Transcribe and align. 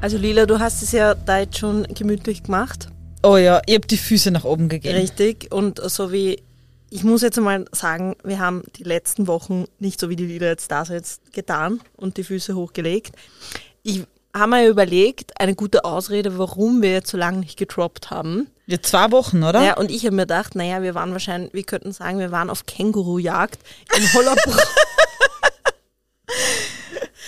Also 0.00 0.16
Lila, 0.16 0.46
du 0.46 0.60
hast 0.60 0.82
es 0.82 0.92
ja 0.92 1.14
da 1.14 1.40
jetzt 1.40 1.58
schon 1.58 1.82
gemütlich 1.92 2.44
gemacht. 2.44 2.88
Oh 3.24 3.36
ja, 3.36 3.60
ihr 3.66 3.74
habt 3.74 3.90
die 3.90 3.96
Füße 3.96 4.30
nach 4.30 4.44
oben 4.44 4.68
gegeben. 4.68 4.96
Richtig. 4.96 5.52
Und 5.52 5.80
so 5.90 6.12
wie, 6.12 6.40
ich 6.88 7.02
muss 7.02 7.22
jetzt 7.22 7.38
mal 7.40 7.64
sagen, 7.72 8.14
wir 8.22 8.38
haben 8.38 8.62
die 8.76 8.84
letzten 8.84 9.26
Wochen 9.26 9.64
nicht 9.80 9.98
so 9.98 10.08
wie 10.08 10.14
die 10.14 10.26
Lila 10.26 10.46
jetzt 10.46 10.70
da 10.70 10.84
sitzt, 10.84 11.32
getan 11.32 11.80
und 11.96 12.16
die 12.16 12.22
Füße 12.22 12.54
hochgelegt. 12.54 13.16
Ich 13.82 14.04
habe 14.32 14.50
mir 14.50 14.68
überlegt, 14.68 15.32
eine 15.40 15.56
gute 15.56 15.84
Ausrede, 15.84 16.38
warum 16.38 16.80
wir 16.80 16.92
jetzt 16.92 17.10
so 17.10 17.16
lange 17.16 17.38
nicht 17.38 17.58
getroppt 17.58 18.10
haben. 18.10 18.46
Ja, 18.66 18.80
zwei 18.80 19.10
Wochen, 19.10 19.42
oder? 19.42 19.64
Ja, 19.64 19.76
und 19.78 19.90
ich 19.90 20.04
habe 20.04 20.14
mir 20.14 20.22
gedacht, 20.22 20.54
naja, 20.54 20.80
wir 20.80 20.94
waren 20.94 21.10
wahrscheinlich, 21.10 21.52
wir 21.54 21.64
könnten 21.64 21.90
sagen, 21.90 22.20
wir 22.20 22.30
waren 22.30 22.50
auf 22.50 22.66
Kängurujagd 22.66 23.58
in 23.96 24.12
Hollabrunn. 24.12 24.58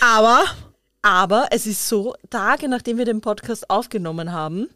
Aber 0.01 0.45
Aber 1.03 1.49
es 1.51 1.67
ist 1.67 1.89
so, 1.89 2.15
Tage 2.29 2.69
nachdem 2.69 2.99
wir 2.99 3.05
den 3.05 3.21
Podcast 3.21 3.71
aufgenommen 3.71 4.33
haben, 4.33 4.69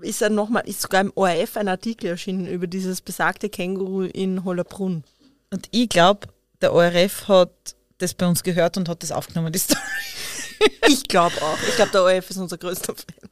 ist 0.00 0.22
dann 0.22 0.34
nochmal, 0.34 0.68
ist 0.68 0.82
sogar 0.82 1.00
im 1.00 1.12
ORF 1.14 1.56
ein 1.56 1.68
Artikel 1.68 2.08
erschienen 2.08 2.46
über 2.46 2.66
dieses 2.66 3.00
besagte 3.00 3.48
Känguru 3.48 4.02
in 4.02 4.44
Hollabrunn. 4.44 5.04
Und 5.50 5.68
ich 5.70 5.88
glaube, 5.88 6.26
der 6.60 6.72
ORF 6.72 7.28
hat 7.28 7.76
das 7.98 8.14
bei 8.14 8.26
uns 8.26 8.42
gehört 8.42 8.76
und 8.76 8.88
hat 8.88 9.02
das 9.02 9.12
aufgenommen, 9.12 9.52
die 9.52 9.58
Story. 9.58 9.80
Ich 10.88 11.02
glaube 11.04 11.34
auch. 11.42 11.58
Ich 11.68 11.76
glaube, 11.76 11.90
der 11.90 12.02
ORF 12.04 12.30
ist 12.30 12.38
unser 12.38 12.56
größter 12.56 12.94
Fan. 12.94 13.30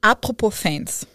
Apropos 0.00 0.54
Fans. 0.54 1.06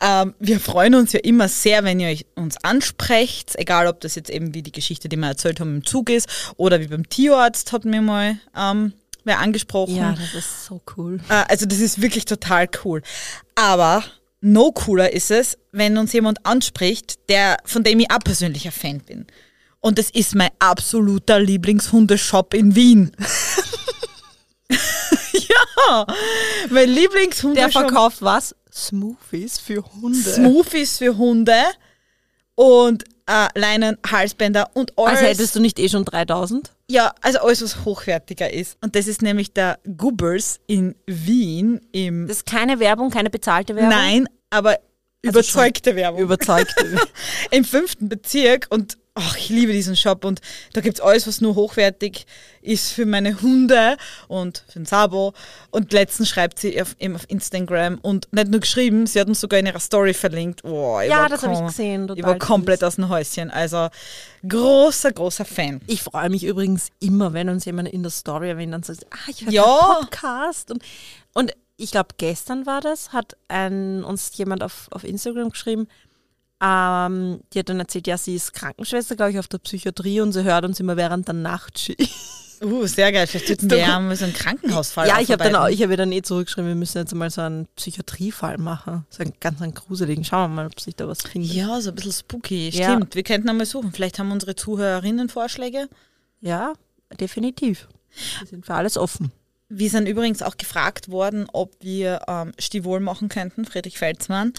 Ähm, 0.00 0.34
wir 0.38 0.60
freuen 0.60 0.94
uns 0.94 1.12
ja 1.12 1.20
immer 1.20 1.48
sehr, 1.48 1.84
wenn 1.84 2.00
ihr 2.00 2.08
euch 2.08 2.26
uns 2.34 2.56
ansprecht, 2.62 3.56
egal 3.56 3.86
ob 3.86 4.00
das 4.00 4.14
jetzt 4.14 4.30
eben 4.30 4.54
wie 4.54 4.62
die 4.62 4.72
Geschichte, 4.72 5.08
die 5.08 5.16
wir 5.16 5.28
erzählt 5.28 5.60
haben, 5.60 5.76
im 5.76 5.86
Zug 5.86 6.10
ist 6.10 6.28
oder 6.56 6.80
wie 6.80 6.88
beim 6.88 7.08
Tierarzt 7.08 7.72
hat 7.72 7.84
mir 7.84 8.02
mal 8.02 8.38
ähm, 8.56 8.92
wer 9.24 9.40
angesprochen. 9.40 9.96
Ja, 9.96 10.12
das 10.12 10.34
ist 10.34 10.66
so 10.66 10.80
cool. 10.96 11.20
Äh, 11.28 11.44
also 11.48 11.66
das 11.66 11.78
ist 11.80 12.00
wirklich 12.00 12.24
total 12.24 12.68
cool. 12.84 13.02
Aber 13.54 14.04
no 14.40 14.72
cooler 14.72 15.12
ist 15.12 15.30
es, 15.30 15.58
wenn 15.72 15.98
uns 15.98 16.12
jemand 16.12 16.44
anspricht, 16.46 17.28
der, 17.28 17.56
von 17.64 17.82
dem 17.82 18.00
ich 18.00 18.10
auch 18.10 18.20
persönlich 18.20 18.66
ein 18.66 18.72
Fan 18.72 19.00
bin. 19.00 19.26
Und 19.80 19.98
das 19.98 20.10
ist 20.10 20.34
mein 20.34 20.50
absoluter 20.60 21.40
Lieblingshundeshop 21.40 22.54
in 22.54 22.74
Wien. 22.74 23.12
ja, 24.70 26.06
mein 26.70 26.74
Der 26.74 26.86
Lieblingshundeshop. 26.86 27.72
verkauft 27.72 28.16
was? 28.20 28.54
Smoothies 28.72 29.58
für 29.58 29.84
Hunde. 30.00 30.18
Smoothies 30.32 30.98
für 30.98 31.16
Hunde 31.16 31.54
und 32.54 33.04
äh, 33.26 33.48
Leinen, 33.58 33.96
Halsbänder 34.08 34.70
und 34.74 34.96
alles. 34.98 35.18
Also 35.18 35.26
hättest 35.26 35.56
du 35.56 35.60
nicht 35.60 35.78
eh 35.78 35.88
schon 35.88 36.04
3000? 36.04 36.72
Ja, 36.90 37.14
also 37.22 37.38
alles, 37.40 37.62
was 37.62 37.84
hochwertiger 37.84 38.52
ist. 38.52 38.76
Und 38.82 38.94
das 38.94 39.06
ist 39.06 39.22
nämlich 39.22 39.52
der 39.52 39.78
Gubbers 39.96 40.60
in 40.66 40.94
Wien 41.06 41.80
im. 41.92 42.26
Das 42.28 42.38
ist 42.38 42.46
keine 42.46 42.78
Werbung, 42.80 43.10
keine 43.10 43.30
bezahlte 43.30 43.74
Werbung? 43.74 43.90
Nein, 43.90 44.28
aber 44.50 44.70
Also 45.24 45.38
überzeugte 45.40 45.96
Werbung. 45.96 46.20
Überzeugte. 46.20 46.98
Im 47.50 47.64
fünften 47.64 48.08
Bezirk 48.08 48.66
und 48.68 48.98
ach, 49.16 49.36
ich 49.36 49.48
liebe 49.48 49.72
diesen 49.72 49.94
Shop 49.94 50.24
und 50.24 50.40
da 50.72 50.80
gibt's 50.80 51.00
alles, 51.00 51.26
was 51.28 51.40
nur 51.40 51.54
hochwertig 51.54 52.26
ist 52.62 52.90
für 52.92 53.06
meine 53.06 53.40
Hunde 53.40 53.96
und 54.26 54.64
für 54.66 54.80
den 54.80 54.86
Sabo. 54.86 55.34
Und 55.70 55.92
letztens 55.92 56.28
schreibt 56.28 56.58
sie 56.58 56.80
auf, 56.82 56.96
eben 56.98 57.14
auf 57.14 57.24
Instagram 57.28 57.98
und 58.02 58.26
nicht 58.32 58.48
nur 58.48 58.60
geschrieben, 58.60 59.06
sie 59.06 59.20
hat 59.20 59.28
uns 59.28 59.40
sogar 59.40 59.60
in 59.60 59.66
ihrer 59.66 59.78
Story 59.78 60.14
verlinkt. 60.14 60.64
Oh, 60.64 60.98
ich 61.00 61.10
Ja, 61.10 61.28
das 61.28 61.42
hab 61.42 61.52
ich 61.52 61.64
gesehen, 61.64 62.02
Ich 62.02 62.16
total 62.16 62.24
war 62.24 62.38
komplett 62.38 62.82
aus 62.82 62.96
dem 62.96 63.08
Häuschen. 63.08 63.50
Also 63.50 63.88
großer, 64.48 65.12
großer 65.12 65.44
Fan. 65.44 65.80
Ich 65.86 66.02
freue 66.02 66.28
mich 66.28 66.44
übrigens 66.44 66.88
immer, 67.00 67.32
wenn 67.32 67.48
uns 67.48 67.64
jemand 67.64 67.88
in 67.90 68.02
der 68.02 68.10
Story 68.10 68.48
erwähnt, 68.48 68.72
dann 68.72 68.82
sagt, 68.82 69.06
ah, 69.10 69.28
ich 69.30 69.44
höre 69.44 69.52
Ja. 69.52 69.98
Podcast. 70.00 70.70
Und, 70.72 70.82
und 71.34 71.52
ich 71.76 71.90
glaube, 71.92 72.10
gestern 72.18 72.66
war 72.66 72.80
das, 72.80 73.12
hat 73.12 73.36
ein, 73.48 74.02
uns 74.04 74.36
jemand 74.36 74.62
auf, 74.62 74.88
auf 74.90 75.04
Instagram 75.04 75.50
geschrieben, 75.50 75.88
ähm, 76.62 77.40
die 77.52 77.58
hat 77.58 77.68
dann 77.68 77.80
erzählt, 77.80 78.06
ja, 78.06 78.16
sie 78.16 78.34
ist 78.34 78.52
Krankenschwester, 78.52 79.16
glaube 79.16 79.32
ich, 79.32 79.38
auf 79.38 79.48
der 79.48 79.58
Psychiatrie 79.58 80.20
und 80.20 80.32
sie 80.32 80.44
hört 80.44 80.64
uns 80.64 80.80
immer 80.80 80.96
während 80.96 81.28
der 81.28 81.34
Nachtschicht. 81.34 82.10
Uh, 82.62 82.86
sehr 82.86 83.12
geil. 83.12 83.26
Vielleicht 83.26 83.48
sollten 83.48 83.70
wir 83.70 83.78
ja 83.78 83.98
mal 84.00 84.16
so 84.16 84.24
einen 84.24 84.32
Krankenhausfall 84.32 85.08
ja, 85.08 85.20
ich 85.20 85.30
habe 85.30 85.42
dann 85.42 85.56
auch, 85.56 85.68
ich 85.68 85.82
habe 85.82 85.96
dann 85.96 86.12
eh 86.12 86.22
zurückgeschrieben, 86.22 86.68
wir 86.68 86.74
müssen 86.74 86.98
jetzt 86.98 87.14
mal 87.14 87.28
so 87.28 87.42
einen 87.42 87.66
Psychiatriefall 87.76 88.58
machen. 88.58 89.04
So 89.10 89.22
einen 89.22 89.34
ganz 89.40 89.60
einen 89.60 89.74
gruseligen. 89.74 90.24
Schauen 90.24 90.50
wir 90.50 90.54
mal, 90.62 90.66
ob 90.66 90.80
sich 90.80 90.96
da 90.96 91.08
was 91.08 91.22
findet. 91.22 91.52
Ja, 91.52 91.80
so 91.80 91.90
ein 91.90 91.96
bisschen 91.96 92.12
spooky. 92.12 92.70
Ja. 92.70 92.92
Stimmt, 92.92 93.14
wir 93.14 93.22
könnten 93.22 93.48
einmal 93.48 93.66
suchen. 93.66 93.92
Vielleicht 93.92 94.18
haben 94.18 94.30
unsere 94.30 94.54
Zuhörerinnen 94.54 95.28
Vorschläge. 95.28 95.88
Ja, 96.40 96.72
definitiv. 97.20 97.88
Wir 98.40 98.46
sind 98.46 98.66
für 98.66 98.74
alles 98.74 98.96
offen. 98.96 99.32
Wir 99.68 99.90
sind 99.90 100.06
übrigens 100.06 100.42
auch 100.42 100.56
gefragt 100.56 101.08
worden, 101.08 101.46
ob 101.52 101.72
wir 101.80 102.22
ähm, 102.28 102.52
Stivol 102.58 103.00
machen 103.00 103.28
könnten, 103.28 103.64
Friedrich 103.64 103.98
Felsmann. 103.98 104.52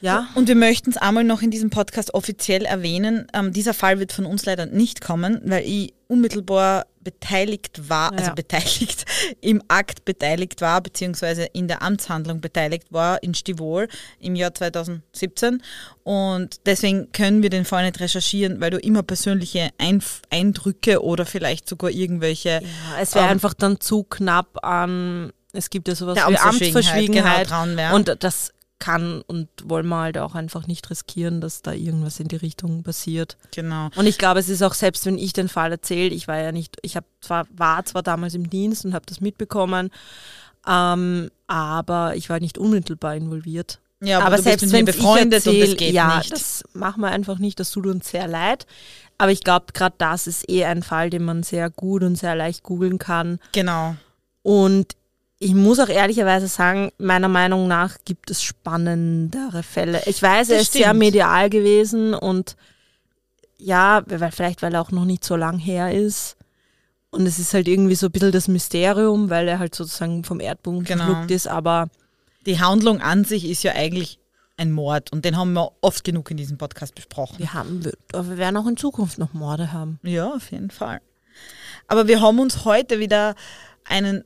Ja, 0.00 0.28
Und 0.34 0.48
wir 0.48 0.54
möchten 0.54 0.90
es 0.90 0.96
einmal 0.96 1.24
noch 1.24 1.42
in 1.42 1.50
diesem 1.50 1.70
Podcast 1.70 2.14
offiziell 2.14 2.64
erwähnen. 2.64 3.26
Ähm, 3.34 3.52
dieser 3.52 3.74
Fall 3.74 3.98
wird 3.98 4.12
von 4.12 4.26
uns 4.26 4.46
leider 4.46 4.66
nicht 4.66 5.00
kommen, 5.00 5.40
weil 5.44 5.64
ich 5.64 5.94
unmittelbar 6.06 6.86
beteiligt 7.02 7.88
war, 7.88 8.12
also 8.12 8.26
Ja. 8.26 8.34
beteiligt, 8.34 9.04
im 9.40 9.62
Akt 9.68 10.04
beteiligt 10.04 10.60
war, 10.60 10.80
beziehungsweise 10.80 11.44
in 11.52 11.66
der 11.68 11.82
Amtshandlung 11.82 12.40
beteiligt 12.40 12.92
war 12.92 13.22
in 13.22 13.34
Stivol 13.34 13.88
im 14.20 14.34
Jahr 14.36 14.54
2017. 14.54 15.62
Und 16.04 16.56
deswegen 16.66 17.10
können 17.12 17.42
wir 17.42 17.50
den 17.50 17.64
Fall 17.64 17.84
nicht 17.84 18.00
recherchieren, 18.00 18.60
weil 18.60 18.70
du 18.70 18.78
immer 18.78 19.02
persönliche 19.02 19.70
Einf 19.78 20.22
Eindrücke 20.30 21.02
oder 21.02 21.26
vielleicht 21.26 21.68
sogar 21.68 21.90
irgendwelche 21.90 22.60
Ja, 22.62 23.00
es 23.00 23.14
wäre 23.14 23.24
Ähm, 23.26 23.32
einfach 23.32 23.54
dann 23.54 23.80
zu 23.80 24.04
knapp 24.04 24.64
an, 24.64 25.32
es 25.52 25.70
gibt 25.70 25.88
ja 25.88 25.94
sowas 25.94 26.14
Der 26.14 26.28
wie 26.28 26.36
Amtsverschwiegenheit, 26.36 27.46
genau, 27.48 27.48
dran 27.56 27.76
wären. 27.76 27.94
und 27.94 28.16
das 28.22 28.52
kann 28.78 29.22
und 29.26 29.48
wollen 29.64 29.88
wir 29.88 29.98
halt 29.98 30.18
auch 30.18 30.34
einfach 30.34 30.66
nicht 30.66 30.88
riskieren, 30.90 31.40
dass 31.40 31.62
da 31.62 31.72
irgendwas 31.72 32.20
in 32.20 32.28
die 32.28 32.36
Richtung 32.36 32.82
passiert. 32.82 33.36
Genau. 33.54 33.90
Und 33.96 34.06
ich 34.06 34.18
glaube, 34.18 34.40
es 34.40 34.48
ist 34.48 34.62
auch 34.62 34.74
selbst, 34.74 35.04
wenn 35.06 35.18
ich 35.18 35.32
den 35.32 35.48
Fall 35.48 35.72
erzähle, 35.72 36.14
ich 36.14 36.28
war 36.28 36.38
ja 36.38 36.52
nicht, 36.52 36.76
ich 36.82 36.96
habe 36.96 37.06
zwar, 37.20 37.46
war 37.50 37.84
zwar 37.84 38.02
damals 38.02 38.34
im 38.34 38.48
Dienst 38.48 38.84
und 38.84 38.94
habe 38.94 39.06
das 39.06 39.20
mitbekommen, 39.20 39.90
ähm, 40.66 41.30
aber 41.46 42.14
ich 42.16 42.30
war 42.30 42.40
nicht 42.40 42.58
unmittelbar 42.58 43.16
involviert. 43.16 43.80
Ja, 44.00 44.18
aber, 44.18 44.26
aber 44.26 44.42
selbst 44.42 44.72
wenn 44.72 44.84
mir 44.84 44.90
ich 44.90 44.96
befreundet 44.96 45.46
und 45.46 45.54
erzähl, 45.54 45.66
das 45.66 45.76
geht 45.76 45.92
ja, 45.92 46.18
nicht. 46.18 46.32
das 46.32 46.62
machen 46.72 47.00
wir 47.00 47.08
einfach 47.08 47.38
nicht, 47.38 47.58
das 47.58 47.70
tut 47.72 47.86
uns 47.86 48.08
sehr 48.08 48.28
leid. 48.28 48.66
Aber 49.18 49.32
ich 49.32 49.40
glaube, 49.40 49.66
gerade 49.72 49.96
das 49.98 50.28
ist 50.28 50.48
eh 50.48 50.64
ein 50.64 50.84
Fall, 50.84 51.10
den 51.10 51.24
man 51.24 51.42
sehr 51.42 51.70
gut 51.70 52.04
und 52.04 52.14
sehr 52.16 52.36
leicht 52.36 52.62
googeln 52.62 52.98
kann. 52.98 53.40
genau. 53.52 53.96
Und 54.42 54.94
ich 55.40 55.54
muss 55.54 55.78
auch 55.78 55.88
ehrlicherweise 55.88 56.48
sagen, 56.48 56.90
meiner 56.98 57.28
Meinung 57.28 57.68
nach 57.68 57.98
gibt 58.04 58.30
es 58.30 58.42
spannendere 58.42 59.62
Fälle. 59.62 60.02
Ich 60.06 60.22
weiß, 60.22 60.48
er 60.50 60.56
Das 60.56 60.64
ist 60.66 60.72
sehr 60.72 60.86
stimmt. 60.86 60.98
medial 60.98 61.48
gewesen 61.50 62.14
und 62.14 62.56
ja, 63.58 64.02
weil, 64.06 64.30
vielleicht 64.32 64.62
weil 64.62 64.74
er 64.74 64.80
auch 64.80 64.90
noch 64.90 65.04
nicht 65.04 65.24
so 65.24 65.36
lang 65.36 65.58
her 65.58 65.92
ist. 65.94 66.36
Und 67.10 67.26
es 67.26 67.38
ist 67.38 67.54
halt 67.54 67.66
irgendwie 67.68 67.94
so 67.94 68.06
ein 68.06 68.12
bisschen 68.12 68.32
das 68.32 68.48
Mysterium, 68.48 69.30
weil 69.30 69.48
er 69.48 69.58
halt 69.58 69.74
sozusagen 69.74 70.24
vom 70.24 70.40
Erdboden 70.40 70.84
Genau. 70.84 71.06
geschluckt 71.06 71.30
ist. 71.30 71.48
Aber 71.48 71.88
Die 72.46 72.60
Handlung 72.60 73.00
an 73.00 73.24
sich 73.24 73.44
ist 73.48 73.62
ja 73.62 73.72
eigentlich 73.72 74.18
ein 74.56 74.72
Mord 74.72 75.12
und 75.12 75.24
den 75.24 75.36
haben 75.36 75.52
wir 75.52 75.70
oft 75.82 76.02
genug 76.04 76.30
in 76.32 76.36
diesem 76.36 76.58
Podcast 76.58 76.94
besprochen. 76.94 77.38
wir 77.38 77.54
haben, 77.54 77.80
aber 78.12 78.28
wir 78.30 78.38
werden 78.38 78.56
auch 78.56 78.66
in 78.66 78.76
Zukunft 78.76 79.18
noch 79.18 79.32
Morde 79.32 79.72
haben. 79.72 80.00
Ja, 80.02 80.32
auf 80.34 80.50
jeden 80.50 80.70
Fall. 80.70 81.00
Aber 81.86 82.08
wir 82.08 82.20
haben 82.20 82.40
uns 82.40 82.64
heute 82.64 82.98
wieder 82.98 83.34
einen 83.84 84.24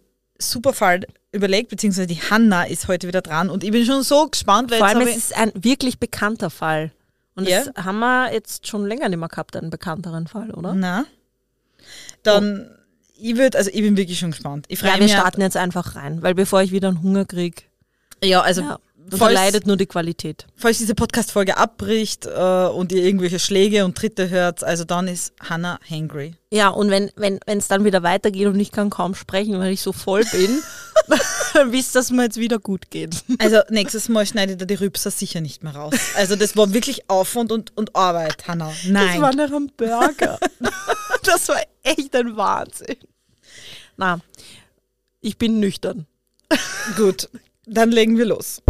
super 0.50 0.72
Fall 0.72 1.00
überlegt, 1.32 1.70
beziehungsweise 1.70 2.06
die 2.06 2.20
Hanna 2.20 2.64
ist 2.64 2.88
heute 2.88 3.08
wieder 3.08 3.22
dran 3.22 3.48
und 3.50 3.64
ich 3.64 3.70
bin 3.70 3.84
schon 3.86 4.02
so 4.02 4.26
gespannt, 4.28 4.70
weil 4.70 4.78
Vor 4.78 4.88
allem, 4.88 5.06
es 5.06 5.16
ist 5.16 5.36
ein 5.36 5.50
wirklich 5.54 5.98
bekannter 5.98 6.50
Fall. 6.50 6.92
Und 7.34 7.48
Ja. 7.48 7.64
das 7.64 7.84
haben 7.84 7.98
wir 8.00 8.32
jetzt 8.32 8.66
schon 8.66 8.86
länger 8.86 9.08
nicht 9.08 9.18
mehr 9.18 9.28
gehabt, 9.28 9.56
einen 9.56 9.70
bekannteren 9.70 10.26
Fall, 10.26 10.50
oder? 10.50 10.74
na, 10.74 11.06
dann, 12.22 12.70
ich 13.18 13.36
würde, 13.36 13.56
also 13.58 13.70
ich 13.72 13.80
bin 13.80 13.96
wirklich 13.96 14.18
schon 14.18 14.30
gespannt. 14.32 14.66
Ich 14.68 14.80
Ja, 14.82 14.98
wir 14.98 15.08
starten 15.08 15.40
jetzt 15.40 15.56
einfach 15.56 15.96
rein, 15.96 16.22
weil 16.22 16.34
bevor 16.34 16.62
ich 16.62 16.72
wieder 16.72 16.88
einen 16.88 17.02
Hunger 17.02 17.24
kriege, 17.24 17.62
Ja, 18.22 18.40
also 18.42 18.62
ja, 18.62 18.78
da 19.18 19.28
leidet 19.28 19.66
nur 19.66 19.76
die 19.76 19.86
Qualität. 19.86 20.46
falls 20.56 20.78
diese 20.78 20.94
Podcast-Folge 20.94 21.56
abbricht 21.56 22.26
äh, 22.26 22.66
und 22.66 22.92
ihr 22.92 23.02
irgendwelche 23.02 23.38
Schläge 23.38 23.84
und 23.84 23.96
Tritte 23.96 24.30
hört, 24.30 24.64
also 24.64 24.84
dann 24.84 25.08
ist 25.08 25.32
Hanna 25.40 25.78
hangry. 25.88 26.34
Ja, 26.50 26.68
und 26.68 26.90
wenn 26.90 27.10
wenn 27.16 27.40
wenn, 27.46 27.58
es 27.58 27.68
dann 27.68 27.84
wieder 27.84 28.02
weitergeht 28.02 28.46
und 28.46 28.60
ich 28.60 28.72
kann 28.72 28.90
kaum 28.90 29.14
sprechen, 29.14 29.58
weil 29.58 29.72
ich 29.72 29.80
so 29.80 29.92
voll 29.92 30.24
bin, 30.24 30.62
bis 31.70 31.92
das 31.92 32.10
mir 32.10 32.24
jetzt 32.24 32.36
wieder 32.36 32.58
gut 32.58 32.90
geht. 32.90 33.24
Also 33.38 33.60
nächstes 33.70 34.08
Mal 34.08 34.26
schneidet 34.26 34.60
er 34.60 34.66
die 34.66 34.74
Rübser 34.74 35.10
sicher 35.10 35.40
nicht 35.40 35.62
mehr 35.62 35.74
raus. 35.74 35.94
Also 36.16 36.36
das 36.36 36.56
war 36.56 36.72
wirklich 36.72 37.08
Aufwand 37.08 37.52
und, 37.52 37.76
und 37.76 37.96
Arbeit, 37.96 38.46
Hanna. 38.46 38.72
Nein. 38.86 39.08
Das 39.08 39.20
war 39.20 39.34
nach 39.34 39.50
einem 39.50 39.70
Burger. 39.76 40.38
das 41.24 41.48
war 41.48 41.62
echt 41.82 42.14
ein 42.14 42.36
Wahnsinn. 42.36 42.96
Na, 43.96 44.20
ich 45.20 45.38
bin 45.38 45.60
nüchtern. 45.60 46.06
Gut, 46.96 47.28
dann 47.66 47.90
legen 47.90 48.18
wir 48.18 48.26
los. 48.26 48.62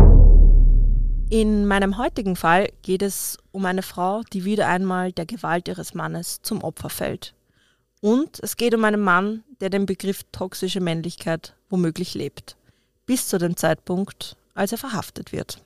In 1.33 1.67
meinem 1.67 1.97
heutigen 1.97 2.37
Fall 2.37 2.69
geht 2.83 3.01
es 3.01 3.39
um 3.53 3.65
eine 3.65 3.81
Frau, 3.81 4.21
die 4.35 4.45
wieder 4.45 4.69
einmal 4.69 5.13
der 5.13 5.25
Gewalt 5.25 5.67
ihres 5.67 5.95
Mannes 5.95 6.43
zum 6.43 6.63
Opfer 6.63 6.91
fällt. 6.91 7.33
Und 8.03 8.39
es 8.43 8.59
geht 8.59 8.75
um 8.75 8.85
einen 8.85 9.01
Mann, 9.01 9.43
der 9.59 9.71
den 9.71 9.87
Begriff 9.87 10.25
toxische 10.31 10.81
Männlichkeit 10.81 11.55
womöglich 11.71 12.13
lebt. 12.13 12.55
Bis 13.07 13.29
zu 13.29 13.39
dem 13.39 13.57
Zeitpunkt, 13.57 14.37
als 14.53 14.73
er 14.73 14.79
verhaftet 14.79 15.33
wird. 15.33 15.57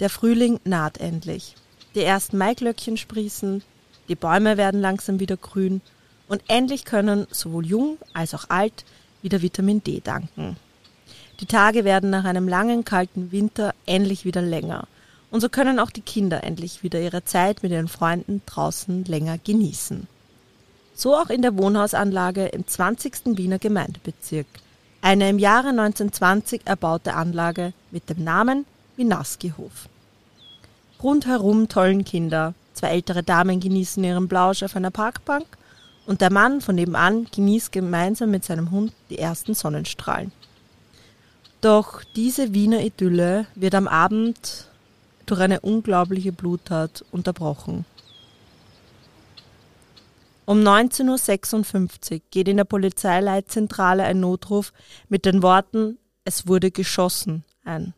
Der 0.00 0.10
Frühling 0.10 0.60
naht 0.64 0.98
endlich. 0.98 1.54
Die 1.94 2.02
ersten 2.02 2.36
Maiglöckchen 2.36 2.98
sprießen, 2.98 3.62
die 4.08 4.16
Bäume 4.16 4.58
werden 4.58 4.82
langsam 4.82 5.18
wieder 5.18 5.38
grün 5.38 5.80
und 6.28 6.42
endlich 6.46 6.84
können 6.84 7.26
sowohl 7.30 7.64
jung 7.64 7.96
als 8.12 8.34
auch 8.34 8.50
alt 8.50 8.84
wieder 9.22 9.40
Vitamin 9.40 9.82
D 9.82 10.02
danken. 10.04 10.58
Die 11.40 11.46
Tage 11.46 11.84
werden 11.84 12.10
nach 12.10 12.24
einem 12.24 12.48
langen, 12.48 12.84
kalten 12.84 13.32
Winter 13.32 13.74
endlich 13.86 14.24
wieder 14.24 14.42
länger. 14.42 14.86
Und 15.30 15.40
so 15.40 15.48
können 15.48 15.80
auch 15.80 15.90
die 15.90 16.00
Kinder 16.00 16.44
endlich 16.44 16.82
wieder 16.84 17.00
ihre 17.00 17.24
Zeit 17.24 17.62
mit 17.62 17.72
ihren 17.72 17.88
Freunden 17.88 18.42
draußen 18.46 19.04
länger 19.04 19.38
genießen. 19.38 20.06
So 20.94 21.16
auch 21.16 21.28
in 21.28 21.42
der 21.42 21.56
Wohnhausanlage 21.56 22.46
im 22.46 22.66
20. 22.68 23.36
Wiener 23.36 23.58
Gemeindebezirk. 23.58 24.46
Eine 25.02 25.28
im 25.28 25.40
Jahre 25.40 25.70
1920 25.70 26.62
erbaute 26.66 27.14
Anlage 27.14 27.72
mit 27.90 28.08
dem 28.08 28.22
Namen 28.22 28.64
Winaski-Hof. 28.96 29.88
Rundherum 31.02 31.68
tollen 31.68 32.04
Kinder. 32.04 32.54
Zwei 32.74 32.90
ältere 32.90 33.24
Damen 33.24 33.58
genießen 33.58 34.02
ihren 34.04 34.28
Blausch 34.28 34.62
auf 34.62 34.76
einer 34.76 34.92
Parkbank 34.92 35.46
und 36.06 36.20
der 36.20 36.32
Mann 36.32 36.60
von 36.60 36.76
nebenan 36.76 37.26
genießt 37.34 37.72
gemeinsam 37.72 38.30
mit 38.30 38.44
seinem 38.44 38.70
Hund 38.70 38.92
die 39.10 39.18
ersten 39.18 39.54
Sonnenstrahlen. 39.54 40.32
Doch 41.64 42.04
diese 42.14 42.52
Wiener 42.52 42.82
Idylle 42.82 43.46
wird 43.54 43.74
am 43.74 43.88
Abend 43.88 44.68
durch 45.24 45.40
eine 45.40 45.60
unglaubliche 45.60 46.30
Bluttat 46.30 47.06
unterbrochen. 47.10 47.86
Um 50.44 50.58
19.56 50.58 52.12
Uhr 52.12 52.20
geht 52.30 52.48
in 52.48 52.58
der 52.58 52.64
Polizeileitzentrale 52.64 54.02
ein 54.04 54.20
Notruf 54.20 54.74
mit 55.08 55.24
den 55.24 55.42
Worten 55.42 55.96
Es 56.26 56.46
wurde 56.46 56.70
geschossen 56.70 57.44
ein. 57.64 57.94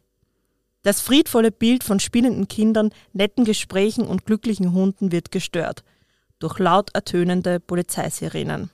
Das 0.84 1.00
friedvolle 1.00 1.50
Bild 1.50 1.82
von 1.82 1.98
spielenden 1.98 2.46
Kindern, 2.46 2.90
netten 3.14 3.44
Gesprächen 3.44 4.06
und 4.06 4.26
glücklichen 4.26 4.74
Hunden 4.74 5.10
wird 5.10 5.32
gestört 5.32 5.82
durch 6.38 6.60
laut 6.60 6.94
ertönende 6.94 7.58
Polizeisirenen. 7.58 8.70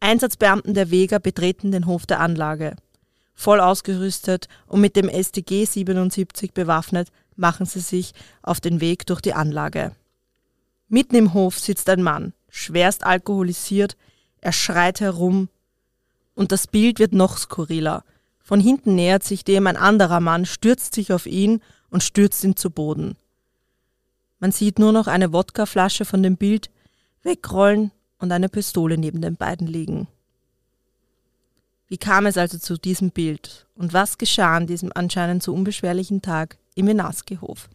Einsatzbeamten 0.00 0.74
der 0.74 0.90
Vega 0.90 1.18
betreten 1.18 1.72
den 1.72 1.86
Hof 1.86 2.04
der 2.04 2.20
Anlage. 2.20 2.76
Voll 3.34 3.60
ausgerüstet 3.60 4.48
und 4.66 4.80
mit 4.80 4.96
dem 4.96 5.08
STG 5.08 5.64
77 5.64 6.52
bewaffnet, 6.52 7.10
machen 7.36 7.66
sie 7.66 7.80
sich 7.80 8.12
auf 8.42 8.60
den 8.60 8.80
Weg 8.80 9.06
durch 9.06 9.20
die 9.20 9.34
Anlage. 9.34 9.92
Mitten 10.88 11.16
im 11.16 11.34
Hof 11.34 11.58
sitzt 11.58 11.88
ein 11.88 12.02
Mann, 12.02 12.32
schwerst 12.48 13.04
alkoholisiert, 13.04 13.96
er 14.40 14.52
schreit 14.52 15.00
herum 15.00 15.48
und 16.34 16.52
das 16.52 16.66
Bild 16.66 16.98
wird 16.98 17.12
noch 17.12 17.36
skurriler. 17.38 18.04
Von 18.38 18.60
hinten 18.60 18.94
nähert 18.94 19.24
sich 19.24 19.42
dem 19.44 19.66
ein 19.66 19.76
anderer 19.76 20.20
Mann, 20.20 20.44
stürzt 20.44 20.94
sich 20.94 21.12
auf 21.12 21.26
ihn 21.26 21.62
und 21.90 22.02
stürzt 22.02 22.44
ihn 22.44 22.56
zu 22.56 22.70
Boden. 22.70 23.16
Man 24.38 24.52
sieht 24.52 24.78
nur 24.78 24.92
noch 24.92 25.06
eine 25.06 25.32
Wodkaflasche 25.32 26.04
von 26.04 26.22
dem 26.22 26.36
Bild 26.36 26.70
wegrollen 27.22 27.90
und 28.18 28.30
eine 28.30 28.48
Pistole 28.48 28.98
neben 28.98 29.22
den 29.22 29.36
beiden 29.36 29.66
liegen. 29.66 30.06
Wie 31.88 31.98
kam 31.98 32.26
es 32.26 32.36
also 32.36 32.58
zu 32.58 32.76
diesem 32.76 33.10
Bild 33.10 33.66
und 33.74 33.92
was 33.92 34.18
geschah 34.18 34.56
an 34.56 34.66
diesem 34.66 34.90
anscheinend 34.94 35.42
so 35.42 35.52
unbeschwerlichen 35.52 36.22
Tag 36.22 36.58
im 36.74 36.86
Wenaski-Hof? 36.86 37.68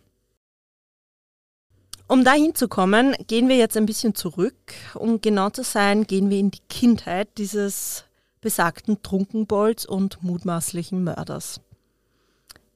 Um 2.07 2.23
da 2.23 2.33
hinzukommen, 2.33 3.15
gehen 3.27 3.49
wir 3.49 3.57
jetzt 3.57 3.77
ein 3.77 3.85
bisschen 3.85 4.15
zurück. 4.15 4.55
Um 4.95 5.21
genau 5.21 5.51
zu 5.51 5.63
sein, 5.63 6.07
gehen 6.07 6.31
wir 6.31 6.39
in 6.39 6.49
die 6.49 6.61
Kindheit 6.67 7.29
dieses 7.37 8.03
besagten 8.41 9.03
Trunkenbolds 9.03 9.85
und 9.85 10.23
mutmaßlichen 10.23 11.03
Mörders. 11.03 11.61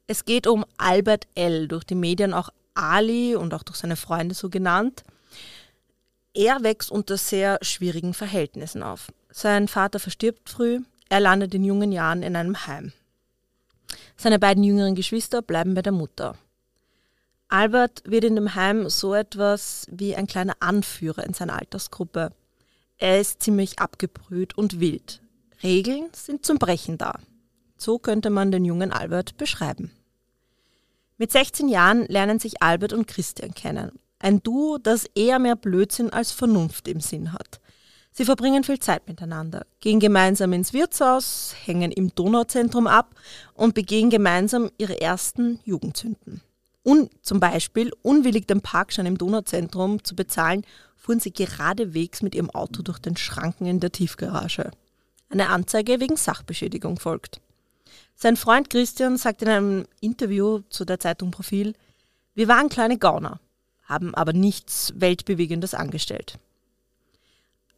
Es 0.05 0.25
geht 0.25 0.45
um 0.45 0.65
Albert 0.77 1.25
L., 1.33 1.67
durch 1.67 1.83
die 1.83 1.95
Medien 1.95 2.33
auch 2.33 2.49
Ali 2.75 3.35
und 3.35 3.55
auch 3.55 3.63
durch 3.63 3.77
seine 3.79 3.95
Freunde 3.95 4.35
so 4.35 4.49
genannt. 4.49 5.03
Er 6.35 6.61
wächst 6.61 6.91
unter 6.91 7.17
sehr 7.17 7.57
schwierigen 7.63 8.13
Verhältnissen 8.13 8.83
auf. 8.83 9.11
Sein 9.31 9.67
Vater 9.67 9.99
verstirbt 9.99 10.49
früh, 10.49 10.81
er 11.13 11.19
landet 11.19 11.53
in 11.53 11.63
jungen 11.63 11.91
Jahren 11.91 12.23
in 12.23 12.35
einem 12.35 12.65
Heim. 12.65 12.91
Seine 14.17 14.39
beiden 14.39 14.63
jüngeren 14.63 14.95
Geschwister 14.95 15.43
bleiben 15.43 15.75
bei 15.75 15.83
der 15.83 15.91
Mutter. 15.91 16.35
Albert 17.49 18.01
wird 18.03 18.23
in 18.23 18.33
dem 18.33 18.55
Heim 18.55 18.89
so 18.89 19.13
etwas 19.13 19.85
wie 19.91 20.15
ein 20.15 20.25
kleiner 20.25 20.55
Anführer 20.59 21.23
in 21.23 21.35
seiner 21.35 21.59
Altersgruppe. 21.59 22.31
Er 22.97 23.21
ist 23.21 23.43
ziemlich 23.43 23.77
abgebrüht 23.77 24.57
und 24.57 24.79
wild. 24.79 25.21
Regeln 25.61 26.07
sind 26.13 26.47
zum 26.47 26.57
Brechen 26.57 26.97
da. 26.97 27.19
So 27.77 27.99
könnte 27.99 28.31
man 28.31 28.51
den 28.51 28.65
jungen 28.65 28.91
Albert 28.91 29.37
beschreiben. 29.37 29.91
Mit 31.19 31.31
16 31.31 31.67
Jahren 31.69 32.07
lernen 32.07 32.39
sich 32.39 32.63
Albert 32.63 32.91
und 32.91 33.07
Christian 33.07 33.53
kennen. 33.53 33.91
Ein 34.17 34.41
Duo, 34.41 34.79
das 34.81 35.05
eher 35.13 35.37
mehr 35.37 35.57
Blödsinn 35.57 36.09
als 36.09 36.31
Vernunft 36.31 36.87
im 36.87 37.01
Sinn 37.01 37.33
hat. 37.33 37.61
Sie 38.15 38.25
verbringen 38.25 38.63
viel 38.63 38.77
Zeit 38.77 39.07
miteinander, 39.07 39.65
gehen 39.79 39.99
gemeinsam 39.99 40.53
ins 40.53 40.71
Wirtshaus, 40.71 41.55
hängen 41.65 41.91
im 41.91 42.13
Donauzentrum 42.13 42.85
ab 42.85 43.15
und 43.55 43.73
begehen 43.73 44.11
gemeinsam 44.11 44.69
ihre 44.77 45.01
ersten 45.01 45.59
Jugendsünden. 45.65 46.41
Und 46.83 47.09
zum 47.23 47.39
Beispiel, 47.39 47.91
unwillig 48.03 48.45
den 48.45 48.61
Parkschein 48.61 49.07
im 49.07 49.17
Donauzentrum 49.17 50.03
zu 50.03 50.15
bezahlen, 50.15 50.63
fuhren 50.95 51.19
sie 51.19 51.33
geradewegs 51.33 52.21
mit 52.21 52.35
ihrem 52.35 52.51
Auto 52.51 52.83
durch 52.83 52.99
den 52.99 53.17
Schranken 53.17 53.65
in 53.65 53.79
der 53.79 53.91
Tiefgarage. 53.91 54.69
Eine 55.29 55.49
Anzeige 55.49 55.99
wegen 55.99 56.15
Sachbeschädigung 56.15 56.99
folgt. 56.99 57.41
Sein 58.15 58.37
Freund 58.37 58.69
Christian 58.69 59.17
sagt 59.17 59.41
in 59.41 59.49
einem 59.49 59.85
Interview 60.01 60.59
zu 60.69 60.85
der 60.85 60.99
Zeitung 60.99 61.31
Profil, 61.31 61.73
wir 62.35 62.47
waren 62.47 62.69
kleine 62.69 62.99
Gauner, 62.99 63.39
haben 63.85 64.13
aber 64.13 64.33
nichts 64.33 64.93
Weltbewegendes 64.95 65.73
angestellt. 65.73 66.37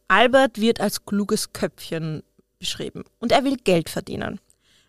Albert 0.08 0.60
wird 0.60 0.80
als 0.80 1.04
kluges 1.04 1.52
Köpfchen 1.52 2.22
beschrieben 2.58 3.04
und 3.18 3.32
er 3.32 3.44
will 3.44 3.56
Geld 3.56 3.88
verdienen. 3.88 4.40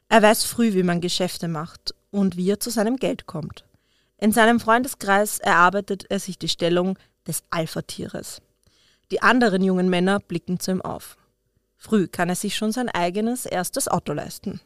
Er 0.09 0.21
weiß 0.21 0.43
früh, 0.43 0.73
wie 0.73 0.83
man 0.83 1.01
Geschäfte 1.01 1.47
macht 1.47 1.93
und 2.11 2.37
wie 2.37 2.49
er 2.49 2.59
zu 2.59 2.69
seinem 2.69 2.97
Geld 2.97 3.25
kommt. 3.25 3.65
In 4.17 4.31
seinem 4.31 4.59
Freundeskreis 4.59 5.39
erarbeitet 5.39 6.05
er 6.09 6.19
sich 6.19 6.37
die 6.37 6.49
Stellung 6.49 6.97
des 7.27 7.43
Alpha-Tieres. 7.49 8.41
Die 9.11 9.21
anderen 9.21 9.63
jungen 9.63 9.89
Männer 9.89 10.19
blicken 10.19 10.59
zu 10.59 10.71
ihm 10.71 10.81
auf. 10.81 11.17
Früh 11.75 12.07
kann 12.07 12.29
er 12.29 12.35
sich 12.35 12.55
schon 12.55 12.71
sein 12.71 12.89
eigenes 12.89 13.45
erstes 13.45 13.87
Auto 13.87 14.13
leisten. 14.13 14.59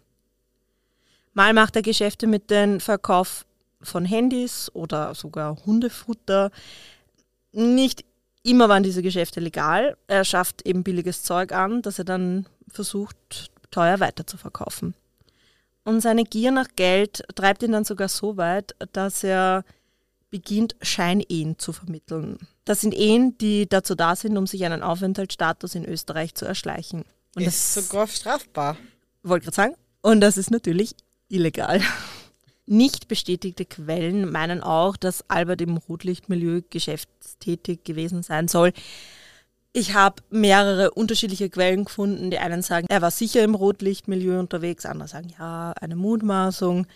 Mal 1.33 1.53
macht 1.53 1.75
er 1.75 1.81
Geschäfte 1.81 2.27
mit 2.27 2.49
dem 2.49 2.79
Verkauf 2.79 3.45
von 3.81 4.05
Handys 4.05 4.69
oder 4.73 5.15
sogar 5.15 5.57
Hundefutter. 5.65 6.51
Nicht 7.51 8.05
Immer 8.43 8.69
waren 8.69 8.83
diese 8.83 9.01
Geschäfte 9.01 9.39
legal. 9.39 9.97
Er 10.07 10.25
schafft 10.25 10.65
eben 10.65 10.83
billiges 10.83 11.23
Zeug 11.23 11.51
an, 11.51 11.81
das 11.81 11.99
er 11.99 12.05
dann 12.05 12.47
versucht, 12.67 13.51
teuer 13.69 13.99
weiterzuverkaufen. 13.99 14.95
Und 15.83 16.01
seine 16.01 16.23
Gier 16.23 16.51
nach 16.51 16.67
Geld 16.75 17.23
treibt 17.35 17.63
ihn 17.63 17.71
dann 17.71 17.85
sogar 17.85 18.07
so 18.07 18.37
weit, 18.37 18.75
dass 18.93 19.23
er 19.23 19.63
beginnt, 20.29 20.75
Scheinehen 20.81 21.59
zu 21.59 21.73
vermitteln. 21.73 22.37
Das 22.65 22.81
sind 22.81 22.93
Ehen, 22.93 23.37
die 23.39 23.67
dazu 23.67 23.95
da 23.95 24.15
sind, 24.15 24.37
um 24.37 24.47
sich 24.47 24.63
einen 24.63 24.83
Aufenthaltsstatus 24.83 25.75
in 25.75 25.85
Österreich 25.85 26.35
zu 26.35 26.45
erschleichen. 26.45 27.03
Und 27.35 27.43
ist 27.43 27.75
das 27.75 27.87
sogar 27.87 28.07
strafbar. 28.07 28.77
Wollte 29.23 29.45
gerade 29.45 29.55
sagen. 29.55 29.75
Und 30.01 30.21
das 30.21 30.37
ist 30.37 30.51
natürlich 30.51 30.95
illegal. 31.27 31.81
Nicht 32.71 33.09
bestätigte 33.09 33.65
Quellen 33.65 34.31
meinen 34.31 34.63
auch, 34.63 34.95
dass 34.95 35.29
Albert 35.29 35.59
im 35.59 35.75
Rotlichtmilieu 35.75 36.61
geschäftstätig 36.69 37.83
gewesen 37.83 38.23
sein 38.23 38.47
soll. 38.47 38.71
Ich 39.73 39.93
habe 39.93 40.23
mehrere 40.29 40.91
unterschiedliche 40.91 41.49
Quellen 41.49 41.83
gefunden. 41.83 42.31
Die 42.31 42.37
einen 42.37 42.61
sagen, 42.61 42.87
er 42.89 43.01
war 43.01 43.11
sicher 43.11 43.43
im 43.43 43.55
Rotlichtmilieu 43.55 44.39
unterwegs, 44.39 44.85
andere 44.85 45.09
sagen, 45.09 45.33
ja, 45.37 45.73
eine 45.81 45.97
Mutmaßung. 45.97 46.87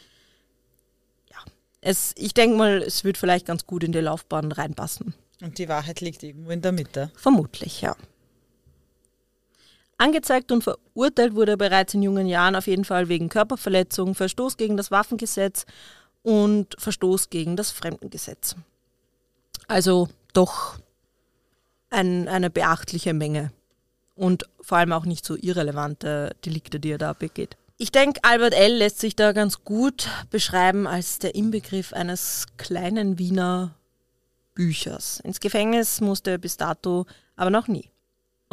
Ja, 1.29 1.39
es, 1.82 2.13
ich 2.15 2.34
denke 2.34 2.55
mal, 2.55 2.82
es 2.82 3.03
wird 3.03 3.17
vielleicht 3.17 3.46
ganz 3.46 3.67
gut 3.67 3.84
in 3.84 3.91
die 3.91 4.00
Laufbahn 4.00 4.53
reinpassen. 4.53 5.13
Und 5.41 5.58
die 5.58 5.67
Wahrheit 5.67 6.00
liegt 6.00 6.24
irgendwo 6.24 6.51
in 6.51 6.62
der 6.62 6.72
Mitte. 6.72 7.12
Vermutlich, 7.17 7.82
ja. 7.82 7.98
Angezeigt 9.97 10.51
und 10.51 10.63
verurteilt 10.63 11.35
wurde 11.35 11.53
er 11.53 11.57
bereits 11.57 11.93
in 11.93 12.03
jungen 12.03 12.27
Jahren 12.27 12.55
auf 12.55 12.67
jeden 12.67 12.83
Fall 12.83 13.07
wegen 13.07 13.29
Körperverletzung, 13.29 14.13
Verstoß 14.13 14.57
gegen 14.57 14.75
das 14.75 14.91
Waffengesetz 14.91 15.65
und 16.21 16.75
Verstoß 16.77 17.29
gegen 17.29 17.55
das 17.55 17.71
Fremdengesetz. 17.71 18.55
Also 19.67 20.09
doch 20.33 20.77
ein, 21.89 22.27
eine 22.27 22.49
beachtliche 22.49 23.13
Menge 23.13 23.51
und 24.15 24.43
vor 24.61 24.79
allem 24.79 24.91
auch 24.91 25.05
nicht 25.05 25.25
so 25.25 25.35
irrelevante 25.35 26.35
Delikte, 26.43 26.79
die 26.79 26.91
er 26.91 26.97
da 26.97 27.13
begeht. 27.13 27.57
Ich 27.77 27.91
denke, 27.91 28.21
Albert 28.23 28.53
L. 28.53 28.75
lässt 28.75 28.99
sich 28.99 29.15
da 29.15 29.33
ganz 29.33 29.63
gut 29.63 30.09
beschreiben 30.29 30.87
als 30.87 31.19
der 31.19 31.35
Inbegriff 31.35 31.93
eines 31.93 32.47
kleinen 32.57 33.19
Wiener 33.19 33.75
Büchers. 34.53 35.19
Ins 35.19 35.41
Gefängnis 35.41 35.99
musste 35.99 36.31
er 36.31 36.37
bis 36.37 36.55
dato 36.55 37.05
aber 37.35 37.49
noch 37.49 37.67
nie. 37.67 37.91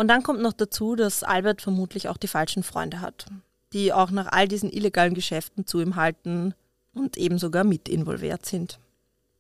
Und 0.02 0.08
dann 0.08 0.24
kommt 0.24 0.42
noch 0.42 0.52
dazu, 0.52 0.96
dass 0.96 1.22
Albert 1.22 1.62
vermutlich 1.62 2.08
auch 2.08 2.16
die 2.16 2.26
falschen 2.26 2.64
Freunde 2.64 3.00
hat, 3.00 3.26
die 3.72 3.92
auch 3.92 4.10
nach 4.10 4.32
all 4.32 4.48
diesen 4.48 4.68
illegalen 4.68 5.14
Geschäften 5.14 5.64
zu 5.64 5.80
ihm 5.80 5.94
halten 5.94 6.54
und 6.92 7.16
eben 7.16 7.38
sogar 7.38 7.62
mit 7.62 7.88
involviert 7.88 8.44
sind. 8.44 8.80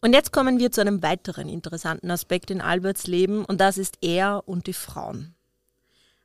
Und 0.02 0.12
jetzt 0.12 0.30
kommen 0.30 0.60
wir 0.60 0.70
zu 0.70 0.80
einem 0.80 1.02
weiteren 1.02 1.48
interessanten 1.48 2.12
Aspekt 2.12 2.48
in 2.52 2.60
Alberts 2.60 3.08
Leben 3.08 3.44
und 3.44 3.60
das 3.60 3.76
ist 3.76 3.96
er 4.02 4.44
und 4.46 4.68
die 4.68 4.72
Frauen. 4.72 5.34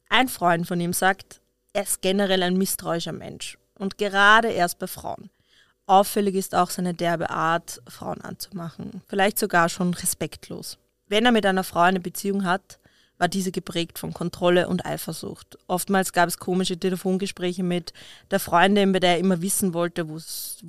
Ein 0.07 0.27
Freund 0.27 0.67
von 0.67 0.79
ihm 0.79 0.93
sagt, 0.93 1.41
er 1.73 1.81
ist 1.81 2.03
generell 2.03 2.43
ein 2.43 2.59
misstrauischer 2.59 3.13
Mensch 3.13 3.57
und 3.79 3.97
gerade 3.97 4.49
erst 4.49 4.77
bei 4.77 4.85
Frauen. 4.85 5.31
Auffällig 5.87 6.35
ist 6.35 6.53
auch 6.53 6.69
seine 6.69 6.93
derbe 6.93 7.31
Art, 7.31 7.81
Frauen 7.89 8.21
anzumachen, 8.21 9.01
vielleicht 9.07 9.39
sogar 9.39 9.67
schon 9.67 9.95
respektlos. 9.95 10.77
Wenn 11.07 11.25
er 11.25 11.31
mit 11.31 11.47
einer 11.47 11.63
Frau 11.63 11.79
eine 11.79 11.99
Beziehung 11.99 12.43
hat, 12.43 12.77
war 13.17 13.27
diese 13.27 13.51
geprägt 13.51 13.97
von 13.99 14.13
Kontrolle 14.13 14.67
und 14.67 14.85
Eifersucht. 14.85 15.57
Oftmals 15.67 16.13
gab 16.13 16.27
es 16.27 16.37
komische 16.37 16.77
Telefongespräche 16.77 17.63
mit 17.63 17.93
der 18.29 18.39
Freundin, 18.39 18.91
bei 18.91 18.99
der 18.99 19.11
er 19.11 19.19
immer 19.19 19.41
wissen 19.41 19.73
wollte, 19.73 20.07
wo 20.09 20.17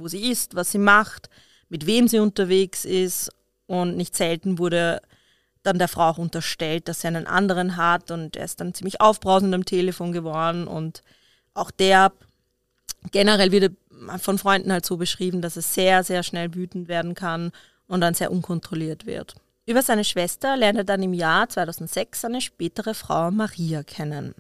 sie 0.09 0.31
ist, 0.31 0.55
was 0.55 0.71
sie 0.73 0.79
macht, 0.79 1.29
mit 1.69 1.87
wem 1.87 2.09
sie 2.09 2.19
unterwegs 2.19 2.85
ist. 2.85 3.31
Und 3.67 3.99
nicht 3.99 4.17
selten 4.17 4.59
wurde 4.59 5.03
dann 5.63 5.79
der 5.79 5.89
Frau 5.89 6.09
auch 6.09 6.19
unterstellt, 6.19 6.89
dass 6.89 7.03
sie 7.03 7.09
einen 7.09 7.27
anderen 7.27 7.77
hat 7.77 8.11
und 8.11 8.37
er 8.37 8.47
ist 8.47 8.61
dann 8.61 8.73
ziemlich 8.73 9.01
aufbrausend 9.01 9.55
am 9.55 9.67
Telefon 9.67 10.13
geworden 10.13 10.67
und 10.67 11.03
auch 11.53 11.71
der 11.71 12.13
generell 13.11 13.53
wird 13.53 13.75
von 14.19 14.39
Freunden 14.39 14.73
halt 14.73 14.87
so 14.87 14.97
beschrieben, 14.97 15.43
dass 15.43 15.57
es 15.57 15.75
sehr, 15.75 16.05
sehr 16.05 16.23
schnell 16.23 16.55
wütend 16.55 16.89
werden 16.89 17.15
kann 17.15 17.53
und 17.87 18.01
dann 18.01 18.15
sehr 18.15 18.31
unkontrolliert 18.31 19.07
wird. 19.07 19.35
Über 19.69 19.83
seine 19.83 20.05
Schwester 20.05 20.57
lernt 20.57 20.79
er 20.79 20.85
dann 20.85 21.03
im 21.03 21.13
Jahr 21.13 21.47
2006 21.47 22.23
seine 22.23 22.41
spätere 22.41 22.95
Frau 22.95 23.31
Maria 23.31 23.83
kennen. 23.83 24.35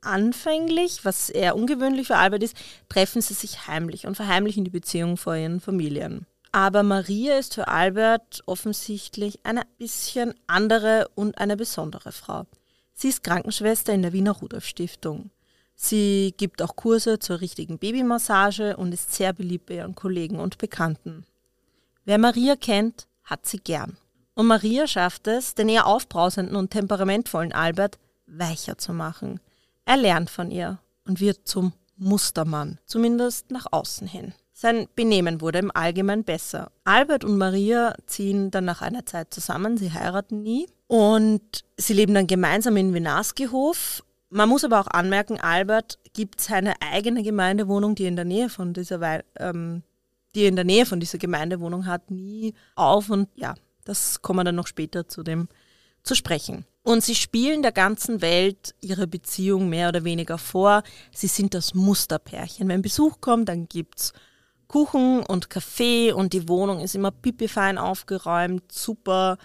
Anfänglich, 0.00 1.04
was 1.04 1.28
eher 1.28 1.56
ungewöhnlich 1.56 2.06
für 2.06 2.14
Albert 2.14 2.44
ist, 2.44 2.56
treffen 2.88 3.20
sie 3.20 3.34
sich 3.34 3.66
heimlich 3.66 4.06
und 4.06 4.14
verheimlichen 4.14 4.62
die 4.62 4.70
Beziehung 4.70 5.16
vor 5.16 5.34
ihren 5.34 5.60
Familien. 5.60 6.24
Aber 6.52 6.84
Maria 6.84 7.36
ist 7.36 7.56
für 7.56 7.66
Albert 7.66 8.44
offensichtlich 8.46 9.40
eine 9.42 9.62
bisschen 9.78 10.34
andere 10.46 11.08
und 11.16 11.38
eine 11.38 11.56
besondere 11.56 12.12
Frau. 12.12 12.46
Sie 12.94 13.08
ist 13.08 13.24
Krankenschwester 13.24 13.92
in 13.92 14.02
der 14.02 14.12
Wiener 14.12 14.36
Rudolf 14.36 14.66
Stiftung. 14.66 15.30
Sie 15.74 16.32
gibt 16.36 16.62
auch 16.62 16.76
Kurse 16.76 17.18
zur 17.18 17.40
richtigen 17.40 17.78
Babymassage 17.78 18.76
und 18.76 18.94
ist 18.94 19.14
sehr 19.14 19.32
beliebt 19.32 19.66
bei 19.66 19.74
ihren 19.78 19.96
Kollegen 19.96 20.38
und 20.38 20.58
Bekannten. 20.58 21.24
Wer 22.04 22.18
Maria 22.18 22.54
kennt, 22.54 23.08
hat 23.24 23.46
sie 23.46 23.58
gern. 23.58 23.96
Und 24.40 24.46
Maria 24.46 24.86
schafft 24.86 25.26
es, 25.26 25.54
den 25.54 25.68
eher 25.68 25.86
aufbrausenden 25.86 26.56
und 26.56 26.70
temperamentvollen 26.70 27.52
Albert 27.52 27.98
weicher 28.26 28.78
zu 28.78 28.94
machen. 28.94 29.38
Er 29.84 29.98
lernt 29.98 30.30
von 30.30 30.50
ihr 30.50 30.78
und 31.06 31.20
wird 31.20 31.46
zum 31.46 31.74
Mustermann, 31.98 32.78
zumindest 32.86 33.50
nach 33.50 33.66
außen 33.70 34.08
hin. 34.08 34.32
Sein 34.54 34.88
Benehmen 34.96 35.42
wurde 35.42 35.58
im 35.58 35.70
Allgemeinen 35.74 36.24
besser. 36.24 36.72
Albert 36.84 37.22
und 37.22 37.36
Maria 37.36 37.94
ziehen 38.06 38.50
dann 38.50 38.64
nach 38.64 38.80
einer 38.80 39.04
Zeit 39.04 39.34
zusammen, 39.34 39.76
sie 39.76 39.92
heiraten 39.92 40.42
nie 40.42 40.66
und 40.86 41.62
sie 41.76 41.92
leben 41.92 42.14
dann 42.14 42.26
gemeinsam 42.26 42.78
in 42.78 42.94
Winarski-Hof. 42.94 44.02
Man 44.30 44.48
muss 44.48 44.64
aber 44.64 44.80
auch 44.80 44.86
anmerken, 44.86 45.38
Albert 45.38 45.98
gibt 46.14 46.40
seine 46.40 46.80
eigene 46.80 47.22
Gemeindewohnung, 47.22 47.94
die 47.94 48.06
in 48.06 48.16
der 48.16 48.24
Nähe 48.24 48.48
von 48.48 48.72
dieser, 48.72 49.22
ähm, 49.38 49.82
die 50.34 50.46
in 50.46 50.56
der 50.56 50.64
Nähe 50.64 50.86
von 50.86 50.98
dieser 50.98 51.18
Gemeindewohnung 51.18 51.84
hat, 51.84 52.10
nie 52.10 52.54
auf 52.74 53.10
und 53.10 53.28
ja, 53.34 53.54
das 53.90 54.22
kommen 54.22 54.38
wir 54.38 54.44
dann 54.44 54.54
noch 54.54 54.68
später 54.68 55.08
zu 55.08 55.22
dem 55.22 55.48
zu 56.02 56.14
sprechen. 56.14 56.64
Und 56.82 57.04
sie 57.04 57.14
spielen 57.14 57.60
der 57.62 57.72
ganzen 57.72 58.22
Welt 58.22 58.74
ihre 58.80 59.06
Beziehung 59.06 59.68
mehr 59.68 59.90
oder 59.90 60.04
weniger 60.04 60.38
vor. 60.38 60.82
Sie 61.12 61.26
sind 61.26 61.52
das 61.52 61.74
Musterpärchen. 61.74 62.68
Wenn 62.68 62.80
Besuch 62.80 63.20
kommt, 63.20 63.50
dann 63.50 63.68
gibt 63.68 63.98
es 63.98 64.12
Kuchen 64.66 65.20
und 65.24 65.50
Kaffee 65.50 66.12
und 66.12 66.32
die 66.32 66.48
Wohnung 66.48 66.80
ist 66.80 66.94
immer 66.94 67.10
pipifein 67.10 67.76
aufgeräumt, 67.76 68.70
super 68.72 69.36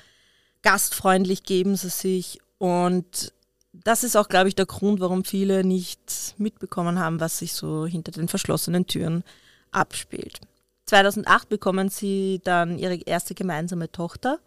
gastfreundlich 0.61 1.43
geben 1.43 1.75
sie 1.75 1.89
sich. 1.89 2.39
Und 2.59 3.33
das 3.73 4.03
ist 4.03 4.15
auch, 4.15 4.29
glaube 4.29 4.47
ich, 4.47 4.55
der 4.55 4.67
Grund, 4.67 4.99
warum 4.99 5.25
viele 5.25 5.63
nicht 5.63 6.35
mitbekommen 6.37 6.99
haben, 6.99 7.19
was 7.19 7.39
sich 7.39 7.53
so 7.53 7.85
hinter 7.85 8.11
den 8.11 8.27
verschlossenen 8.27 8.85
Türen 8.85 9.23
abspielt. 9.71 10.39
2008 10.85 11.49
bekommen 11.49 11.89
sie 11.89 12.41
dann 12.43 12.77
ihre 12.77 12.95
erste 12.95 13.33
gemeinsame 13.33 13.91
Tochter 13.91 14.39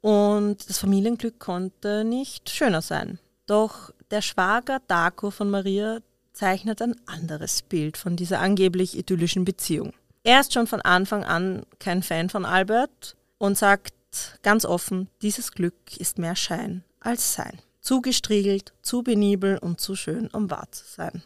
und 0.00 0.68
das 0.68 0.78
Familienglück 0.78 1.38
konnte 1.38 2.04
nicht 2.04 2.50
schöner 2.50 2.82
sein. 2.82 3.18
Doch 3.46 3.90
der 4.10 4.22
Schwager 4.22 4.80
Darko 4.86 5.30
von 5.30 5.50
Maria 5.50 6.00
zeichnet 6.32 6.82
ein 6.82 6.96
anderes 7.06 7.62
Bild 7.62 7.96
von 7.96 8.16
dieser 8.16 8.40
angeblich 8.40 8.98
idyllischen 8.98 9.44
Beziehung. 9.44 9.92
Er 10.22 10.40
ist 10.40 10.52
schon 10.52 10.66
von 10.66 10.80
Anfang 10.80 11.24
an 11.24 11.64
kein 11.78 12.02
Fan 12.02 12.28
von 12.28 12.44
Albert 12.44 13.16
und 13.38 13.56
sagt 13.56 13.94
ganz 14.42 14.64
offen, 14.64 15.08
dieses 15.22 15.52
Glück 15.52 15.96
ist 15.98 16.18
mehr 16.18 16.36
Schein 16.36 16.84
als 17.00 17.34
Sein. 17.34 17.58
Zu 17.80 18.00
gestriegelt, 18.00 18.72
zu 18.82 19.02
benibel 19.02 19.58
und 19.58 19.80
zu 19.80 19.94
schön, 19.94 20.28
um 20.28 20.50
wahr 20.50 20.68
zu 20.70 20.84
sein. 20.86 21.22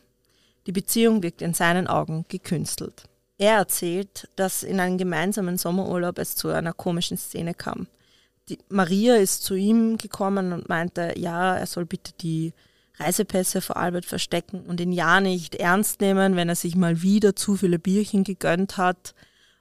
Die 0.67 0.73
Beziehung 0.73 1.23
wirkt 1.23 1.41
in 1.41 1.55
seinen 1.55 1.87
Augen 1.87 2.25
gekünstelt. 2.29 3.05
Er 3.39 3.55
erzählt, 3.55 4.29
dass 4.35 4.65
in 4.65 4.81
einem 4.81 4.99
gemeinsamen 4.99 5.59
Sommerurlaub 5.59 6.19
es 6.19 6.35
zu 6.35 6.49
einer 6.49 6.73
komischen 6.73 7.17
Szene 7.17 7.55
kam. 7.55 7.87
Die 8.49 8.59
Maria 8.69 9.15
ist 9.15 9.45
zu 9.45 9.55
ihm 9.55 9.97
gekommen 9.97 10.53
und 10.53 10.69
meinte, 10.69 11.15
ja, 11.17 11.57
er 11.57 11.67
soll 11.67 11.87
bitte 11.87 12.13
die 12.21 12.53
Reisepässe 12.99 13.61
vor 13.61 13.77
Albert 13.77 14.07
verstecken 14.07 14.63
und 14.67 14.81
ihn 14.81 14.91
ja 14.91 15.21
nicht 15.21 15.55
ernst 15.55 16.01
nehmen, 16.01 16.35
wenn 16.35 16.49
er 16.49 16.57
sich 16.57 16.75
mal 16.75 17.01
wieder 17.03 17.37
zu 17.37 17.57
viele 17.57 17.79
Bierchen 17.79 18.25
gegönnt 18.25 18.77
hat, 18.77 19.15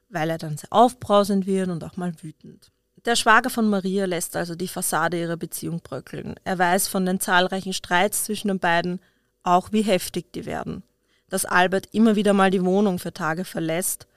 weil 0.09 0.31
er 0.31 0.39
dann 0.39 0.57
sehr 0.57 0.73
aufbrausend 0.73 1.45
wird 1.45 1.69
und 1.69 1.83
auch 1.83 1.97
mal 1.97 2.13
wütend. 2.23 2.71
Der 3.05 3.15
Schwager 3.15 3.51
von 3.51 3.69
Maria 3.69 4.05
lässt 4.05 4.35
also 4.35 4.55
die 4.55 4.67
Fassade 4.67 5.19
ihrer 5.19 5.37
Beziehung 5.37 5.81
bröckeln. 5.81 6.35
Er 6.45 6.57
weiß 6.57 6.87
von 6.87 7.05
den 7.05 7.19
zahlreichen 7.19 7.73
Streits 7.73 8.23
zwischen 8.23 8.47
den 8.47 8.59
beiden 8.59 8.99
auch, 9.43 9.71
wie 9.71 9.83
heftig 9.83 10.33
die 10.33 10.45
werden 10.45 10.81
dass 11.29 11.45
Albert 11.45 11.87
immer 11.91 12.15
wieder 12.15 12.33
mal 12.33 12.51
die 12.51 12.63
Wohnung 12.63 12.99
für 12.99 13.13
Tage 13.13 13.45
verlässt. 13.45 14.07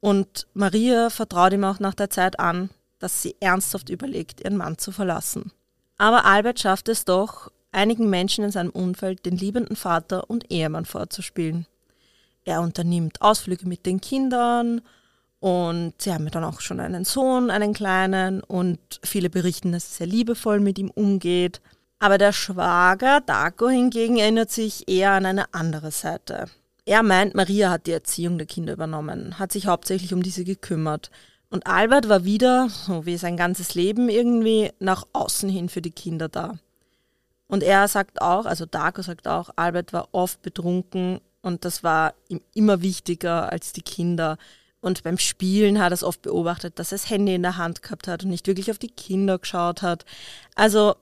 Und 0.00 0.46
Maria 0.54 1.10
vertraut 1.10 1.52
ihm 1.52 1.64
auch 1.64 1.78
nach 1.78 1.94
der 1.94 2.10
Zeit 2.10 2.40
an, 2.40 2.70
dass 2.98 3.22
sie 3.22 3.36
ernsthaft 3.40 3.90
überlegt, 3.90 4.40
ihren 4.40 4.56
Mann 4.56 4.78
zu 4.78 4.92
verlassen. 4.92 5.52
Aber 5.98 6.24
Albert 6.24 6.60
schafft 6.60 6.88
es 6.88 7.04
doch, 7.04 7.50
einigen 7.70 8.10
Menschen 8.10 8.44
in 8.44 8.50
seinem 8.50 8.70
Umfeld 8.70 9.24
den 9.26 9.36
liebenden 9.36 9.76
Vater 9.76 10.28
und 10.28 10.50
Ehemann 10.50 10.84
vorzuspielen. 10.84 11.66
Er 12.44 12.60
unternimmt 12.60 13.22
Ausflüge 13.22 13.66
mit 13.66 13.86
den 13.86 14.00
Kindern 14.00 14.82
und 15.40 15.94
sie 15.98 16.12
haben 16.12 16.28
dann 16.30 16.44
auch 16.44 16.60
schon 16.60 16.80
einen 16.80 17.04
Sohn, 17.04 17.50
einen 17.50 17.72
kleinen 17.72 18.42
und 18.42 18.78
viele 19.02 19.30
berichten, 19.30 19.72
dass 19.72 19.92
er 19.92 19.96
sehr 19.98 20.06
liebevoll 20.06 20.60
mit 20.60 20.78
ihm 20.78 20.90
umgeht. 20.90 21.60
Aber 22.02 22.18
der 22.18 22.32
Schwager 22.32 23.20
Darko 23.20 23.68
hingegen 23.68 24.16
erinnert 24.16 24.50
sich 24.50 24.88
eher 24.88 25.12
an 25.12 25.24
eine 25.24 25.54
andere 25.54 25.92
Seite. 25.92 26.46
Er 26.84 27.04
meint, 27.04 27.36
Maria 27.36 27.70
hat 27.70 27.86
die 27.86 27.92
Erziehung 27.92 28.38
der 28.38 28.48
Kinder 28.48 28.72
übernommen, 28.72 29.38
hat 29.38 29.52
sich 29.52 29.68
hauptsächlich 29.68 30.12
um 30.12 30.20
diese 30.20 30.42
gekümmert. 30.42 31.12
Und 31.48 31.68
Albert 31.68 32.08
war 32.08 32.24
wieder, 32.24 32.68
so 32.70 33.06
wie 33.06 33.16
sein 33.16 33.36
ganzes 33.36 33.76
Leben 33.76 34.08
irgendwie, 34.08 34.72
nach 34.80 35.06
außen 35.12 35.48
hin 35.48 35.68
für 35.68 35.80
die 35.80 35.92
Kinder 35.92 36.28
da. 36.28 36.58
Und 37.46 37.62
er 37.62 37.86
sagt 37.86 38.20
auch, 38.20 38.46
also 38.46 38.66
Darko 38.66 39.02
sagt 39.02 39.28
auch, 39.28 39.50
Albert 39.54 39.92
war 39.92 40.08
oft 40.10 40.42
betrunken 40.42 41.20
und 41.40 41.64
das 41.64 41.84
war 41.84 42.14
ihm 42.26 42.40
immer 42.52 42.82
wichtiger 42.82 43.52
als 43.52 43.72
die 43.72 43.82
Kinder. 43.82 44.38
Und 44.80 45.04
beim 45.04 45.18
Spielen 45.18 45.78
hat 45.78 45.92
er 45.92 45.94
es 45.94 46.02
oft 46.02 46.22
beobachtet, 46.22 46.80
dass 46.80 46.90
er 46.90 46.98
das 46.98 47.10
Handy 47.10 47.36
in 47.36 47.42
der 47.42 47.58
Hand 47.58 47.80
gehabt 47.80 48.08
hat 48.08 48.24
und 48.24 48.30
nicht 48.30 48.48
wirklich 48.48 48.72
auf 48.72 48.78
die 48.78 48.90
Kinder 48.90 49.38
geschaut 49.38 49.82
hat. 49.82 50.04
Also 50.56 50.96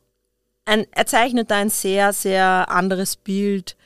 ein, 0.70 0.86
er 0.92 1.06
zeichnet 1.06 1.50
da 1.50 1.56
ein 1.56 1.70
sehr, 1.70 2.12
sehr 2.12 2.70
anderes 2.70 3.16
Bild, 3.16 3.76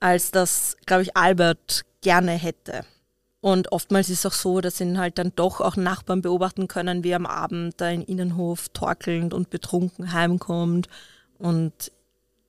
als 0.00 0.30
das, 0.30 0.76
glaube 0.86 1.02
ich, 1.02 1.16
Albert 1.16 1.84
gerne 2.00 2.32
hätte. 2.32 2.84
Und 3.40 3.72
oftmals 3.72 4.08
ist 4.08 4.20
es 4.20 4.26
auch 4.26 4.36
so, 4.36 4.60
dass 4.60 4.80
ihn 4.80 4.98
halt 4.98 5.18
dann 5.18 5.32
doch 5.34 5.60
auch 5.60 5.76
Nachbarn 5.76 6.22
beobachten 6.22 6.68
können, 6.68 7.02
wie 7.02 7.10
er 7.10 7.16
am 7.16 7.26
Abend 7.26 7.80
da 7.80 7.90
in 7.90 8.02
Innenhof 8.02 8.68
torkelnd 8.68 9.34
und 9.34 9.50
betrunken 9.50 10.12
heimkommt. 10.12 10.88
Und 11.38 11.90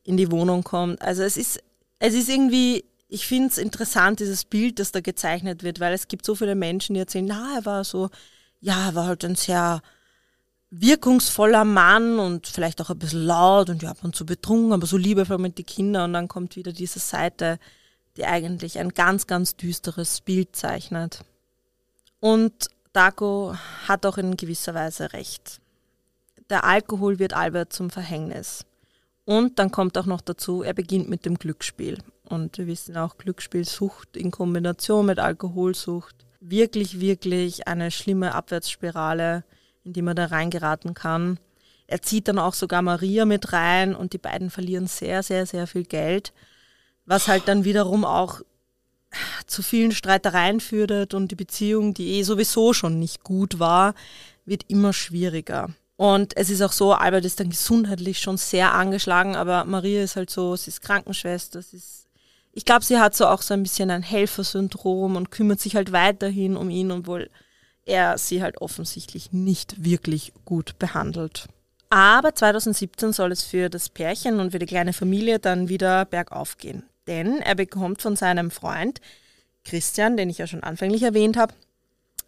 in 0.04 0.18
die 0.18 0.32
Wohnung 0.32 0.64
kommt. 0.64 1.02
Also 1.02 1.24
es 1.24 1.38
ist, 1.38 1.62
es 2.00 2.14
ist 2.14 2.30
irgendwie, 2.30 2.86
ich 3.08 3.28
finde 3.28 3.50
es 3.50 3.58
interessant, 3.58 4.20
dieses 4.20 4.46
Bild, 4.46 4.80
das 4.80 4.92
da 4.92 5.02
gezeichnet 5.02 5.64
wird, 5.64 5.80
weil 5.80 5.94
es 5.94 6.08
gibt 6.08 6.26
so 6.26 6.36
viele 6.36 6.56
Menschen, 6.56 6.94
die 6.94 7.00
erzählen, 7.00 7.26
na, 7.26 7.56
er 7.56 7.66
war 7.66 7.84
so, 7.84 8.10
ja, 8.60 8.90
er 8.90 8.96
war 8.96 9.08
halt 9.08 9.26
ein 9.26 9.36
sehr 9.36 9.82
wirkungsvoller 10.76 11.66
Mann 11.66 12.18
und 12.18 12.48
vielleicht 12.48 12.82
auch 12.82 12.90
ein 12.90 12.98
bisschen 12.98 13.26
laut 13.26 13.70
und 13.70 13.84
ja, 13.84 13.92
ab 13.92 14.00
und 14.02 14.16
zu 14.16 14.26
betrunken, 14.26 14.74
aber 14.74 14.88
so 14.88 14.98
liebevoll 14.98 15.38
mit 15.38 15.58
den 15.60 15.68
Kindern 15.68 16.06
und 16.06 16.14
dann 16.14 16.28
kommt 16.28 16.56
wieder 16.56 16.72
diese 16.72 17.00
Seite, 17.00 17.60
die 18.18 18.26
eigentlich 18.26 18.80
ein 18.80 18.90
ganz, 18.90 19.28
ganz 19.28 19.56
düsteres 19.56 20.22
Bild 20.22 20.56
zeichnet. 20.56 21.20
Und 22.20 22.70
Dago 22.92 23.56
hat 23.88 24.06
auch 24.06 24.18
in 24.18 24.36
gewisser 24.36 24.74
Weise 24.74 25.14
recht. 25.14 25.60
Der 26.50 26.64
Alkohol 26.64 27.20
wird 27.20 27.34
Albert 27.34 27.72
zum 27.72 27.92
Verhängnis. 27.92 28.66
Und 29.26 29.60
dann 29.60 29.72
kommt 29.72 29.98
auch 29.98 30.06
noch 30.06 30.22
dazu, 30.22 30.64
er 30.64 30.74
beginnt 30.74 31.08
mit 31.08 31.26
dem 31.26 31.38
Glücksspiel. 31.38 32.00
Und 32.26 32.58
wir 32.58 32.66
wissen 32.66 32.98
auch, 32.98 33.18
Glücksspielsucht 33.18 34.18
in 34.18 34.32
Kombination 34.32 35.06
mit 35.06 35.20
Alkoholsucht, 35.20 36.16
wirklich, 36.40 37.00
wirklich 37.00 37.68
eine 37.68 37.92
schlimme 37.92 38.34
Abwärtsspirale, 38.34 39.44
in 39.84 39.94
die 39.94 40.02
man 40.02 40.16
da 40.16 40.26
reingeraten 40.26 40.94
kann. 40.94 41.40
Er 41.88 42.02
zieht 42.02 42.28
dann 42.28 42.40
auch 42.40 42.54
sogar 42.54 42.82
Maria 42.82 43.26
mit 43.26 43.54
rein 43.54 43.96
und 43.96 44.14
die 44.14 44.18
beiden 44.18 44.50
verlieren 44.50 44.88
sehr, 44.88 45.24
sehr, 45.24 45.46
sehr 45.46 45.68
viel 45.68 45.84
Geld, 45.84 46.34
was 47.06 47.28
halt 47.28 47.48
dann 47.48 47.66
wiederum 47.66 48.06
auch 48.06 48.42
zu 49.46 49.62
vielen 49.62 49.92
Streitereien 49.92 50.60
führt 50.60 51.14
und 51.14 51.30
die 51.30 51.36
Beziehung, 51.36 51.94
die 51.94 52.14
eh 52.14 52.24
sowieso 52.24 52.74
schon 52.74 53.00
nicht 53.00 53.24
gut 53.24 53.60
war, 53.60 53.94
wird 54.46 54.66
immer 54.70 54.94
schwieriger. 54.94 55.70
Und 55.96 56.36
es 56.36 56.50
ist 56.50 56.62
auch 56.62 56.72
so, 56.72 56.94
Albert 56.94 57.26
ist 57.26 57.40
dann 57.40 57.50
gesundheitlich 57.50 58.20
schon 58.20 58.38
sehr 58.38 58.74
angeschlagen, 58.74 59.36
aber 59.36 59.64
Maria 59.66 60.04
ist 60.04 60.16
halt 60.16 60.30
so, 60.30 60.56
sie 60.56 60.70
ist 60.70 60.82
Krankenschwester, 60.82 61.62
sie 61.62 61.78
ist, 61.78 62.08
ich 62.52 62.66
glaube, 62.66 62.84
sie 62.84 63.00
hat 63.00 63.16
so 63.16 63.28
auch 63.28 63.42
so 63.42 63.54
ein 63.54 63.64
bisschen 63.64 63.92
ein 63.92 64.04
Helfersyndrom 64.04 65.16
und 65.16 65.32
kümmert 65.32 65.60
sich 65.60 65.76
halt 65.76 65.92
weiterhin 65.92 66.58
um 66.58 66.70
ihn, 66.70 66.92
obwohl 66.92 67.30
er 67.86 68.18
sie 68.18 68.42
halt 68.42 68.62
offensichtlich 68.62 69.32
nicht 69.32 69.84
wirklich 69.84 70.34
gut 70.46 70.80
behandelt. 70.80 71.48
Aber 71.90 72.34
2017 72.34 73.14
soll 73.14 73.32
es 73.32 73.44
für 73.44 73.70
das 73.70 73.90
Pärchen 73.90 74.40
und 74.40 74.52
für 74.52 74.60
die 74.60 74.66
kleine 74.66 74.94
Familie 74.94 75.40
dann 75.40 75.70
wieder 75.70 76.06
bergauf 76.06 76.58
gehen. 76.58 76.84
Denn 77.08 77.40
er 77.40 77.56
bekommt 77.56 78.02
von 78.02 78.16
seinem 78.16 78.50
Freund 78.50 79.00
Christian, 79.64 80.18
den 80.18 80.30
ich 80.30 80.40
ja 80.40 80.48
schon 80.48 80.64
anfänglich 80.64 81.04
erwähnt 81.04 81.38
habe, 81.38 81.54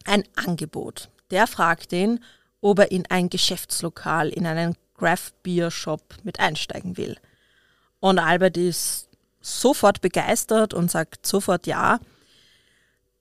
ein 0.05 0.23
Angebot. 0.35 1.09
Der 1.31 1.47
fragt 1.47 1.91
ihn, 1.93 2.23
ob 2.61 2.79
er 2.79 2.91
in 2.91 3.05
ein 3.09 3.29
Geschäftslokal, 3.29 4.29
in 4.29 4.45
einen 4.45 4.75
Craft 4.97 5.31
Beer 5.43 5.71
Shop 5.71 6.01
mit 6.23 6.39
einsteigen 6.39 6.97
will. 6.97 7.17
Und 7.99 8.19
Albert 8.19 8.57
ist 8.57 9.09
sofort 9.41 10.01
begeistert 10.01 10.73
und 10.73 10.91
sagt 10.91 11.25
sofort 11.25 11.67
ja. 11.67 11.99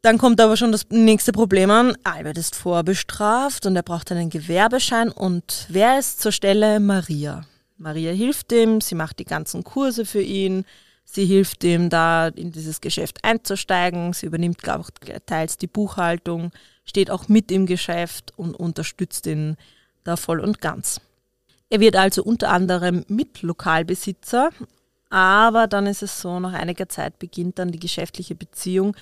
Dann 0.04 0.18
kommt 0.18 0.38
aber 0.38 0.58
schon 0.58 0.70
das 0.70 0.90
nächste 0.90 1.32
Problem 1.32 1.70
an. 1.70 1.96
Albert 2.04 2.37
ist 2.37 2.54
vorbestraft 2.54 3.64
und 3.64 3.75
er 3.75 3.82
braucht 3.82 4.12
einen 4.12 4.28
Gewerbeschein. 4.28 5.11
Und 5.11 5.64
wer 5.70 5.99
ist 5.99 6.20
zur 6.20 6.30
Stelle? 6.30 6.78
Maria. 6.78 7.46
Maria 7.78 8.12
hilft 8.12 8.52
ihm, 8.52 8.82
sie 8.82 8.96
macht 8.96 9.18
die 9.18 9.25
ganzen 9.25 9.64
Kurse 9.64 10.04
für 10.04 10.20
ihn, 10.20 10.66
sie 11.06 11.25
hilft 11.25 11.64
ihm 11.64 11.88
da 11.88 12.28
in 12.28 12.52
dieses 12.52 12.82
Geschäft 12.82 13.25
einzusteigen, 13.25 14.12
sie 14.12 14.26
übernimmt, 14.26 14.58
glaube 14.58 14.84
ich, 15.06 15.14
teils 15.25 15.56
die 15.56 15.68
Buchhaltung 15.68 16.50
steht 16.84 17.11
auch 17.11 17.28
mit 17.28 17.50
im 17.50 17.64
Geschäft 17.64 18.34
und 18.37 18.54
unterstützt 18.54 19.26
ihn 19.26 19.56
da 20.04 20.16
voll 20.16 20.40
und 20.40 20.61
ganz. 20.61 21.00
Er 21.70 21.80
wird 21.80 21.96
also 21.96 22.23
unter 22.23 22.50
anderem 22.50 23.06
Mitlokalbesitzer, 23.08 24.50
aber 25.08 25.66
dann 25.66 25.87
ist 25.87 26.02
es 26.02 26.20
so, 26.20 26.40
nach 26.40 26.52
einiger 26.52 26.90
Zeit 26.90 27.18
beginnt 27.18 27.58
dann 27.58 27.73
die 27.73 27.80
geschäftliche 27.80 28.34
Beziehung 28.34 28.94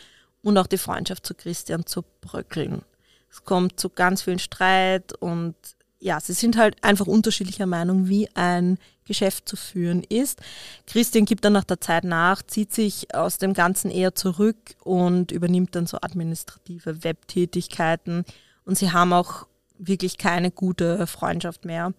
und 0.42 0.58
auch 0.58 0.66
die 0.66 0.78
Freundschaft 0.78 1.26
zu 1.26 1.34
Christian 1.34 1.86
zu 1.86 2.04
bröckeln. 2.20 2.82
Es 3.30 3.44
kommt 3.44 3.80
zu 3.80 3.88
ganz 3.88 4.22
vielen 4.22 4.38
Streit 4.38 5.12
und 5.14 5.54
ja, 6.00 6.20
sie 6.20 6.32
sind 6.32 6.56
halt 6.56 6.82
einfach 6.82 7.06
unterschiedlicher 7.06 7.66
Meinung, 7.66 8.08
wie 8.08 8.28
ein 8.34 8.78
Geschäft 9.04 9.48
zu 9.48 9.56
führen 9.56 10.02
ist. 10.02 10.40
Christian 10.86 11.24
gibt 11.24 11.44
dann 11.44 11.52
nach 11.52 11.64
der 11.64 11.80
Zeit 11.80 12.04
nach, 12.04 12.42
zieht 12.42 12.72
sich 12.72 13.14
aus 13.14 13.38
dem 13.38 13.54
Ganzen 13.54 13.90
eher 13.90 14.14
zurück 14.14 14.56
und 14.82 15.30
übernimmt 15.30 15.74
dann 15.76 15.86
so 15.86 15.98
administrative 16.00 17.04
Webtätigkeiten. 17.04 18.24
Und 18.64 18.78
sie 18.78 18.92
haben 18.92 19.12
auch 19.12 19.46
wirklich 19.78 20.18
keine 20.18 20.50
gute 20.50 21.06
Freundschaft 21.06 21.64
mehr. 21.64 21.92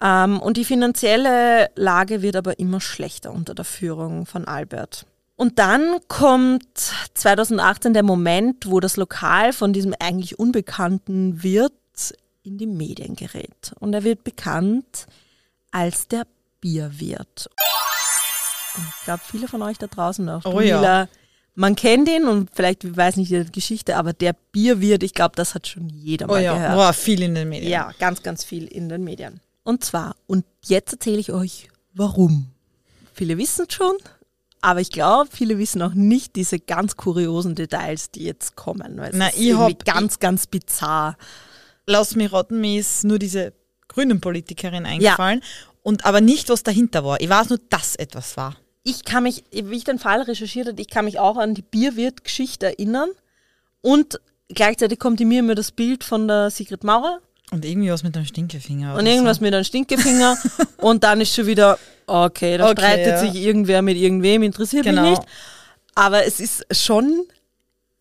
Ähm, 0.00 0.40
und 0.40 0.56
die 0.56 0.64
finanzielle 0.64 1.70
Lage 1.76 2.22
wird 2.22 2.36
aber 2.36 2.58
immer 2.58 2.80
schlechter 2.80 3.32
unter 3.32 3.54
der 3.54 3.64
Führung 3.64 4.26
von 4.26 4.46
Albert. 4.46 5.06
Und 5.38 5.60
dann 5.60 5.98
kommt 6.08 6.66
2018 7.14 7.94
der 7.94 8.02
Moment, 8.02 8.66
wo 8.66 8.80
das 8.80 8.96
Lokal 8.96 9.52
von 9.52 9.72
diesem 9.72 9.94
eigentlich 10.00 10.36
unbekannten 10.36 11.44
Wirt 11.44 11.72
in 12.42 12.58
die 12.58 12.66
Medien 12.66 13.14
gerät. 13.14 13.72
Und 13.78 13.94
er 13.94 14.02
wird 14.02 14.24
bekannt 14.24 15.06
als 15.70 16.08
der 16.08 16.26
Bierwirt. 16.60 17.48
Und 18.74 18.84
ich 18.98 19.04
glaube, 19.04 19.22
viele 19.30 19.46
von 19.46 19.62
euch 19.62 19.78
da 19.78 19.86
draußen 19.86 20.28
auch. 20.28 20.44
Oh 20.44 20.60
ja. 20.60 21.06
Man 21.54 21.76
kennt 21.76 22.08
ihn 22.08 22.26
und 22.26 22.50
vielleicht 22.52 22.96
weiß 22.96 23.14
nicht 23.14 23.30
die 23.30 23.44
Geschichte, 23.52 23.94
aber 23.94 24.14
der 24.14 24.34
Bierwirt, 24.50 25.04
ich 25.04 25.14
glaube, 25.14 25.36
das 25.36 25.54
hat 25.54 25.68
schon 25.68 25.88
jeder 25.88 26.28
oh 26.28 26.32
mal 26.32 26.42
ja, 26.42 26.54
gehört. 26.54 26.74
Boah, 26.74 26.92
viel 26.92 27.22
in 27.22 27.36
den 27.36 27.48
Medien. 27.48 27.70
Ja, 27.70 27.92
ganz, 28.00 28.24
ganz 28.24 28.42
viel 28.42 28.66
in 28.66 28.88
den 28.88 29.04
Medien. 29.04 29.40
Und 29.62 29.84
zwar, 29.84 30.16
und 30.26 30.44
jetzt 30.64 30.94
erzähle 30.94 31.18
ich 31.18 31.32
euch, 31.32 31.68
warum. 31.94 32.50
Viele 33.12 33.38
wissen 33.38 33.66
schon, 33.70 33.96
aber 34.60 34.80
ich 34.80 34.90
glaube, 34.90 35.28
viele 35.32 35.58
wissen 35.58 35.82
auch 35.82 35.94
nicht 35.94 36.36
diese 36.36 36.58
ganz 36.58 36.96
kuriosen 36.96 37.54
Details, 37.54 38.10
die 38.10 38.24
jetzt 38.24 38.56
kommen. 38.56 38.98
Weil 38.98 39.10
Na, 39.14 39.28
ich 39.28 39.40
irgendwie 39.40 39.72
hab- 39.74 39.84
ganz, 39.84 40.18
ganz 40.18 40.46
bizarr. 40.46 41.16
Lass 41.86 42.16
mich 42.16 42.32
raten, 42.32 42.60
mir 42.60 42.80
ist 42.80 43.04
nur 43.04 43.18
diese 43.18 43.52
grünen 43.88 44.20
Politikerin 44.20 44.84
eingefallen. 44.86 45.42
Und 45.82 46.04
aber 46.04 46.20
nicht, 46.20 46.48
was 46.50 46.62
dahinter 46.62 47.04
war. 47.04 47.20
Ich 47.20 47.28
weiß 47.30 47.48
nur, 47.48 47.60
dass 47.70 47.96
etwas 47.96 48.36
war. 48.36 48.56
Ich 48.82 49.04
kann 49.04 49.22
mich, 49.22 49.44
wie 49.52 49.76
ich 49.76 49.84
den 49.84 49.98
Fall 49.98 50.22
recherchiert 50.22 50.68
habe, 50.68 50.80
ich 50.80 50.88
kann 50.88 51.04
mich 51.06 51.18
auch 51.18 51.36
an 51.36 51.54
die 51.54 51.62
Bierwirt-Geschichte 51.62 52.66
erinnern. 52.66 53.10
Und 53.80 54.20
gleichzeitig 54.48 54.98
kommt 54.98 55.20
in 55.20 55.28
mir 55.28 55.40
immer 55.40 55.54
das 55.54 55.72
Bild 55.72 56.04
von 56.04 56.26
der 56.28 56.50
Sigrid 56.50 56.84
Maurer 56.84 57.20
Und 57.52 57.64
irgendwie 57.64 57.90
was 57.90 58.02
mit 58.02 58.16
einem 58.16 58.26
Stinkefinger. 58.26 58.96
und 58.96 59.06
irgendwas 59.06 59.38
so. 59.38 59.44
mit 59.44 59.54
einem 59.54 59.64
Stinkefinger. 59.64 60.36
und 60.78 61.04
dann 61.04 61.20
ist 61.20 61.34
schon 61.34 61.46
wieder, 61.46 61.78
okay, 62.08 62.56
da 62.58 62.70
Okay, 62.70 62.80
streitet 62.80 63.06
ja. 63.06 63.18
sich 63.18 63.34
irgendwer 63.36 63.82
mit 63.82 63.96
irgendwem, 63.96 64.42
interessiert 64.42 64.84
Genau. 64.84 65.02
mich 65.02 65.10
nicht. 65.18 65.22
Aber 65.94 66.24
es 66.26 66.40
ist 66.40 66.64
schon 66.70 67.24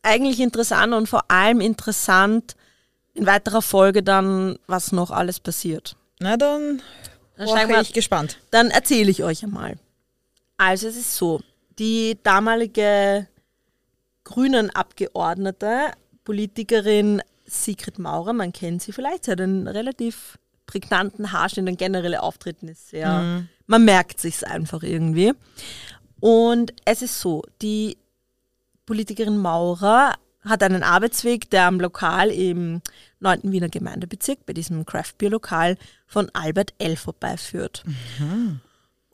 eigentlich 0.01 0.39
interessant 0.39 0.93
und 0.93 1.07
vor 1.07 1.29
allem 1.29 1.59
interessant 1.61 2.55
in 3.13 3.25
weiterer 3.25 3.61
Folge 3.61 4.03
dann, 4.03 4.57
was 4.67 4.91
noch 4.91 5.11
alles 5.11 5.39
passiert. 5.39 5.95
Na 6.19 6.37
dann, 6.37 6.81
Dann 7.35 7.47
steigen 7.47 7.69
wir- 7.71 7.81
ich 7.81 7.93
gespannt. 7.93 8.37
Dann 8.51 8.69
erzähle 8.69 9.09
ich 9.11 9.23
euch 9.23 9.43
einmal. 9.43 9.77
Also 10.57 10.87
es 10.87 10.95
ist 10.95 11.15
so, 11.15 11.41
die 11.79 12.17
damalige 12.23 13.27
grünen 14.23 14.69
Abgeordnete, 14.69 15.91
Politikerin 16.23 17.21
Sigrid 17.45 17.97
Maurer, 17.99 18.33
man 18.33 18.51
kennt 18.51 18.81
sie 18.81 18.91
vielleicht, 18.91 19.25
sie 19.25 19.31
hat 19.31 19.39
einen 19.41 19.67
relativ 19.67 20.37
prägnanten 20.65 21.31
Haarschnitt 21.31 21.67
und 21.69 21.77
generelle 21.77 22.21
Auftreten 22.21 22.67
ist 22.67 22.89
sehr, 22.89 23.45
man 23.67 23.86
merkt 23.86 24.19
sich's 24.19 24.43
einfach 24.43 24.82
irgendwie. 24.82 25.34
Und 26.19 26.73
es 26.86 27.01
ist 27.01 27.19
so, 27.21 27.43
die 27.62 27.97
Politikerin 28.86 29.38
Maurer 29.38 30.15
hat 30.43 30.63
einen 30.63 30.82
Arbeitsweg, 30.82 31.49
der 31.49 31.65
am 31.65 31.80
Lokal 31.80 32.32
im 32.32 32.82
9. 33.19 33.41
Wiener 33.43 33.69
Gemeindebezirk, 33.69 34.45
bei 34.45 34.53
diesem 34.53 34.86
Craft 34.86 35.13
Beer 35.17 35.32
Lokal 35.32 35.77
von 36.06 36.30
Albert 36.34 36.73
L. 36.80 36.95
vorbeiführt. 36.95 37.84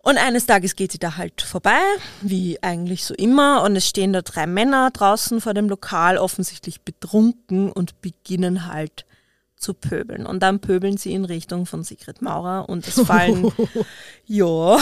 Und 0.04 0.18
eines 0.18 0.46
Tages 0.46 0.76
geht 0.76 0.92
sie 0.92 1.00
da 1.00 1.18
halt 1.18 1.42
vorbei, 1.42 1.80
wie 2.22 2.62
eigentlich 2.62 3.06
so 3.06 3.14
immer, 3.16 3.64
und 3.64 3.76
es 3.76 3.88
stehen 3.88 4.14
da 4.14 4.22
drei 4.22 4.46
Männer 4.46 4.92
draußen 4.92 5.42
vor 5.42 5.54
dem 5.54 5.70
Lokal, 5.70 6.18
offensichtlich 6.18 6.82
betrunken 6.82 7.72
und 7.72 8.02
beginnen 8.02 8.68
halt 8.68 9.06
zu 9.64 9.74
pöbeln. 9.74 10.26
Und 10.26 10.42
dann 10.42 10.60
pöbeln 10.60 10.98
sie 10.98 11.14
in 11.14 11.26
Richtung 11.26 11.66
von 11.66 11.84
Sigrid 11.84 12.22
Maurer 12.22 12.70
und 12.70 12.88
es 12.88 13.00
fallen, 13.00 13.52
ja, 14.26 14.78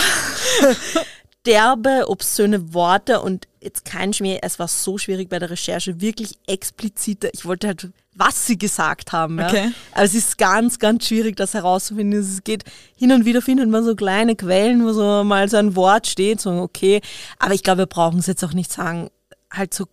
derbe, 1.46 2.06
obszöne 2.08 2.74
Worte 2.74 3.22
und 3.22 3.48
jetzt 3.62 3.86
kein 3.86 4.13
Schmäh, 4.13 4.39
es 4.41 4.60
war 4.60 4.67
so 4.67 4.98
schwierig 4.98 5.30
bei 5.30 5.39
der 5.39 5.50
Recherche, 5.50 6.02
wirklich 6.02 6.34
explizite, 6.48 7.30
ich 7.34 7.46
wollte 7.46 7.67
halt, 7.67 7.89
was 8.13 8.46
sie 8.46 8.58
gesagt 8.58 9.12
haben. 9.12 9.39
Ja. 9.39 9.48
Okay. 9.48 9.72
Aber 9.94 10.04
es 10.04 10.13
ist 10.13 10.38
ganz, 10.38 10.80
ganz 10.80 11.08
schwierig, 11.08 11.38
das 11.38 11.54
herauszufinden. 11.54 12.20
Es 12.20 12.44
geht 12.44 12.65
hin 12.96 13.12
und 13.12 13.26
wieder 13.26 13.41
findet 13.41 13.70
man 13.70 13.84
so 13.84 13.96
kleine 13.96 14.36
Quellen, 14.36 14.84
wo 14.84 14.91
so 14.91 15.24
mal 15.24 15.48
so 15.50 15.58
ein 15.58 15.76
Wort 15.76 16.08
steht, 16.08 16.41
so 16.41 16.52
okay. 16.52 17.02
Aber 17.39 17.54
ich 17.54 17.63
glaube, 17.63 17.80
wir 17.80 17.86
brauchen 17.86 18.20
es 18.20 18.28
jetzt 18.28 18.44
auch 18.44 18.54
nicht 18.54 18.72
sagen. 18.72 19.10
Halt 19.50 19.74
so 19.74 19.86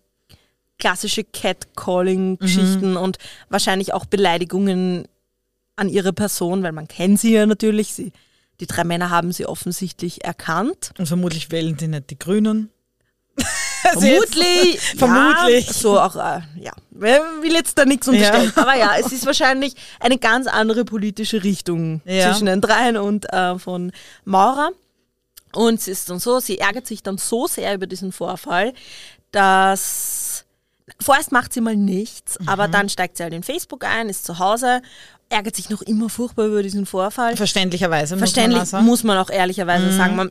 klassische 0.79 1.25
Catcalling-Geschichten 1.25 2.97
und 2.97 3.19
wahrscheinlich 3.49 3.95
auch 3.95 4.05
Beleidigungen 4.07 5.07
an 5.77 5.89
ihre 5.89 6.13
Person, 6.13 6.63
weil 6.63 6.73
man 6.73 6.89
kennt 6.89 7.21
sie 7.21 7.33
ja 7.35 7.47
natürlich. 7.47 7.95
Sie 7.95 8.13
Die 8.61 8.67
drei 8.67 8.85
Männer 8.85 9.11
haben 9.11 9.31
sie 9.33 9.47
offensichtlich 9.47 10.25
erkannt. 10.25 10.91
Und 10.99 11.07
vermutlich 11.07 11.51
wählen 11.53 11.79
sie 11.79 11.87
nicht 11.89 12.11
die 12.11 12.19
Grünen. 12.19 12.71
Vermutlich. 13.83 14.75
jetzt- 14.75 14.99
vermutlich. 14.99 15.67
Ja, 15.69 15.73
so 15.73 16.01
auch, 16.01 16.17
äh, 16.17 16.41
ja. 16.61 16.73
Will 16.91 17.53
jetzt 17.53 17.79
da 17.79 17.85
nichts 17.85 18.09
unterstellen. 18.09 18.53
Aber 18.57 18.75
ja, 18.77 18.97
es 18.99 19.13
ist 19.13 19.25
wahrscheinlich 19.27 19.75
eine 20.01 20.19
ganz 20.19 20.47
andere 20.49 20.85
politische 20.85 21.45
Richtung 21.45 22.03
Ja. 22.05 22.31
zwischen 22.33 22.47
den 22.47 22.61
dreien 22.61 22.97
und 22.97 23.33
äh, 23.33 23.59
von 23.59 23.93
Maurer. 24.25 24.71
Und 25.55 25.79
es 25.79 25.87
ist 25.89 26.11
dann 26.11 26.19
so, 26.19 26.41
sie 26.41 26.59
ärgert 26.59 26.87
sich 26.89 27.03
dann 27.05 27.17
so 27.19 27.47
sehr 27.47 27.73
über 27.75 27.87
diesen 27.87 28.11
Vorfall, 28.13 28.73
dass 29.31 30.45
vorerst 31.01 31.33
macht 31.33 31.53
sie 31.53 31.61
mal 31.61 31.77
nichts, 31.77 32.39
Mhm. 32.41 32.49
aber 32.49 32.69
dann 32.69 32.89
steigt 32.89 33.17
sie 33.17 33.23
halt 33.23 33.35
in 33.35 33.43
Facebook 33.43 33.85
ein, 33.85 34.09
ist 34.09 34.25
zu 34.25 34.39
Hause, 34.39 34.83
ärgert 35.29 35.57
sich 35.57 35.69
noch 35.71 35.83
immer 35.83 36.09
furchtbar 36.09 36.47
über 36.47 36.63
diesen 36.63 36.87
Vorfall. 36.87 37.37
Verständlicherweise. 37.37 38.15
muss 38.15 38.21
man 38.21 38.29
Verständlich 38.29 38.63
auch 38.63 38.67
sagen. 38.67 38.85
Mhm. 38.85 38.91
muss 38.91 39.05
man 39.05 39.19
auch 39.19 39.31
ehrlicherweise 39.31 39.93
sagen. 39.97 40.17
Man, 40.17 40.31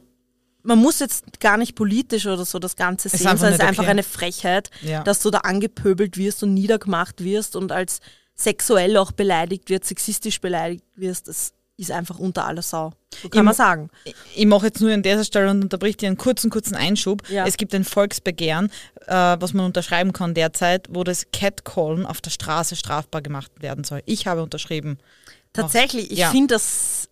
man 0.63 0.79
muss 0.79 0.99
jetzt 0.99 1.39
gar 1.39 1.57
nicht 1.57 1.75
politisch 1.75 2.25
oder 2.25 2.43
so 2.45 2.59
das 2.59 2.75
Ganze 2.75 3.07
sehen, 3.09 3.19
sondern 3.19 3.53
es 3.53 3.59
ist 3.59 3.61
einfach 3.65 3.83
okay. 3.83 3.91
eine 3.91 4.03
Frechheit, 4.03 4.69
Ja. 4.81 5.03
dass 5.03 5.21
du 5.21 5.29
da 5.29 5.39
angepöbelt 5.39 6.17
wirst 6.17 6.43
und 6.43 6.53
niedergemacht 6.53 7.23
wirst 7.23 7.55
und 7.55 7.71
als 7.71 7.99
sexuell 8.35 8.97
auch 8.97 9.11
beleidigt 9.11 9.69
wird, 9.69 9.85
sexistisch 9.85 10.41
beleidigt 10.41 10.83
wirst. 10.95 11.27
Das 11.27 11.53
ist 11.77 11.91
einfach 11.91 12.17
unter 12.19 12.45
aller 12.45 12.61
Sau. 12.63 12.91
So 13.21 13.29
kann 13.29 13.39
Im- 13.39 13.45
man 13.45 13.53
sagen. 13.53 13.89
Ich 14.35 14.45
mache 14.45 14.65
jetzt 14.67 14.81
nur 14.81 14.91
an 14.91 15.03
dieser 15.03 15.23
Stelle 15.23 15.49
und 15.51 15.61
unterbrich 15.63 15.95
dir 15.97 16.07
einen 16.07 16.17
kurzen, 16.17 16.49
kurzen 16.49 16.75
Einschub. 16.75 17.21
Ja. 17.29 17.45
Es 17.45 17.55
gibt 17.57 17.73
ein 17.75 17.83
Volksbegehren, 17.83 18.71
äh, 19.05 19.11
was 19.39 19.53
man 19.53 19.65
unterschreiben 19.67 20.11
kann 20.11 20.33
derzeit, 20.33 20.87
wo 20.89 21.03
das 21.03 21.27
Catcallen 21.31 22.05
auf 22.05 22.19
der 22.21 22.31
Straße 22.31 22.75
strafbar 22.75 23.21
gemacht 23.21 23.51
werden 23.61 23.83
soll. 23.83 24.01
Ich 24.05 24.25
habe 24.27 24.41
unterschrieben. 24.43 24.97
Tatsächlich, 25.53 26.11
ich 26.11 26.17
Ja. 26.19 26.31
finde 26.31 26.55
das. 26.55 27.09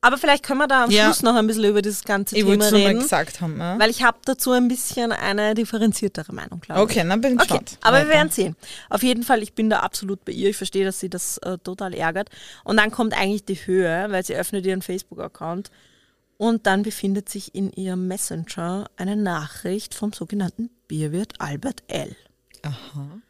Aber 0.00 0.16
vielleicht 0.16 0.44
können 0.44 0.60
wir 0.60 0.68
da 0.68 0.84
am 0.84 0.90
Ja. 0.92 1.06
Schluss 1.06 1.22
noch 1.22 1.34
ein 1.34 1.46
bisschen 1.48 1.64
über 1.64 1.82
dieses 1.82 2.04
ganze 2.04 2.36
Ich 2.36 2.44
Thema 2.44 2.56
nur 2.56 2.70
mal 2.70 2.86
reden. 2.86 3.00
gesagt 3.00 3.40
haben. 3.40 3.58
Ja? 3.58 3.78
Weil 3.80 3.90
ich 3.90 4.04
habe 4.04 4.18
dazu 4.24 4.52
ein 4.52 4.68
bisschen 4.68 5.10
eine 5.10 5.54
differenziertere 5.54 6.32
Meinung, 6.32 6.60
glaube 6.60 6.80
ich. 6.80 6.84
Okay, 6.98 7.08
dann 7.08 7.20
bin 7.20 7.32
ich 7.34 7.40
Okay, 7.40 7.48
gespannt. 7.58 7.78
aber 7.80 7.96
wir 7.98 8.02
Weiter. 8.06 8.14
werden 8.14 8.30
sehen. 8.30 8.56
Auf 8.90 9.02
jeden 9.02 9.24
Fall, 9.24 9.42
ich 9.42 9.54
bin 9.54 9.70
da 9.70 9.80
absolut 9.80 10.24
bei 10.24 10.30
ihr. 10.30 10.50
Ich 10.50 10.56
verstehe, 10.56 10.84
dass 10.84 11.00
sie 11.00 11.10
das 11.10 11.38
äh, 11.38 11.58
total 11.58 11.94
ärgert. 11.94 12.30
Und 12.62 12.76
dann 12.76 12.92
kommt 12.92 13.12
eigentlich 13.12 13.44
die 13.44 13.56
Höhe, 13.56 14.06
weil 14.10 14.24
sie 14.24 14.36
öffnet 14.36 14.64
ihren 14.66 14.82
Facebook-Account 14.82 15.70
und 16.36 16.68
dann 16.68 16.84
befindet 16.84 17.28
sich 17.28 17.56
in 17.56 17.72
ihrem 17.72 18.06
Messenger 18.06 18.88
eine 18.96 19.16
Nachricht 19.16 19.96
vom 19.96 20.12
sogenannten 20.12 20.70
Bierwirt 20.86 21.32
Albert 21.40 21.82
L. 21.88 22.14
Das 22.62 22.72
wär 22.94 23.20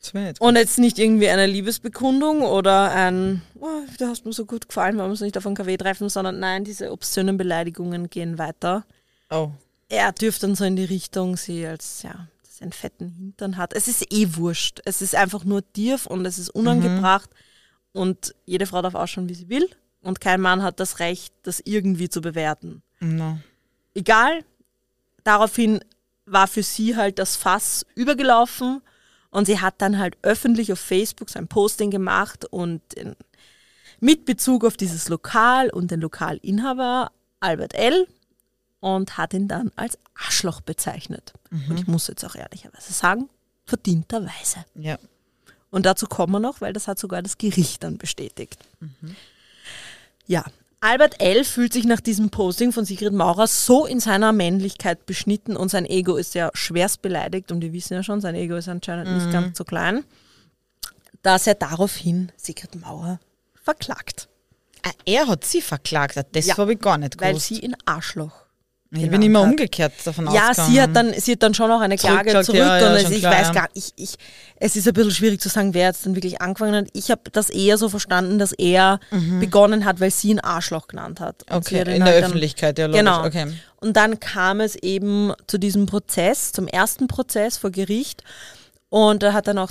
jetzt 0.00 0.40
Und 0.40 0.56
jetzt 0.56 0.78
nicht 0.78 0.98
irgendwie 0.98 1.28
eine 1.28 1.46
Liebesbekundung 1.46 2.42
oder 2.42 2.90
ein, 2.92 3.42
oh, 3.60 3.82
du 3.98 4.06
hast 4.06 4.24
mir 4.24 4.32
so 4.32 4.46
gut 4.46 4.68
gefallen, 4.68 4.96
wollen 4.96 5.08
wir 5.08 5.12
uns 5.12 5.20
nicht 5.20 5.36
auf 5.36 5.46
einen 5.46 5.56
Kaffee 5.56 5.76
treffen, 5.76 6.08
sondern 6.08 6.38
nein, 6.38 6.64
diese 6.64 6.92
obszönen 6.92 7.36
Beleidigungen 7.36 8.08
gehen 8.10 8.38
weiter. 8.38 8.84
Oh. 9.30 9.50
er 9.88 10.10
dürfte 10.12 10.46
dann 10.46 10.56
so 10.56 10.64
in 10.64 10.74
die 10.74 10.84
Richtung, 10.84 11.36
sie 11.36 11.64
als, 11.64 12.02
ja, 12.02 12.26
dass 12.44 12.60
einen 12.60 12.72
fetten 12.72 13.10
Hintern 13.10 13.56
hat. 13.56 13.72
Es 13.74 13.86
ist 13.86 14.12
eh 14.12 14.34
wurscht. 14.34 14.80
Es 14.84 15.02
ist 15.02 15.14
einfach 15.14 15.44
nur 15.44 15.62
tief 15.72 16.06
und 16.06 16.26
es 16.26 16.38
ist 16.38 16.50
unangebracht 16.50 17.30
und 17.92 18.34
jede 18.44 18.66
Frau 18.66 18.82
darf 18.82 18.94
ausschauen, 18.94 19.28
wie 19.28 19.34
sie 19.34 19.48
will 19.48 19.68
und 20.02 20.20
kein 20.20 20.40
Mann 20.40 20.62
hat 20.62 20.80
das 20.80 20.98
Recht, 20.98 21.34
das 21.42 21.60
irgendwie 21.60 22.08
zu 22.08 22.20
bewerten. 22.20 22.82
No. 23.00 23.38
Egal, 23.94 24.44
daraufhin 25.24 25.80
war 26.26 26.46
für 26.46 26.62
sie 26.62 26.96
halt 26.96 27.18
das 27.18 27.36
Fass 27.36 27.84
übergelaufen 27.94 28.82
und 29.30 29.46
sie 29.46 29.60
hat 29.60 29.74
dann 29.78 29.98
halt 29.98 30.16
öffentlich 30.22 30.72
auf 30.72 30.80
Facebook 30.80 31.30
sein 31.30 31.48
Posting 31.48 31.90
gemacht 31.90 32.44
und 32.44 32.80
in, 32.94 33.16
mit 34.00 34.24
Bezug 34.24 34.64
auf 34.64 34.76
dieses 34.76 35.08
Lokal 35.08 35.70
und 35.70 35.90
den 35.90 36.00
Lokalinhaber 36.00 37.12
Albert 37.40 37.74
L. 37.74 38.06
und 38.80 39.16
hat 39.18 39.34
ihn 39.34 39.48
dann 39.48 39.70
als 39.76 39.98
Arschloch 40.14 40.60
bezeichnet. 40.60 41.32
Und 41.68 41.78
ich 41.78 41.86
muss 41.86 42.08
jetzt 42.08 42.24
auch 42.24 42.34
ehrlicherweise 42.34 42.92
sagen, 42.92 43.28
verdienterweise. 43.64 44.64
Ja. 44.74 44.98
Und 45.70 45.86
dazu 45.86 46.06
kommen 46.06 46.32
wir 46.32 46.40
noch, 46.40 46.60
weil 46.60 46.72
das 46.72 46.88
hat 46.88 46.98
sogar 46.98 47.22
das 47.22 47.38
Gericht 47.38 47.82
dann 47.82 47.98
bestätigt. 47.98 48.58
Ja, 50.26 50.44
Albert 50.82 51.20
L. 51.20 51.44
fühlt 51.44 51.72
sich 51.74 51.84
nach 51.84 52.00
diesem 52.00 52.30
Posting 52.30 52.72
von 52.72 52.84
Sigrid 52.86 53.12
Maurer 53.12 53.46
so 53.46 53.84
in 53.84 54.00
seiner 54.00 54.32
Männlichkeit 54.32 55.04
beschnitten 55.04 55.54
und 55.56 55.68
sein 55.70 55.84
Ego 55.84 56.16
ist 56.16 56.34
ja 56.34 56.50
schwerst 56.54 57.02
beleidigt 57.02 57.52
und 57.52 57.60
wir 57.60 57.72
wissen 57.74 57.92
ja 57.94 58.02
schon, 58.02 58.20
sein 58.22 58.34
Ego 58.34 58.56
ist 58.56 58.68
anscheinend 58.68 59.12
nicht 59.12 59.30
ganz 59.30 59.58
so 59.58 59.64
klein, 59.64 60.04
dass 61.22 61.46
er 61.46 61.54
daraufhin 61.54 62.32
Sigrid 62.36 62.76
Maurer 62.80 63.20
verklagt, 63.62 64.28
Ah, 64.82 64.92
er 65.04 65.26
hat 65.28 65.44
sie 65.44 65.60
verklagt. 65.60 66.18
Das 66.32 66.46
Ja. 66.46 66.56
habe 66.56 66.72
ich 66.72 66.78
gar 66.80 66.96
nicht 66.96 67.20
weil 67.20 67.32
gewusst. 67.34 67.48
sie 67.48 67.58
ihn 67.60 67.76
Arschloch 67.84 68.32
ich 68.92 69.08
bin 69.08 69.22
immer 69.22 69.40
hat. 69.42 69.46
umgekehrt 69.50 69.92
davon 70.04 70.26
Ja, 70.32 70.50
ausgegangen. 70.50 70.72
sie 70.72 70.80
hat 70.82 70.96
dann, 70.96 71.12
sie 71.14 71.32
hat 71.32 71.42
dann 71.44 71.54
schon 71.54 71.70
auch 71.70 71.80
eine 71.80 71.96
Klage 71.96 72.30
Zurückklagt, 72.42 72.46
zurück 72.46 72.58
ja, 72.58 72.78
ja, 72.80 72.88
und 72.90 72.96
es, 72.96 73.10
ich 73.10 73.20
klar, 73.20 73.32
weiß 73.34 73.46
ja. 73.48 73.52
gar 73.52 73.68
ich, 73.74 73.92
ich, 73.96 74.14
es 74.56 74.74
ist 74.76 74.88
ein 74.88 74.94
bisschen 74.94 75.10
schwierig 75.12 75.40
zu 75.40 75.48
sagen, 75.48 75.74
wer 75.74 75.86
jetzt 75.86 76.04
dann 76.06 76.16
wirklich 76.16 76.40
angefangen 76.42 76.74
hat. 76.74 76.88
Ich 76.92 77.10
habe 77.10 77.22
das 77.30 77.50
eher 77.50 77.78
so 77.78 77.88
verstanden, 77.88 78.38
dass 78.40 78.52
er 78.52 78.98
begonnen 79.38 79.84
hat, 79.84 80.00
weil 80.00 80.10
sie 80.10 80.30
ihn 80.30 80.40
Arschloch 80.40 80.88
genannt 80.88 81.20
hat. 81.20 81.42
Und 81.44 81.50
Mhm. 81.50 81.56
Okay, 81.58 81.80
hat 81.80 81.88
in 81.88 81.94
der 81.96 82.04
halt 82.06 82.16
dann- 82.16 82.24
Öffentlichkeit, 82.24 82.78
ja, 82.78 82.86
logisch. 82.86 82.98
Genau. 82.98 83.24
Okay. 83.24 83.46
Und 83.80 83.96
dann 83.96 84.18
kam 84.18 84.60
es 84.60 84.74
eben 84.76 85.32
zu 85.46 85.58
diesem 85.58 85.86
Prozess, 85.86 86.52
zum 86.52 86.66
ersten 86.66 87.06
Prozess 87.06 87.56
vor 87.58 87.70
Gericht. 87.70 88.24
Und 88.88 89.22
da 89.22 89.32
hat 89.32 89.46
dann 89.46 89.58
auch 89.58 89.70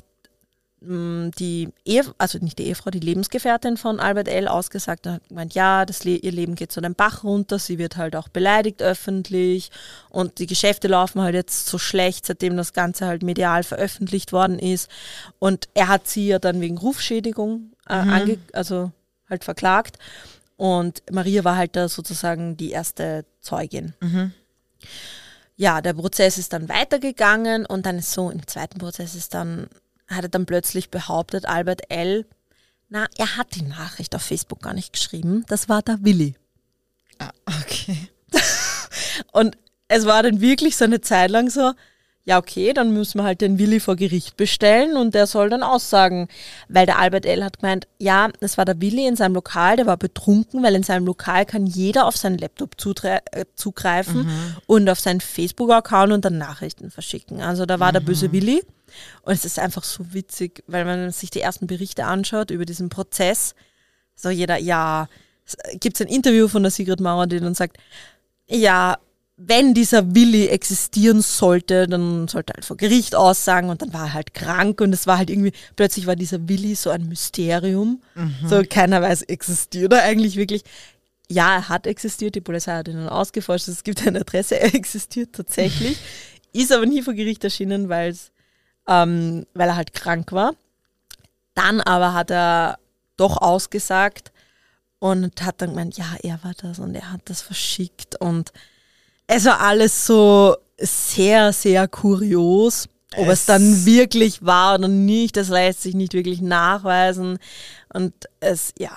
die 0.81 1.69
Ehe, 1.83 2.03
also 2.17 2.37
nicht 2.39 2.57
die 2.57 2.67
Ehefrau, 2.67 2.89
die 2.89 3.01
Lebensgefährtin 3.01 3.75
von 3.75 3.99
Albert 3.99 4.29
L. 4.29 4.47
ausgesagt 4.47 5.05
und 5.07 5.13
hat 5.13 5.27
gemeint, 5.27 5.53
ja, 5.53 5.85
das 5.85 6.05
Le 6.05 6.15
ihr 6.15 6.31
Leben 6.31 6.55
geht 6.55 6.71
so 6.71 6.79
den 6.79 6.95
Bach 6.95 7.25
runter, 7.25 7.59
sie 7.59 7.77
wird 7.77 7.97
halt 7.97 8.15
auch 8.15 8.29
beleidigt 8.29 8.81
öffentlich 8.81 9.71
und 10.09 10.39
die 10.39 10.47
Geschäfte 10.47 10.87
laufen 10.87 11.21
halt 11.21 11.35
jetzt 11.35 11.67
so 11.67 11.77
schlecht, 11.77 12.25
seitdem 12.25 12.55
das 12.55 12.71
Ganze 12.71 13.07
halt 13.07 13.23
medial 13.23 13.63
veröffentlicht 13.63 14.31
worden 14.31 14.57
ist. 14.57 14.89
Und 15.37 15.67
er 15.73 15.89
hat 15.89 16.07
sie 16.07 16.27
ja 16.27 16.39
dann 16.39 16.61
wegen 16.61 16.77
Rufschädigung 16.77 17.73
äh, 17.87 17.93
ange 17.93 18.37
also 18.53 18.91
halt 19.29 19.43
verklagt. 19.43 19.97
Und 20.55 21.03
Maria 21.11 21.43
war 21.43 21.57
halt 21.57 21.75
da 21.75 21.89
sozusagen 21.89 22.57
die 22.57 22.71
erste 22.71 23.25
Zeugin. 23.41 23.93
Ja, 25.55 25.81
der 25.81 25.93
Prozess 25.93 26.37
ist 26.37 26.53
dann 26.53 26.69
weitergegangen 26.69 27.65
und 27.65 27.85
dann 27.85 27.97
ist 27.97 28.11
so, 28.13 28.29
im 28.29 28.47
zweiten 28.47 28.77
Prozess 28.77 29.13
ist 29.13 29.33
dann, 29.33 29.67
hat 30.09 30.23
er 30.23 30.29
dann 30.29 30.45
plötzlich 30.45 30.89
behauptet, 30.89 31.45
Albert 31.45 31.89
L., 31.89 32.25
na, 32.91 33.05
er 33.17 33.37
hat 33.37 33.53
die 33.53 33.61
Nachricht 33.61 34.15
auf 34.15 34.23
Facebook 34.23 34.63
gar 34.63 34.73
nicht 34.73 34.93
geschrieben, 34.93 35.45
das 35.47 35.69
war 35.69 35.83
der 35.83 36.03
Willi. 36.03 36.35
Ah, 37.19 37.31
okay. 37.45 38.09
Und 39.31 39.57
es 39.87 40.05
war 40.05 40.23
dann 40.23 40.41
wirklich 40.41 40.75
so 40.75 40.85
eine 40.85 41.01
Zeit 41.01 41.29
lang 41.29 41.49
so, 41.49 41.73
ja 42.29 42.37
okay, 42.37 42.73
dann 42.73 42.93
müssen 42.93 43.17
wir 43.17 43.23
halt 43.23 43.41
den 43.41 43.57
Willi 43.57 43.79
vor 43.79 43.95
Gericht 43.95 44.37
bestellen 44.37 44.97
und 44.97 45.15
der 45.15 45.25
soll 45.25 45.49
dann 45.49 45.63
aussagen. 45.63 46.27
Weil 46.67 46.85
der 46.85 46.99
Albert 46.99 47.25
L. 47.25 47.43
hat 47.43 47.59
gemeint, 47.59 47.87
ja, 47.97 48.29
es 48.39 48.57
war 48.57 48.65
der 48.65 48.79
Willi 48.79 49.07
in 49.07 49.15
seinem 49.15 49.33
Lokal, 49.33 49.77
der 49.77 49.87
war 49.87 49.97
betrunken, 49.97 50.61
weil 50.61 50.75
in 50.75 50.83
seinem 50.83 51.07
Lokal 51.07 51.45
kann 51.45 51.65
jeder 51.65 52.05
auf 52.05 52.15
seinen 52.15 52.37
Laptop 52.37 52.75
äh, 53.03 53.45
zugreifen 53.55 54.29
und 54.67 54.89
auf 54.89 54.99
seinen 54.99 55.21
Facebook-Account 55.21 56.13
und 56.13 56.23
dann 56.23 56.37
Nachrichten 56.37 56.91
verschicken. 56.91 57.41
Also 57.41 57.65
da 57.65 57.79
war 57.79 57.91
der 57.91 58.01
böse 58.01 58.31
Willi. 58.31 58.63
Und 59.21 59.33
es 59.33 59.45
ist 59.45 59.59
einfach 59.59 59.83
so 59.83 60.13
witzig, 60.13 60.63
weil 60.67 60.85
man 60.85 61.11
sich 61.11 61.29
die 61.29 61.41
ersten 61.41 61.67
Berichte 61.67 62.05
anschaut 62.05 62.51
über 62.51 62.65
diesen 62.65 62.89
Prozess. 62.89 63.55
So 64.15 64.29
jeder, 64.29 64.57
ja, 64.57 65.07
gibt 65.79 65.99
es 65.99 66.05
ein 66.05 66.13
Interview 66.13 66.47
von 66.47 66.63
der 66.63 66.71
Sigrid 66.71 66.99
Mauer, 66.99 67.27
die 67.27 67.39
dann 67.39 67.55
sagt, 67.55 67.77
ja, 68.47 68.97
wenn 69.41 69.73
dieser 69.73 70.13
Willi 70.15 70.47
existieren 70.47 71.21
sollte, 71.21 71.87
dann 71.87 72.27
sollte 72.27 72.51
er 72.51 72.55
halt 72.55 72.65
vor 72.65 72.75
Gericht 72.75 73.15
aussagen 73.15 73.69
und 73.69 73.81
dann 73.81 73.93
war 73.93 74.07
er 74.07 74.13
halt 74.13 74.33
krank 74.33 74.81
und 74.81 74.91
es 74.91 75.07
war 75.07 75.17
halt 75.17 75.29
irgendwie, 75.29 75.53
plötzlich 75.77 76.07
war 76.07 76.17
dieser 76.17 76.49
Willi 76.49 76.75
so 76.75 76.89
ein 76.89 77.07
Mysterium. 77.07 78.01
So 78.49 78.63
keiner 78.69 79.01
weiß, 79.01 79.21
existiert 79.23 79.93
er 79.93 80.03
eigentlich 80.03 80.35
wirklich. 80.35 80.63
Ja, 81.31 81.55
er 81.55 81.69
hat 81.69 81.87
existiert, 81.87 82.35
die 82.35 82.41
Polizei 82.41 82.73
hat 82.73 82.87
ihn 82.87 82.95
dann 82.95 83.07
ausgeforscht, 83.07 83.67
es 83.67 83.83
gibt 83.83 84.05
eine 84.05 84.21
Adresse, 84.21 84.59
er 84.59 84.73
existiert 84.75 85.33
tatsächlich, 85.33 85.97
ist 86.51 86.73
aber 86.73 86.85
nie 86.85 87.01
vor 87.01 87.13
Gericht 87.13 87.43
erschienen, 87.43 87.87
weil's, 87.87 88.31
ähm, 88.89 89.45
weil 89.53 89.69
er 89.69 89.75
halt 89.77 89.93
krank 89.93 90.31
war. 90.33 90.53
Dann 91.53 91.79
aber 91.81 92.13
hat 92.13 92.31
er 92.31 92.77
doch 93.17 93.37
ausgesagt 93.37 94.31
und 94.99 95.41
hat 95.41 95.61
dann 95.61 95.69
gemeint, 95.71 95.97
ja, 95.97 96.05
er 96.23 96.43
war 96.43 96.53
das 96.61 96.79
und 96.79 96.95
er 96.95 97.11
hat 97.11 97.21
das 97.25 97.41
verschickt 97.41 98.15
und 98.19 98.51
es 99.27 99.45
war 99.45 99.59
alles 99.61 100.05
so 100.05 100.57
sehr, 100.77 101.53
sehr 101.53 101.87
kurios. 101.87 102.87
Ob 103.15 103.27
es, 103.27 103.41
Es- 103.41 103.45
dann 103.47 103.85
wirklich 103.85 104.43
war 104.45 104.75
oder 104.75 104.87
nicht, 104.87 105.35
das 105.35 105.49
lässt 105.49 105.81
sich 105.81 105.95
nicht 105.95 106.13
wirklich 106.13 106.41
nachweisen. 106.41 107.39
Und 107.93 108.13
es, 108.39 108.73
ja. 108.77 108.91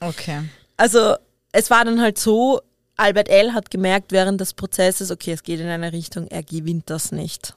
Okay. 0.00 0.42
Also, 0.76 1.14
es 1.52 1.70
war 1.70 1.84
dann 1.84 2.00
halt 2.00 2.18
so, 2.18 2.60
Albert 2.96 3.28
L. 3.28 3.52
hat 3.54 3.70
gemerkt 3.70 4.10
während 4.12 4.40
des 4.40 4.52
Prozesses, 4.54 5.10
okay, 5.12 5.32
es 5.32 5.42
geht 5.44 5.60
in 5.60 5.68
eine 5.68 5.92
Richtung, 5.92 6.26
er 6.26 6.42
gewinnt 6.42 6.90
das 6.90 7.12
nicht. 7.12 7.54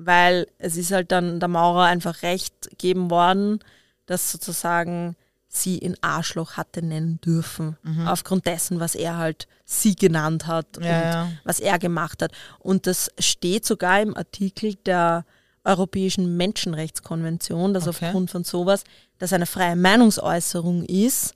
Weil 0.00 0.46
es 0.58 0.76
ist 0.76 0.92
halt 0.92 1.10
dann 1.10 1.40
der 1.40 1.48
Maurer 1.48 1.84
einfach 1.84 2.22
recht 2.22 2.70
geben 2.78 3.10
worden, 3.10 3.58
dass 4.06 4.30
sozusagen 4.30 5.16
sie 5.48 5.76
in 5.78 5.96
Arschloch 6.02 6.52
hatte 6.56 6.82
nennen 6.82 7.20
dürfen. 7.20 7.76
Mhm. 7.82 8.06
Aufgrund 8.06 8.46
dessen, 8.46 8.78
was 8.78 8.94
er 8.94 9.16
halt 9.16 9.48
sie 9.64 9.96
genannt 9.96 10.46
hat 10.46 10.66
Ja, 10.76 10.80
und 10.80 10.84
ja. 10.86 11.28
was 11.42 11.58
er 11.58 11.78
gemacht 11.80 12.22
hat. 12.22 12.30
Und 12.60 12.86
das 12.86 13.10
steht 13.18 13.66
sogar 13.66 14.00
im 14.00 14.16
Artikel 14.16 14.76
der 14.86 15.24
Europäischen 15.64 16.36
Menschenrechtskonvention, 16.36 17.74
dass 17.74 17.88
Okay. 17.88 18.06
aufgrund 18.06 18.30
von 18.30 18.44
sowas, 18.44 18.84
dass 19.18 19.32
eine 19.32 19.46
freie 19.46 19.74
Meinungsäußerung 19.76 20.84
ist 20.84 21.34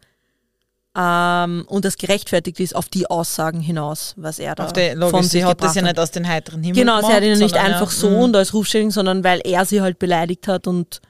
ähm, 0.96 1.64
und 1.68 1.84
das 1.84 1.96
gerechtfertigt 1.96 2.60
ist 2.60 2.76
auf 2.76 2.88
die 2.88 3.08
Aussagen 3.08 3.60
hinaus, 3.60 4.14
was 4.16 4.38
er 4.38 4.54
da 4.54 4.66
Auf 4.66 4.72
der, 4.74 4.90
von 4.90 5.00
logisch, 5.00 5.22
sich 5.22 5.30
sie 5.32 5.44
hat 5.44 5.62
das 5.62 5.74
ja 5.74 5.82
nicht 5.82 5.98
aus 5.98 6.10
den 6.10 6.28
heiteren 6.28 6.62
Himmel 6.62 6.78
Genau, 6.80 7.00
sie 7.00 7.12
hat 7.12 7.22
ihn 7.22 7.38
nicht 7.38 7.56
einfach 7.56 7.90
ja, 7.90 7.96
so 7.96 8.10
mm. 8.10 8.14
und 8.20 8.36
als 8.36 8.52
Rufschädigung, 8.52 8.90
sondern 8.90 9.24
weil 9.24 9.40
er 9.44 9.64
sie 9.64 9.80
halt 9.80 9.98
beleidigt 9.98 10.48
hat 10.48 10.66
und 10.66 11.00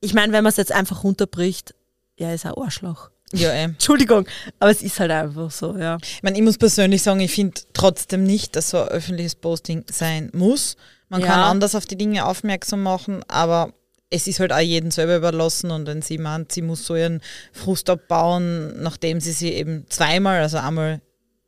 ich 0.00 0.14
meine, 0.14 0.32
wenn 0.32 0.42
man 0.42 0.50
es 0.50 0.56
jetzt 0.56 0.72
einfach 0.72 1.04
runterbricht, 1.04 1.74
er 2.16 2.34
ist 2.34 2.46
ein 2.46 2.52
Arschloch. 2.54 3.10
Ja, 3.32 3.50
eh. 3.52 3.62
Entschuldigung, 3.64 4.26
aber 4.58 4.70
es 4.70 4.82
ist 4.82 4.98
halt 5.00 5.10
einfach 5.10 5.50
so, 5.50 5.76
ja. 5.76 5.98
Ich 6.02 6.22
meine, 6.22 6.36
ich 6.36 6.42
muss 6.42 6.58
persönlich 6.58 7.02
sagen, 7.02 7.20
ich 7.20 7.32
finde 7.32 7.60
trotzdem 7.72 8.24
nicht, 8.24 8.56
dass 8.56 8.70
so 8.70 8.78
ein 8.78 8.88
öffentliches 8.88 9.34
Posting 9.34 9.84
sein 9.90 10.30
muss. 10.34 10.76
Man 11.08 11.20
Ja. 11.20 11.26
kann 11.26 11.40
anders 11.40 11.74
auf 11.74 11.84
die 11.86 11.96
Dinge 11.96 12.24
aufmerksam 12.24 12.82
machen, 12.82 13.22
aber 13.28 13.72
es 14.14 14.26
ist 14.28 14.38
halt 14.40 14.52
auch 14.52 14.58
jedem 14.60 14.90
selber 14.90 15.16
überlassen 15.16 15.70
und 15.70 15.86
wenn 15.86 16.02
sie 16.02 16.18
meint, 16.18 16.52
sie 16.52 16.62
muss 16.62 16.86
so 16.86 16.94
ihren 16.94 17.20
Frust 17.52 17.90
abbauen, 17.90 18.80
nachdem 18.82 19.20
sie 19.20 19.32
sie 19.32 19.50
eben 19.52 19.86
zweimal, 19.88 20.40
also 20.40 20.58
einmal 20.58 21.00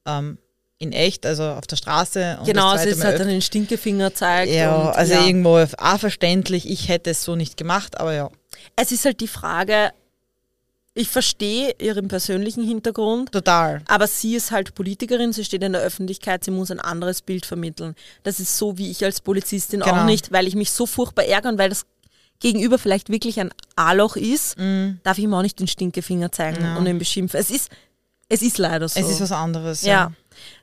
ähm, 0.06 0.38
in 0.78 0.92
echt, 0.92 1.24
also 1.24 1.44
auf 1.44 1.66
der 1.66 1.76
Straße 1.76 2.36
und 2.40 2.46
genau, 2.46 2.76
sie 2.76 2.90
öff- 2.90 3.16
dann 3.16 3.28
den 3.28 3.40
Stinkefinger 3.42 4.12
zeigt. 4.14 4.52
ja, 4.52 4.74
und, 4.74 4.88
also 4.96 5.12
ja. 5.14 5.24
irgendwo 5.24 5.58
auch 5.58 5.98
verständlich, 5.98 6.68
ich 6.68 6.88
hätte 6.88 7.10
es 7.10 7.24
so 7.24 7.36
nicht 7.36 7.56
gemacht, 7.56 7.98
aber 8.00 8.12
ja, 8.14 8.30
Es 8.76 8.92
ist 8.92 9.04
halt 9.04 9.20
die 9.20 9.28
Frage, 9.28 9.90
ich 10.98 11.08
verstehe 11.10 11.74
ihren 11.78 12.08
persönlichen 12.08 12.64
Hintergrund, 12.66 13.30
total. 13.32 13.82
aber 13.86 14.06
sie 14.06 14.34
ist 14.34 14.50
halt 14.50 14.74
Politikerin, 14.74 15.32
sie 15.34 15.44
steht 15.44 15.62
in 15.62 15.72
der 15.74 15.82
Öffentlichkeit, 15.82 16.42
sie 16.42 16.50
muss 16.50 16.70
ein 16.70 16.80
anderes 16.80 17.20
Bild 17.20 17.44
vermitteln. 17.44 17.94
Das 18.22 18.40
ist 18.40 18.56
so 18.56 18.78
wie 18.78 18.90
ich 18.90 19.04
als 19.04 19.20
Polizistin 19.20 19.80
Genau. 19.80 19.94
auch 19.94 20.04
nicht, 20.06 20.32
weil 20.32 20.46
ich 20.46 20.54
mich 20.54 20.70
so 20.70 20.86
furchtbar 20.86 21.26
ärgere 21.26 21.52
und 21.52 21.58
weil 21.58 21.68
das 21.68 21.84
Gegenüber 22.40 22.78
vielleicht 22.78 23.08
wirklich 23.08 23.40
ein 23.40 23.50
A-Loch 23.76 24.16
ist, 24.16 24.56
darf 25.02 25.18
ich 25.18 25.24
ihm 25.24 25.34
auch 25.34 25.42
nicht 25.42 25.58
den 25.58 25.68
Stinkefinger 25.68 26.32
zeigen. 26.32 26.62
Ja. 26.62 26.76
und 26.76 26.86
ihn 26.86 26.98
beschimpfen. 26.98 27.38
Es 27.40 27.50
ist, 27.50 27.70
es 28.28 28.42
ist 28.42 28.58
leider 28.58 28.88
so. 28.88 29.00
Es 29.00 29.08
ist 29.08 29.20
was 29.20 29.32
anderes. 29.32 29.82
ja. 29.82 30.12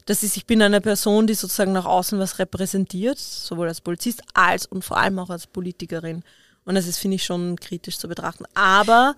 Das 0.06 0.22
ist, 0.22 0.38
ich 0.38 0.46
bin 0.46 0.62
eine 0.62 0.82
Person, 0.82 1.26
die 1.26 1.34
sozusagen 1.34 1.72
nach 1.72 1.86
außen 1.86 2.20
was 2.20 2.38
repräsentiert, 2.38 3.18
sowohl 3.18 3.70
als 3.70 3.82
Polizist 3.82 4.22
als 4.34 4.66
und 4.68 4.84
vor 4.86 4.98
allem 4.98 5.18
auch 5.18 5.30
als 5.32 5.48
Politikerin. 5.48 6.24
Und 6.66 6.76
das 6.76 6.86
ist, 6.88 7.00
finde 7.00 7.16
ich, 7.16 7.26
schon 7.26 7.56
kritisch 7.56 7.98
zu 7.98 8.08
betrachten. 8.08 8.46
Aber 8.54 9.16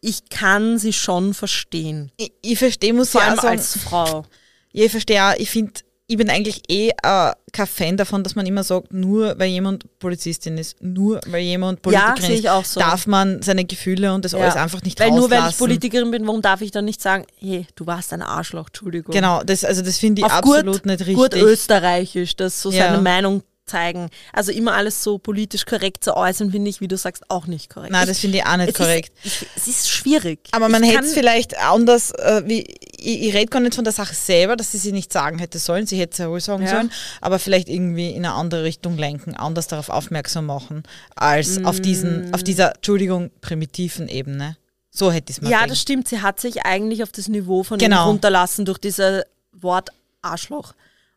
ich 0.00 0.28
kann 0.28 0.78
sie 0.78 0.92
schon 0.92 1.34
verstehen. 1.34 2.12
Ich, 2.16 2.32
ich 2.42 2.58
verstehe, 2.58 2.92
muss 2.92 3.10
Vor 3.10 3.20
ich 3.20 3.26
allem 3.26 3.38
auch 3.38 3.42
sagen, 3.42 3.58
als 3.58 3.78
Frau. 3.78 4.24
Ja, 4.72 4.84
ich 4.84 4.90
verstehe 4.90 5.24
auch. 5.24 5.34
Ich 5.38 5.50
finde, 5.50 5.72
ich 6.10 6.16
bin 6.16 6.28
eigentlich 6.28 6.62
eh 6.68 6.88
äh, 6.88 7.32
kein 7.52 7.66
Fan 7.68 7.96
davon, 7.96 8.24
dass 8.24 8.34
man 8.34 8.44
immer 8.44 8.64
sagt, 8.64 8.92
nur 8.92 9.38
weil 9.38 9.48
jemand 9.48 9.84
Polizistin 10.00 10.58
ist, 10.58 10.82
nur 10.82 11.20
weil 11.28 11.42
jemand 11.42 11.78
Ja, 11.86 12.10
Politikerin 12.14 12.32
ich 12.32 12.44
ist, 12.46 12.72
so. 12.74 12.80
darf 12.80 13.06
man 13.06 13.40
seine 13.42 13.64
Gefühle 13.64 14.12
und 14.12 14.24
das 14.24 14.34
alles 14.34 14.56
einfach 14.56 14.82
nicht 14.82 14.98
Weil 14.98 15.12
nur 15.12 15.30
weil 15.30 15.38
ich 15.38 15.44
rauslassen. 15.44 15.58
Politikerin 15.58 16.10
bin, 16.10 16.26
warum 16.26 16.42
darf 16.42 16.62
ich 16.62 16.72
dann 16.72 16.84
nicht 16.84 17.00
sagen, 17.00 17.26
hey, 17.38 17.64
du 17.76 17.86
warst 17.86 18.12
ein 18.12 18.22
Arschloch, 18.22 18.66
Entschuldigung. 18.66 19.14
Genau, 19.14 19.44
das, 19.44 19.64
also 19.64 19.82
das 19.82 19.98
finde 19.98 20.22
ich 20.22 20.26
Auf 20.26 20.32
absolut 20.32 20.82
gut, 20.82 20.86
nicht 20.86 21.00
richtig. 21.00 21.14
gut 21.14 21.34
österreichisch, 21.34 22.34
das 22.34 22.60
so 22.60 22.72
Ja. 22.72 22.86
seine 22.88 22.98
Meinung 23.02 23.44
zeigen. 23.66 24.10
Also 24.32 24.50
immer 24.50 24.74
alles 24.74 25.04
so 25.04 25.18
politisch 25.18 25.64
korrekt 25.64 26.02
zu 26.02 26.16
äußern, 26.16 26.50
finde 26.50 26.68
ich, 26.70 26.80
wie 26.80 26.88
du 26.88 26.96
sagst, 26.96 27.22
auch 27.28 27.46
nicht 27.46 27.70
korrekt. 27.72 27.92
Nein, 27.92 28.08
das 28.08 28.18
finde 28.18 28.38
ich 28.38 28.44
auch 28.44 28.56
nicht 28.56 28.70
es 28.70 28.74
korrekt. 28.74 29.12
Ist, 29.22 29.42
ich, 29.42 29.48
es 29.56 29.66
ist 29.68 29.88
schwierig. 29.90 30.40
Aber 30.50 30.68
man 30.68 30.82
hätte 30.82 31.04
es 31.04 31.14
vielleicht 31.14 31.56
anders, 31.56 32.10
äh, 32.10 32.42
wie, 32.46 32.64
ich, 33.00 33.22
ich 33.28 33.34
rede 33.34 33.46
gar 33.46 33.60
nicht 33.60 33.74
von 33.74 33.84
der 33.84 33.92
Sache 33.92 34.14
selber, 34.14 34.56
dass 34.56 34.72
sie 34.72 34.78
sie 34.78 34.92
nicht 34.92 35.12
sagen 35.12 35.38
hätte 35.38 35.58
sollen, 35.58 35.86
sie 35.86 35.98
hätte 35.98 36.12
es 36.12 36.18
ja 36.18 36.30
wohl 36.30 36.40
sagen 36.40 36.62
Ja. 36.64 36.70
sollen, 36.70 36.92
aber 37.20 37.38
vielleicht 37.38 37.68
irgendwie 37.68 38.10
in 38.10 38.24
eine 38.24 38.34
andere 38.34 38.64
Richtung 38.64 38.96
lenken, 38.98 39.34
anders 39.34 39.66
darauf 39.68 39.88
aufmerksam 39.88 40.46
machen, 40.46 40.82
als 41.16 41.64
auf, 41.64 41.80
diesen, 41.80 42.32
auf 42.34 42.42
dieser, 42.42 42.74
Entschuldigung, 42.76 43.30
primitiven 43.40 44.08
Ebene. 44.08 44.56
So 44.90 45.12
hätte 45.12 45.30
ich 45.30 45.36
es 45.38 45.42
mal 45.42 45.50
Ja, 45.50 45.58
gedacht. 45.58 45.70
das 45.72 45.80
stimmt. 45.80 46.08
Sie 46.08 46.20
hat 46.20 46.40
sich 46.40 46.64
eigentlich 46.64 47.02
auf 47.02 47.12
das 47.12 47.28
Niveau 47.28 47.62
von 47.62 47.78
Genau. 47.78 48.04
ihm 48.04 48.08
runterlassen 48.08 48.64
durch 48.64 48.78
dieses 48.78 49.22
Wort 49.52 49.90
Arschloch. 50.22 50.74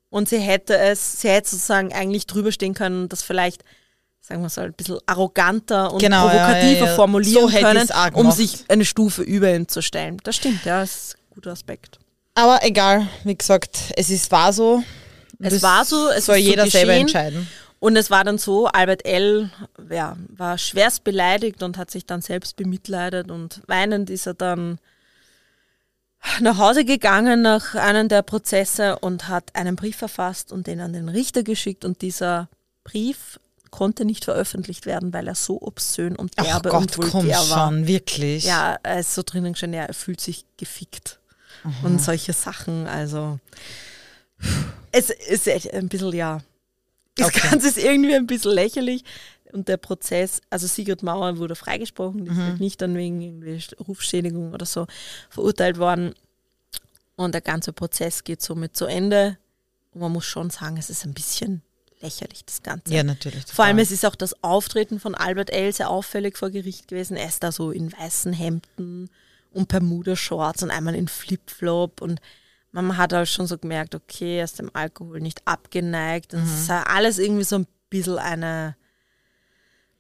Und 0.10 0.30
sie 0.30 0.38
hätte 0.38 0.78
es, 0.78 1.22
sie 1.22 1.30
hätte 1.30 1.50
sozusagen 1.50 1.91
eigentlich 1.91 2.28
drüber 2.28 2.52
stehen 2.52 2.76
können, 2.76 3.10
das 3.10 3.24
vielleicht, 3.24 3.63
sagen 4.22 4.43
wir 4.43 4.50
so, 4.50 4.62
ein 4.62 4.74
bisschen 4.74 5.00
arroganter 5.08 5.91
und 5.91 6.00
Genau, 6.00 6.28
ja, 6.28 6.34
provokativer 6.46 6.80
ja, 6.82 6.86
ja. 6.86 6.96
formulieren 6.96 7.50
So 7.50 7.58
können, 7.58 7.89
um 8.13 8.30
sich 8.32 8.63
eine 8.69 8.86
Stufe 8.86 9.24
über 9.24 9.52
ihn 9.54 9.67
zu 9.67 9.82
stellen. 9.82 10.17
Das 10.24 10.36
stimmt, 10.36 10.65
ja, 10.65 10.82
das 10.82 11.15
guter 11.34 11.52
Aspekt. 11.52 12.00
Aber 12.36 12.60
egal, 12.63 13.08
wie 13.24 13.36
gesagt, 13.36 13.93
es 13.96 14.10
ist, 14.10 14.32
war 14.32 14.54
so. 14.54 14.84
Es 15.39 15.62
war 15.62 15.84
so, 15.86 16.10
es 16.10 16.26
soll 16.26 16.38
ist 16.38 16.46
so 16.46 16.50
jeder 16.50 16.67
selber 16.69 16.93
entscheiden. 16.93 17.48
Und 17.80 17.98
es 17.98 18.10
war 18.10 18.24
dann 18.24 18.38
so, 18.38 18.67
Albert 18.67 19.06
L. 19.06 19.52
Ja, 19.89 20.15
war 20.30 20.58
schwerst 20.58 21.04
beleidigt 21.04 21.62
und 21.63 21.78
hat 21.78 21.91
sich 21.91 22.06
dann 22.06 22.22
selbst 22.22 22.56
bemitleidet 22.56 23.30
und 23.30 23.62
weinend 23.67 24.10
ist 24.10 24.26
er 24.26 24.36
dann 24.36 24.80
nach 26.39 26.58
Hause 26.58 26.86
gegangen 26.86 27.41
nach 27.41 27.76
einem 27.76 28.08
der 28.08 28.22
Prozesse 28.22 28.98
und 29.00 29.28
hat 29.28 29.54
einen 29.54 29.76
Brief 29.76 29.98
verfasst 29.98 30.54
und 30.54 30.67
den 30.67 30.80
an 30.80 30.93
den 30.93 31.10
Richter 31.10 31.43
geschickt 31.43 31.84
und 31.84 32.02
dieser 32.02 32.48
Brief 32.86 33.38
konnte 33.69 34.06
nicht 34.06 34.24
veröffentlicht 34.24 34.86
werden, 34.86 35.12
weil 35.12 35.28
er 35.28 35.36
so 35.36 35.62
obszön 35.62 36.15
und 36.15 36.32
Ach 36.38 36.46
derbe 36.46 36.69
Gott, 36.69 36.98
und 36.98 37.12
komm 37.12 37.28
war. 37.28 37.67
schon, 37.67 37.88
wirklich. 37.88 38.46
Ja, 38.46 38.78
er 38.82 39.00
ist 39.00 39.13
so 39.13 39.24
drinnen 39.26 39.56
schon, 39.56 39.74
ja, 39.74 39.84
er 39.84 39.93
fühlt 39.93 40.22
sich 40.22 40.46
gefickt 40.56 41.19
und 41.84 42.02
solche 42.02 42.34
Sachen, 42.34 42.88
also 42.88 43.39
es 44.91 45.10
ist 45.10 45.47
echt 45.47 45.73
ein 45.73 45.89
bisschen, 45.89 46.13
ja, 46.13 46.41
das 47.15 47.28
Okay. 47.28 47.47
Ganze 47.49 47.67
ist 47.67 47.78
irgendwie 47.78 48.15
ein 48.15 48.28
bisschen 48.28 48.52
lächerlich. 48.52 49.04
Und 49.52 49.67
der 49.67 49.78
Prozess, 49.78 50.41
also 50.49 50.65
Sigrid 50.65 51.04
Mauer 51.04 51.38
wurde 51.38 51.56
freigesprochen, 51.56 52.26
die 52.26 52.32
ist 52.32 52.38
halt 52.38 52.60
nicht 52.60 52.82
dann 52.82 52.95
wegen 52.95 53.21
irgendwie 53.21 53.63
Rufschädigung 53.88 54.52
oder 54.52 54.65
so 54.65 54.88
verurteilt 55.30 55.78
worden. 55.78 56.15
Und 57.15 57.34
der 57.34 57.41
ganze 57.41 57.71
Prozess 57.71 58.23
geht 58.23 58.41
somit 58.41 58.76
zu 58.76 58.86
Ende. 58.86 59.38
Und 59.91 60.02
man 60.02 60.12
muss 60.12 60.26
schon 60.26 60.49
sagen, 60.49 60.78
es 60.78 60.89
ist 60.89 61.06
ein 61.06 61.13
bisschen 61.13 61.62
lächerlich, 62.02 62.43
das 62.45 62.63
Ganze. 62.63 62.91
Ja, 62.91 63.04
natürlich. 63.04 63.45
Vor 63.45 63.65
allem, 63.65 63.78
es 63.78 63.91
ist 63.91 64.06
auch 64.08 64.15
das 64.15 64.43
Auftreten 64.43 64.99
von 64.99 65.13
Albert 65.13 65.52
L. 65.52 65.71
sehr 65.71 65.91
auffällig 65.91 66.36
vor 66.36 66.49
Gericht 66.49 66.88
gewesen. 66.88 67.15
Er 67.15 67.28
ist 67.28 67.43
da 67.43 67.52
so 67.52 67.69
in 67.69 67.91
weißen 67.93 68.34
Hemden 68.34 69.12
und 69.54 69.68
Bermuda-Shorts 69.70 70.63
und 70.63 70.72
einmal 70.72 70.96
in 70.96 71.08
Flip-Flop 71.08 72.02
und 72.02 72.20
man 72.72 72.98
hat 72.98 73.13
halt 73.13 73.30
schon 73.30 73.46
so 73.46 73.58
gemerkt, 73.58 73.94
okay, 73.94 74.39
er 74.39 74.46
ist 74.46 74.58
dem 74.60 74.72
Alkohol 74.74 75.20
nicht 75.22 75.42
abgeneigt. 75.46 76.34
Und 76.34 76.42
Mhm. 76.42 76.48
es 76.54 76.62
ist 76.63 76.70
alles 76.72 77.20
irgendwie 77.20 77.44
so 77.44 77.58
ein 77.58 77.68
bisschen 77.89 78.18
eine, 78.18 78.76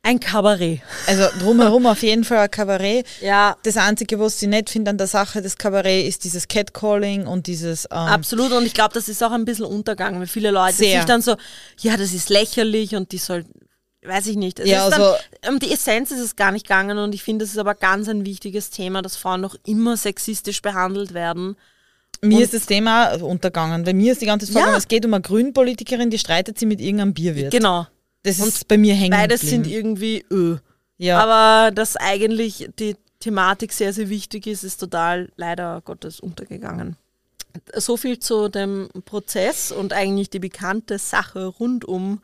ein 0.01 0.19
Kabarett. 0.19 0.81
Also 1.07 1.27
drumherum 1.39 1.85
auf 1.85 2.01
jeden 2.03 2.23
Fall 2.23 2.39
ein 2.39 2.51
Kabarett. 2.51 3.05
Ja, 3.21 3.55
Das 3.63 3.77
Einzige, 3.77 4.19
was 4.19 4.41
ich 4.41 4.49
nicht 4.49 4.69
finde 4.69 4.89
an 4.91 4.97
der 4.97 5.07
Sache 5.07 5.41
des 5.41 5.57
Kabarett, 5.57 6.07
ist 6.07 6.23
dieses 6.25 6.47
Catcalling 6.47 7.25
und 7.27 7.47
dieses. 7.47 7.85
Ähm, 7.85 7.97
absolut. 7.97 8.51
Und 8.51 8.65
ich 8.65 8.73
glaube, 8.73 8.93
das 8.95 9.07
ist 9.07 9.23
auch 9.23 9.31
ein 9.31 9.45
bisschen 9.45 9.65
Untergang, 9.65 10.19
weil 10.19 10.27
viele 10.27 10.49
Leute 10.51 10.73
sich 10.75 11.05
dann 11.05 11.21
so, 11.21 11.37
ja, 11.79 11.95
das 11.95 12.11
ist 12.11 12.29
lächerlich 12.29 12.95
und 12.95 13.11
die 13.11 13.17
soll, 13.19 13.45
weiß 14.05 14.27
ich 14.27 14.35
nicht. 14.35 14.59
Es 14.59 14.69
Ja, 14.69 14.85
also- 14.85 15.15
dann, 15.41 15.53
um 15.55 15.59
die 15.59 15.71
Essenz 15.71 16.11
ist 16.11 16.19
es 16.19 16.35
gar 16.35 16.51
nicht 16.51 16.65
gegangen 16.67 16.97
und 16.97 17.13
ich 17.15 17.23
finde, 17.23 17.45
es 17.45 17.51
ist 17.51 17.57
aber 17.57 17.75
ganz 17.75 18.07
ein 18.09 18.25
wichtiges 18.25 18.69
Thema, 18.69 19.01
dass 19.01 19.15
Frauen 19.15 19.41
noch 19.41 19.55
immer 19.65 19.97
sexistisch 19.97 20.61
behandelt 20.61 21.13
werden. 21.13 21.55
Mir 22.21 22.37
und- 22.37 22.43
ist 22.43 22.53
das 22.53 22.65
Thema 22.65 23.13
untergangen. 23.21 23.83
Bei 23.83 23.93
mir 23.93 24.13
ist 24.13 24.21
die 24.21 24.25
ganze 24.25 24.45
vorgegangen, 24.45 24.73
Ja. 24.73 24.77
es 24.77 24.87
geht 24.87 25.05
um 25.05 25.13
eine 25.13 25.21
Grünpolitikerin, 25.21 26.09
die 26.09 26.19
streitet 26.19 26.57
sie 26.57 26.65
mit 26.65 26.79
irgendeinem 26.79 27.13
Bierwirt. 27.13 27.51
Genau. 27.51 27.87
Das 28.23 28.39
Und 28.39 28.47
ist 28.47 28.67
bei 28.67 28.77
mir 28.77 28.93
hängen 28.95 29.11
Beides 29.11 29.41
sind 29.41 29.67
irgendwie 29.67 30.23
öh. 30.31 30.57
ja. 30.97 31.19
Aber 31.21 31.71
dass 31.71 31.97
eigentlich 31.97 32.69
die 32.79 32.95
Thematik 33.19 33.73
sehr, 33.73 33.91
sehr 33.93 34.09
wichtig 34.09 34.47
ist, 34.47 34.63
ist 34.63 34.77
total 34.77 35.29
leider 35.35 35.81
Gottes 35.83 36.19
untergegangen. 36.21 36.95
So 37.75 37.97
viel 37.97 38.19
zu 38.19 38.47
dem 38.49 38.89
Prozess 39.05 39.71
und 39.71 39.93
eigentlich 39.93 40.29
die 40.29 40.39
bekannte 40.39 40.97
Sache 40.97 41.45
rund 41.45 41.85
um 41.85 42.21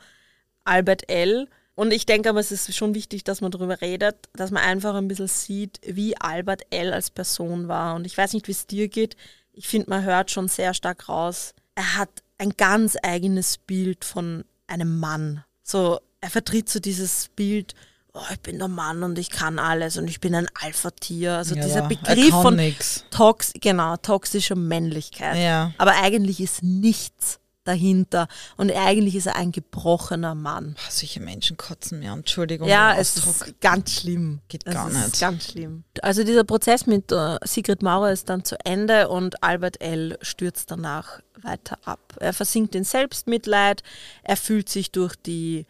Albert 0.63 1.09
L. 1.09 1.47
Und 1.79 1.93
ich 1.93 2.05
denke 2.05 2.27
aber, 2.27 2.41
es 2.41 2.51
ist 2.51 2.75
schon 2.75 2.93
wichtig, 2.93 3.23
dass 3.23 3.39
man 3.39 3.51
darüber 3.51 3.79
redet, 3.79 4.27
dass 4.33 4.51
man 4.51 4.61
einfach 4.61 4.95
ein 4.95 5.07
bisschen 5.07 5.29
sieht, 5.29 5.79
wie 5.85 6.17
Albert 6.17 6.63
L. 6.71 6.91
als 6.91 7.09
Person 7.09 7.69
war. 7.69 7.95
Und 7.95 8.05
ich 8.05 8.17
weiß 8.17 8.33
nicht, 8.33 8.49
wie 8.49 8.51
es 8.51 8.67
dir 8.67 8.89
geht. 8.89 9.15
Ich 9.53 9.69
finde, 9.69 9.89
man 9.89 10.03
hört 10.03 10.29
schon 10.29 10.49
sehr 10.49 10.73
stark 10.73 11.07
raus. 11.07 11.53
Er 11.75 11.95
hat 11.95 12.09
ein 12.37 12.49
ganz 12.57 12.97
eigenes 13.01 13.59
Bild 13.59 14.03
von 14.03 14.43
einem 14.67 14.99
Mann. 14.99 15.45
So, 15.63 16.01
er 16.19 16.29
vertritt 16.29 16.67
so 16.67 16.81
dieses 16.81 17.29
Bild, 17.37 17.75
oh, 18.11 18.19
ich 18.29 18.41
bin 18.41 18.59
der 18.59 18.67
Mann 18.67 19.01
und 19.01 19.17
ich 19.17 19.29
kann 19.29 19.57
alles 19.57 19.95
und 19.95 20.09
ich 20.09 20.19
bin 20.19 20.35
ein 20.35 20.49
Alpha-Tier. 20.55 21.37
Also 21.37 21.55
Ja, 21.55 21.63
dieser 21.63 21.83
er 21.83 21.87
Begriff 21.87 22.31
von 22.31 22.57
nix. 22.57 23.05
Tox 23.09 23.53
genau, 23.53 23.95
toxischer 23.95 24.57
Männlichkeit. 24.57 25.37
Ja. 25.37 25.71
Aber 25.77 25.93
eigentlich 25.93 26.41
ist 26.41 26.61
nichts 26.61 27.39
dahinter. 27.69 28.27
Und 28.57 28.71
eigentlich 28.71 29.15
ist 29.15 29.27
er 29.27 29.35
ein 29.35 29.51
gebrochener 29.51 30.35
Mann. 30.35 30.73
Boah, 30.73 30.91
solche 30.91 31.19
Menschen 31.21 31.55
kotzen 31.55 31.99
mir, 31.99 32.11
Entschuldigung. 32.11 32.67
Ja, 32.67 32.95
es 32.95 33.15
ist 33.15 33.61
ganz 33.61 34.01
schlimm. 34.01 34.41
Geht 34.49 34.63
Es 34.65 34.73
gar 34.73 34.89
ist 34.89 34.97
nicht. 34.97 35.19
ganz 35.21 35.45
schlimm. 35.51 35.83
Also 36.01 36.23
dieser 36.23 36.43
Prozess 36.43 36.85
mit 36.87 37.11
äh, 37.11 37.37
Sigrid 37.43 37.81
Maurer 37.81 38.11
ist 38.11 38.27
dann 38.29 38.43
zu 38.43 38.57
Ende 38.65 39.07
und 39.09 39.41
Albert 39.43 39.79
L. 39.81 40.17
stürzt 40.21 40.71
danach 40.71 41.21
weiter 41.41 41.77
ab. 41.85 42.15
Er 42.19 42.33
versinkt 42.33 42.75
in 42.75 42.83
Selbstmitleid, 42.83 43.83
er 44.23 44.35
fühlt 44.35 44.67
sich 44.67 44.91
durch 44.91 45.15
die 45.15 45.65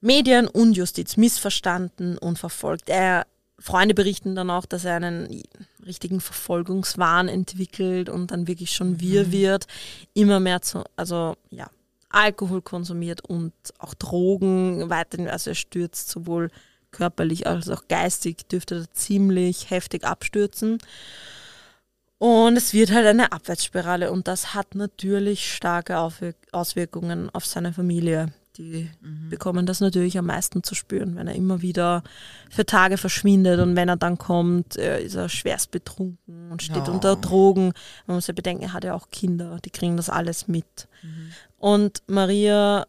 Medien 0.00 0.46
und 0.46 0.74
Justiz 0.74 1.16
missverstanden 1.16 2.18
und 2.18 2.38
verfolgt. 2.38 2.88
Er, 2.88 3.26
Freunde 3.58 3.94
berichten 3.94 4.34
dann 4.34 4.50
auch, 4.50 4.66
dass 4.66 4.84
er 4.84 4.96
einen 4.96 5.42
richtigen 5.88 6.20
Verfolgungswahn 6.20 7.28
entwickelt 7.28 8.08
und 8.08 8.30
dann 8.30 8.46
wirklich 8.46 8.72
schon 8.72 9.00
wir 9.00 9.32
wird, 9.32 9.66
immer 10.14 10.38
mehr 10.38 10.62
zu, 10.62 10.84
also 10.96 11.34
ja, 11.50 11.68
Alkohol 12.10 12.62
konsumiert 12.62 13.22
und 13.24 13.52
auch 13.78 13.94
Drogen 13.94 14.88
weiterhin, 14.88 15.28
also 15.28 15.50
er 15.50 15.54
stürzt 15.54 16.08
sowohl 16.08 16.50
körperlich 16.90 17.46
als 17.46 17.68
auch 17.68 17.88
geistig, 17.88 18.48
dürfte 18.48 18.76
er 18.76 18.92
ziemlich 18.92 19.70
heftig 19.70 20.04
abstürzen. 20.04 20.78
Und 22.18 22.56
es 22.56 22.72
wird 22.72 22.90
halt 22.90 23.06
eine 23.06 23.30
Abwärtsspirale 23.30 24.10
und 24.10 24.26
das 24.26 24.54
hat 24.54 24.74
natürlich 24.74 25.54
starke 25.54 25.98
Auswirkungen 25.98 27.30
auf 27.30 27.46
seine 27.46 27.72
Familie. 27.72 28.32
Die 28.58 28.90
bekommen 29.30 29.66
das 29.66 29.80
natürlich 29.80 30.18
am 30.18 30.26
meisten 30.26 30.64
zu 30.64 30.74
spüren, 30.74 31.14
wenn 31.14 31.28
er 31.28 31.34
immer 31.36 31.62
wieder 31.62 32.02
für 32.50 32.66
Tage 32.66 32.98
verschwindet 32.98 33.60
und 33.60 33.76
wenn 33.76 33.88
er 33.88 33.96
dann 33.96 34.18
kommt, 34.18 34.76
äh, 34.76 35.00
ist 35.00 35.14
er 35.14 35.28
schwerst 35.28 35.70
betrunken 35.70 36.50
und 36.50 36.60
steht 36.62 36.88
Ja. 36.88 36.92
unter 36.92 37.14
Drogen. 37.16 37.72
Man 38.06 38.16
muss 38.16 38.26
ja 38.26 38.34
bedenken, 38.34 38.64
er 38.64 38.72
hat 38.72 38.82
ja 38.84 38.94
auch 38.94 39.10
Kinder, 39.10 39.58
die 39.64 39.70
kriegen 39.70 39.96
das 39.96 40.10
alles 40.10 40.48
mit. 40.48 40.88
Und 41.56 42.02
Maria 42.08 42.86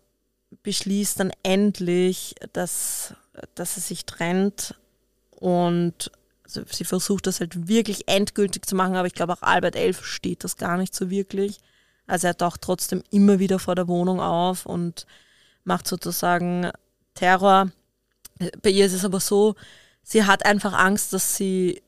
beschließt 0.63 1.19
dann 1.19 1.31
endlich, 1.43 2.33
dass, 2.53 3.13
dass 3.53 3.75
sie 3.75 3.81
sich 3.81 4.05
trennt 4.05 4.73
und 5.29 6.11
also 6.43 6.61
sie 6.71 6.83
versucht 6.83 7.27
das 7.27 7.39
halt 7.41 7.67
wirklich 7.67 8.07
endgültig 8.07 8.65
zu 8.65 8.75
machen, 8.75 8.95
aber 8.95 9.05
ich 9.05 9.13
glaube 9.13 9.33
auch 9.33 9.43
Albert 9.43 9.75
L. 9.75 9.93
versteht 9.93 10.43
das 10.43 10.57
gar 10.57 10.77
nicht 10.77 10.95
so 10.95 11.11
wirklich. 11.11 11.59
Also 12.07 12.25
er 12.25 12.35
taucht 12.35 12.61
trotzdem 12.61 13.03
immer 13.11 13.37
wieder 13.37 13.59
vor 13.59 13.75
der 13.75 13.87
Wohnung 13.87 14.19
auf 14.19 14.65
und 14.65 15.05
macht 15.63 15.87
sozusagen 15.87 16.71
Terror. 17.13 17.71
Bei 18.61 18.69
ihr 18.69 18.85
ist 18.85 18.93
es 18.93 19.05
aber 19.05 19.19
so, 19.19 19.55
sie 20.03 20.23
hat 20.23 20.45
einfach 20.45 20.73
Angst, 20.73 21.13
dass 21.13 21.35
sie 21.35 21.81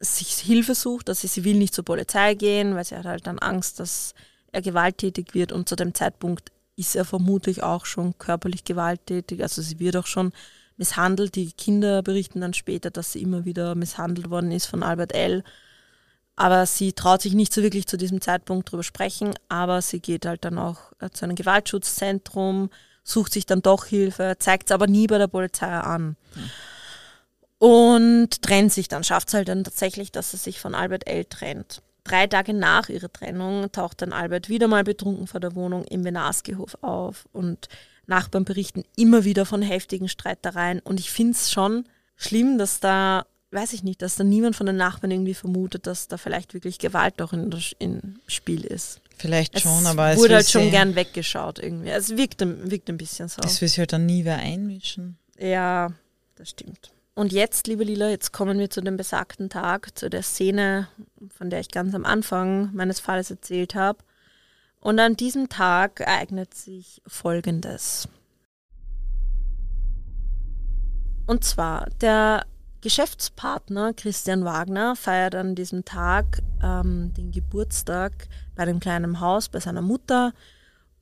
sich 0.00 0.34
Hilfe 0.34 0.74
sucht, 0.74 1.08
dass 1.08 1.20
sie, 1.20 1.26
sie 1.26 1.44
will 1.44 1.56
nicht 1.56 1.74
zur 1.74 1.84
Polizei 1.84 2.34
gehen, 2.34 2.74
weil 2.74 2.84
sie 2.84 2.96
hat 2.96 3.04
halt 3.04 3.26
dann 3.26 3.38
Angst, 3.38 3.80
dass 3.80 4.14
er 4.52 4.62
gewalttätig 4.62 5.34
wird 5.34 5.52
und 5.52 5.68
zu 5.68 5.76
dem 5.76 5.94
Zeitpunkt 5.94 6.52
ist 6.76 6.94
er 6.94 7.04
vermutlich 7.04 7.62
auch 7.62 7.84
schon 7.84 8.16
körperlich 8.18 8.64
gewalttätig. 8.64 9.42
Also 9.42 9.62
sie 9.62 9.80
wird 9.80 9.96
auch 9.96 10.06
schon 10.06 10.32
misshandelt. 10.76 11.34
Die 11.34 11.50
Kinder 11.50 12.02
berichten 12.02 12.40
dann 12.40 12.54
später, 12.54 12.90
dass 12.90 13.12
sie 13.12 13.20
immer 13.20 13.44
wieder 13.44 13.74
misshandelt 13.74 14.30
worden 14.30 14.52
ist 14.52 14.66
von 14.66 14.84
Albert 14.84 15.12
L. 15.12 15.42
Aber 16.40 16.66
sie 16.66 16.92
traut 16.92 17.20
sich 17.20 17.34
nicht 17.34 17.52
so 17.52 17.64
wirklich 17.64 17.88
zu 17.88 17.96
diesem 17.96 18.20
Zeitpunkt 18.20 18.70
drüber 18.70 18.84
sprechen, 18.84 19.34
aber 19.48 19.82
sie 19.82 19.98
geht 19.98 20.24
halt 20.24 20.44
dann 20.44 20.56
auch 20.56 20.92
äh, 21.00 21.10
zu 21.10 21.24
einem 21.24 21.34
Gewaltschutzzentrum, 21.34 22.70
sucht 23.02 23.32
sich 23.32 23.44
dann 23.44 23.60
doch 23.60 23.86
Hilfe, 23.86 24.36
zeigt 24.38 24.70
es 24.70 24.72
aber 24.72 24.86
nie 24.86 25.08
bei 25.08 25.18
der 25.18 25.26
Polizei 25.26 25.66
an. 25.66 26.16
Und 27.58 28.40
trennt 28.40 28.72
sich 28.72 28.86
dann, 28.86 29.02
schafft 29.02 29.28
es 29.28 29.34
halt 29.34 29.48
dann 29.48 29.64
tatsächlich, 29.64 30.12
dass 30.12 30.30
sie 30.30 30.36
sich 30.36 30.60
von 30.60 30.76
Albert 30.76 31.08
L. 31.08 31.24
trennt. 31.24 31.82
Drei 32.04 32.28
Tage 32.28 32.54
nach 32.54 32.88
ihrer 32.88 33.12
Trennung 33.12 33.72
taucht 33.72 34.00
dann 34.00 34.12
Albert 34.12 34.48
wieder 34.48 34.68
mal 34.68 34.84
betrunken 34.84 35.26
vor 35.26 35.40
der 35.40 35.56
Wohnung 35.56 35.82
im 35.86 36.04
Venaskehof 36.04 36.78
auf 36.82 37.26
und 37.32 37.68
Nachbarn 38.06 38.44
berichten 38.44 38.84
immer 38.96 39.24
wieder 39.24 39.44
von 39.44 39.60
heftigen 39.60 40.08
Streitereien. 40.08 40.78
Und 40.78 41.00
ich 41.00 41.10
finde 41.10 41.32
es 41.32 41.50
schon 41.50 41.84
schlimm, 42.14 42.58
dass 42.58 42.78
da, 42.78 43.26
weiß 43.50 43.72
ich 43.72 43.82
nicht, 43.82 44.02
dass 44.02 44.16
da 44.16 44.24
niemand 44.24 44.56
von 44.56 44.66
den 44.66 44.76
Nachbarn 44.76 45.10
irgendwie 45.10 45.34
vermutet, 45.34 45.86
dass 45.86 46.08
da 46.08 46.16
vielleicht 46.18 46.54
wirklich 46.54 46.78
Gewalt 46.78 47.20
auch 47.22 47.32
in, 47.32 47.50
im 47.78 48.20
Spiel 48.26 48.64
ist. 48.64 49.00
Vielleicht 49.16 49.58
schon, 49.60 49.80
es 49.80 49.86
aber 49.86 50.10
es 50.10 50.18
wurde 50.18 50.34
halt 50.36 50.48
schon 50.48 50.70
gern 50.70 50.94
weggeschaut 50.94 51.58
irgendwie. 51.58 51.88
Es 51.90 52.16
wirkt, 52.16 52.42
ein- 52.42 52.70
wirkt 52.70 52.88
ein 52.88 52.98
bisschen 52.98 53.28
so. 53.28 53.40
Das 53.40 53.60
will 53.60 53.68
sich 53.68 53.78
halt 53.78 53.92
dann 53.92 54.06
nie 54.06 54.24
wer 54.24 54.36
einmischen. 54.36 55.16
Ja, 55.38 55.88
das 56.36 56.50
stimmt. 56.50 56.92
Und 57.14 57.32
jetzt, 57.32 57.66
liebe 57.66 57.82
Lila, 57.82 58.10
jetzt 58.10 58.32
kommen 58.32 58.58
wir 58.60 58.70
zu 58.70 58.80
dem 58.80 58.96
besagten 58.96 59.48
Tag, 59.50 59.98
zu 59.98 60.08
der 60.08 60.22
Szene, 60.22 60.86
von 61.36 61.50
der 61.50 61.58
ich 61.60 61.68
ganz 61.68 61.92
am 61.94 62.04
Anfang 62.04 62.70
meines 62.74 63.00
Falles 63.00 63.30
erzählt 63.30 63.74
habe. 63.74 63.98
Und 64.80 65.00
an 65.00 65.16
diesem 65.16 65.48
Tag 65.48 65.98
ereignet 65.98 66.54
sich 66.54 67.02
Folgendes. 67.08 68.06
Und 71.26 71.42
zwar, 71.44 71.88
der 72.00 72.46
Geschäftspartner 72.80 73.92
Christian 73.92 74.44
Wagner 74.44 74.94
feiert 74.94 75.34
an 75.34 75.56
diesem 75.56 75.84
Tag 75.84 76.42
ähm, 76.62 77.12
den 77.14 77.32
Geburtstag 77.32 78.28
bei 78.54 78.62
einem 78.62 78.78
kleinen 78.78 79.18
Haus 79.18 79.48
bei 79.48 79.58
seiner 79.58 79.82
Mutter 79.82 80.32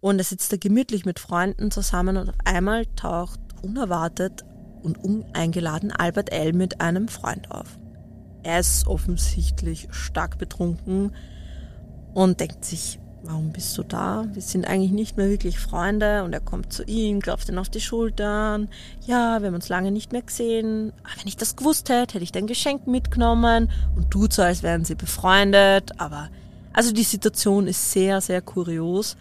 und 0.00 0.18
er 0.18 0.24
sitzt 0.24 0.52
da 0.52 0.56
gemütlich 0.56 1.04
mit 1.04 1.18
Freunden 1.18 1.70
zusammen 1.70 2.16
und 2.16 2.30
auf 2.30 2.36
einmal 2.46 2.86
taucht 2.96 3.40
unerwartet 3.60 4.44
und 4.82 4.96
uneingeladen 5.02 5.92
Albert 5.92 6.32
L. 6.32 6.54
mit 6.54 6.80
einem 6.80 7.08
Freund 7.08 7.50
auf. 7.50 7.78
Er 8.42 8.60
ist 8.60 8.86
offensichtlich 8.86 9.88
stark 9.90 10.38
betrunken 10.38 11.14
und 12.14 12.40
denkt 12.40 12.64
sich, 12.64 12.98
warum 13.26 13.52
bist 13.52 13.76
du 13.76 13.82
da? 13.82 14.24
Wir 14.32 14.42
sind 14.42 14.66
eigentlich 14.66 14.92
nicht 14.92 15.16
mehr 15.16 15.28
wirklich 15.28 15.58
Freunde. 15.58 16.24
Und 16.24 16.32
er 16.32 16.40
kommt 16.40 16.72
zu 16.72 16.84
ihm, 16.84 17.20
klopft 17.20 17.48
ihn 17.48 17.58
auf 17.58 17.68
die 17.68 17.80
Schultern. 17.80 18.68
Ja, 19.06 19.40
wir 19.40 19.48
haben 19.48 19.54
uns 19.54 19.68
lange 19.68 19.90
nicht 19.90 20.12
mehr 20.12 20.22
gesehen. 20.22 20.92
Aber 21.02 21.20
wenn 21.20 21.28
ich 21.28 21.36
das 21.36 21.56
gewusst 21.56 21.88
hätte, 21.88 22.14
hätte 22.14 22.24
ich 22.24 22.32
dein 22.32 22.46
Geschenk 22.46 22.86
mitgenommen 22.86 23.70
und 23.96 24.10
tut 24.10 24.32
so, 24.32 24.42
als 24.42 24.62
wären 24.62 24.84
sie 24.84 24.94
befreundet. 24.94 26.00
Aber 26.00 26.28
also 26.72 26.92
die 26.92 27.02
Situation 27.02 27.66
ist 27.66 27.92
sehr, 27.92 28.20
sehr 28.20 28.42
kurios. 28.42 29.16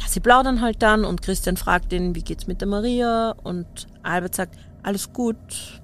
Ja, 0.00 0.08
sie 0.08 0.20
plaudern 0.20 0.60
halt 0.60 0.82
dann 0.82 1.04
und 1.04 1.22
Christian 1.22 1.56
fragt 1.56 1.92
ihn, 1.92 2.14
wie 2.14 2.22
geht's 2.22 2.46
mit 2.46 2.60
der 2.60 2.68
Maria? 2.68 3.34
Und 3.42 3.86
Albert 4.02 4.34
sagt, 4.34 4.58
alles 4.82 5.12
gut, 5.12 5.36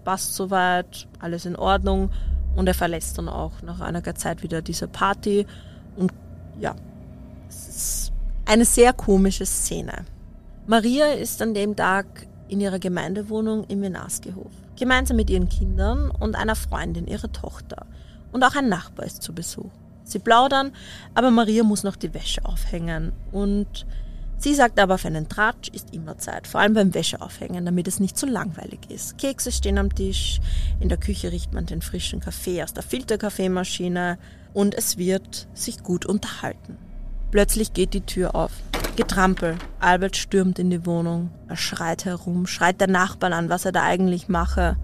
passt 0.04 0.34
soweit, 0.34 1.06
alles 1.20 1.44
in 1.44 1.56
Ordnung. 1.56 2.10
Und 2.56 2.66
er 2.66 2.74
verlässt 2.74 3.18
dann 3.18 3.28
auch 3.28 3.62
nach 3.62 3.80
einiger 3.80 4.14
Zeit 4.14 4.42
wieder 4.42 4.62
diese 4.62 4.88
Party. 4.88 5.46
Und 5.96 6.12
ja, 6.58 6.74
es 7.56 7.68
ist 7.68 8.12
eine 8.44 8.64
sehr 8.64 8.92
komische 8.92 9.46
Szene. 9.46 10.04
Maria 10.66 11.12
ist 11.12 11.40
an 11.40 11.54
dem 11.54 11.74
Tag 11.74 12.26
in 12.48 12.60
ihrer 12.60 12.78
Gemeindewohnung 12.78 13.64
im 13.64 13.82
Venaskehof. 13.82 14.52
Gemeinsam 14.76 15.16
mit 15.16 15.30
ihren 15.30 15.48
Kindern 15.48 16.10
und 16.10 16.36
einer 16.36 16.54
Freundin, 16.54 17.06
ihrer 17.06 17.32
Tochter. 17.32 17.86
Und 18.32 18.44
auch 18.44 18.54
ein 18.54 18.68
Nachbar 18.68 19.06
ist 19.06 19.22
zu 19.22 19.32
Besuch. 19.32 19.70
Sie 20.04 20.18
plaudern, 20.18 20.72
aber 21.14 21.30
Maria 21.30 21.64
muss 21.64 21.82
noch 21.82 21.96
die 21.96 22.12
Wäsche 22.12 22.44
aufhängen. 22.44 23.12
Und 23.32 23.86
sie 24.38 24.54
sagt 24.54 24.78
aber, 24.78 24.98
für 24.98 25.08
einen 25.08 25.28
Tratsch 25.28 25.70
ist 25.70 25.94
immer 25.94 26.18
Zeit, 26.18 26.46
vor 26.46 26.60
allem 26.60 26.74
beim 26.74 26.94
Wäscheaufhängen, 26.94 27.64
damit 27.64 27.88
es 27.88 28.00
nicht 28.00 28.18
zu 28.18 28.26
langweilig 28.26 28.80
ist. 28.90 29.18
Kekse 29.18 29.50
stehen 29.50 29.78
am 29.78 29.94
Tisch, 29.94 30.40
in 30.78 30.88
der 30.88 30.98
Küche 30.98 31.32
riecht 31.32 31.54
man 31.54 31.66
den 31.66 31.82
frischen 31.82 32.20
Kaffee 32.20 32.62
aus 32.62 32.74
der 32.74 32.82
Filterkaffeemaschine 32.82 34.18
und 34.52 34.74
es 34.74 34.98
wird 34.98 35.48
sich 35.54 35.82
gut 35.82 36.06
unterhalten. 36.06 36.76
Plötzlich 37.30 37.72
geht 37.72 37.94
die 37.94 38.02
Tür 38.02 38.34
auf. 38.34 38.52
Getrampel. 38.96 39.56
Albert 39.78 40.16
stürmt 40.16 40.58
in 40.58 40.70
die 40.70 40.86
Wohnung. 40.86 41.30
Er 41.48 41.56
schreit 41.56 42.04
herum, 42.04 42.46
schreit 42.46 42.80
der 42.80 42.88
Nachbarn 42.88 43.32
an, 43.32 43.50
was 43.50 43.64
er 43.64 43.72
da 43.72 43.82
eigentlich 43.82 44.28
mache. 44.28 44.76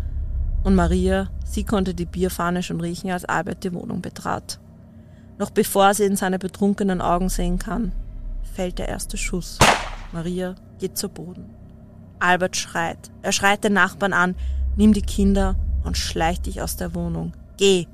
Und 0.64 0.74
Maria, 0.74 1.28
sie 1.44 1.64
konnte 1.64 1.94
die 1.94 2.04
Bierfahne 2.04 2.62
schon 2.62 2.80
riechen, 2.80 3.10
als 3.10 3.24
Albert 3.24 3.64
die 3.64 3.72
Wohnung 3.72 4.02
betrat. 4.02 4.60
Noch 5.38 5.50
bevor 5.50 5.94
sie 5.94 6.04
in 6.04 6.16
seine 6.16 6.38
betrunkenen 6.38 7.00
Augen 7.00 7.28
sehen 7.28 7.58
kann, 7.58 7.92
fällt 8.54 8.78
der 8.78 8.88
erste 8.88 9.16
Schuss. 9.16 9.58
Maria 10.12 10.54
geht 10.78 10.98
zu 10.98 11.08
Boden. 11.08 11.46
Albert 12.18 12.56
schreit. 12.56 13.10
Er 13.22 13.32
schreit 13.32 13.64
den 13.64 13.72
Nachbarn 13.72 14.12
an, 14.12 14.36
nimm 14.76 14.92
die 14.92 15.02
Kinder 15.02 15.56
und 15.84 15.96
schleicht 15.96 16.46
dich 16.46 16.60
aus 16.60 16.76
der 16.76 16.94
Wohnung. 16.94 17.32
Geh. 17.56 17.86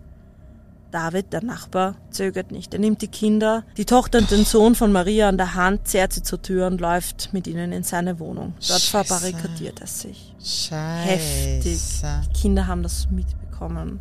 David, 0.90 1.32
der 1.34 1.44
Nachbar, 1.44 1.96
zögert 2.10 2.50
nicht. 2.50 2.72
Er 2.72 2.80
nimmt 2.80 3.02
die 3.02 3.08
Kinder, 3.08 3.64
die 3.76 3.84
Tochter 3.84 4.18
und 4.18 4.30
den 4.30 4.44
Sohn 4.46 4.74
von 4.74 4.90
Maria 4.90 5.28
an 5.28 5.36
der 5.36 5.54
Hand, 5.54 5.86
zerrt 5.86 6.14
sie 6.14 6.22
zur 6.22 6.40
Tür 6.40 6.66
und 6.66 6.80
läuft 6.80 7.34
mit 7.34 7.46
ihnen 7.46 7.72
in 7.72 7.82
seine 7.82 8.18
Wohnung. 8.18 8.54
Dort 8.56 8.80
Scheiße. 8.80 8.90
verbarrikadiert 9.04 9.80
er 9.80 9.86
sich. 9.86 10.34
Scheiße. 10.38 10.78
Heftig. 11.10 11.78
Die 12.26 12.40
Kinder 12.40 12.66
haben 12.66 12.82
das 12.82 13.10
mitbekommen. 13.10 14.00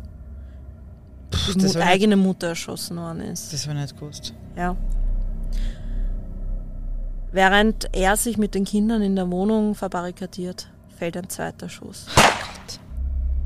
Puh, 1.30 1.52
Die 1.52 1.58
Mut, 1.66 1.74
war 1.74 1.80
nicht, 1.80 1.88
eigene 1.92 2.16
Mutter 2.16 2.48
erschossen 2.48 2.96
worden 2.96 3.20
ist. 3.20 3.52
das 3.52 3.66
war 3.66 3.74
nicht 3.74 3.94
gewusst. 3.98 4.32
Ja. 4.56 4.74
Während 7.32 7.94
er 7.94 8.16
sich 8.16 8.38
mit 8.38 8.54
den 8.54 8.64
Kindern 8.64 9.02
in 9.02 9.14
der 9.14 9.30
Wohnung 9.30 9.74
verbarrikadiert, 9.74 10.70
fällt 10.96 11.16
ein 11.18 11.28
zweiter 11.28 11.68
Schuss. 11.68 12.06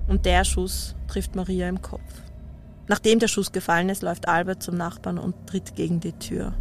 Und 0.07 0.24
der 0.26 0.45
Schuss 0.45 0.95
trifft 1.09 1.34
Maria 1.34 1.68
im 1.68 1.82
Kopf. 1.82 2.01
Nachdem 2.89 3.18
der 3.18 3.28
Schuss 3.28 3.53
gefallen 3.53 3.89
ist, 3.89 4.03
läuft 4.03 4.28
Albert 4.28 4.62
zum 4.62 4.76
Nachbarn 4.76 5.18
und 5.18 5.35
tritt 5.47 5.76
gegen 5.76 6.01
die 6.01 6.12
Tür. 6.12 6.55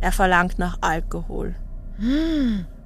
Er 0.00 0.12
verlangt 0.12 0.58
nach 0.58 0.78
Alkohol. 0.82 1.54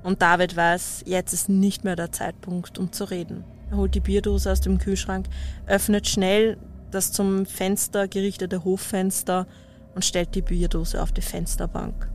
Und 0.02 0.22
David 0.22 0.56
weiß, 0.56 1.02
jetzt 1.06 1.32
ist 1.32 1.48
nicht 1.48 1.84
mehr 1.84 1.96
der 1.96 2.12
Zeitpunkt, 2.12 2.78
um 2.78 2.92
zu 2.92 3.04
reden. 3.04 3.44
Er 3.70 3.76
holt 3.76 3.94
die 3.94 4.00
Bierdose 4.00 4.50
aus 4.50 4.60
dem 4.60 4.78
Kühlschrank, 4.78 5.26
öffnet 5.66 6.08
schnell 6.08 6.56
das 6.90 7.12
zum 7.12 7.46
Fenster 7.46 8.08
gerichtete 8.08 8.64
Hoffenster 8.64 9.46
und 9.94 10.04
stellt 10.04 10.34
die 10.34 10.42
Bierdose 10.42 11.02
auf 11.02 11.12
die 11.12 11.22
Fensterbank. 11.22 12.08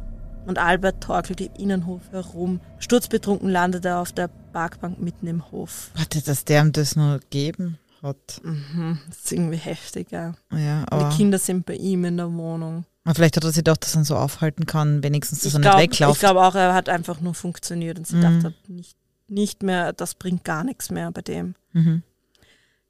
Und 0.45 0.59
Albert 0.59 1.01
torkelt 1.01 1.41
im 1.41 1.53
Innenhof 1.57 2.01
herum. 2.11 2.61
Sturzbetrunken 2.77 3.49
landet 3.49 3.85
er 3.85 3.99
auf 3.99 4.11
der 4.11 4.27
Parkbank 4.27 4.99
mitten 5.01 5.27
im 5.27 5.51
Hof. 5.51 5.91
Warte, 5.95 6.21
dass 6.21 6.45
der 6.45 6.61
ihm 6.61 6.71
das 6.71 6.95
nur 6.95 7.19
geben 7.29 7.79
hat. 8.05 8.39
Mhm, 8.43 8.99
das 9.09 9.17
ist 9.17 9.31
irgendwie 9.33 9.57
heftig, 9.57 10.11
ja. 10.11 10.33
Ja, 10.51 10.85
Aber 10.89 11.09
die 11.09 11.17
Kinder 11.17 11.37
sind 11.37 11.65
bei 11.65 11.75
ihm 11.75 12.05
in 12.05 12.17
der 12.17 12.31
Wohnung. 12.33 12.85
vielleicht 13.13 13.35
hat 13.35 13.43
er 13.43 13.49
sich 13.49 13.57
gedacht, 13.57 13.83
dass 13.83 13.95
er 13.95 14.01
ihn 14.01 14.05
so 14.05 14.15
aufhalten 14.15 14.65
kann, 14.65 15.03
wenigstens, 15.03 15.39
dass 15.41 15.47
Ich 15.47 15.53
er 15.55 15.59
nicht 15.59 15.67
glaube 15.69 15.81
wegläuft. 15.83 16.19
glaub 16.21 16.37
auch, 16.37 16.55
er 16.55 16.73
hat 16.73 16.87
einfach 16.87 17.19
nur 17.19 17.33
funktioniert 17.33 17.97
und 17.99 18.07
sie 18.07 18.15
Mhm. 18.15 18.21
dachte, 18.43 18.53
nicht, 18.67 18.95
nicht 19.27 19.61
mehr, 19.63 19.91
das 19.91 20.13
bringt 20.15 20.43
gar 20.45 20.63
nichts 20.63 20.89
mehr 20.89 21.11
bei 21.11 21.21
dem. 21.21 21.55
mhm. 21.73 22.01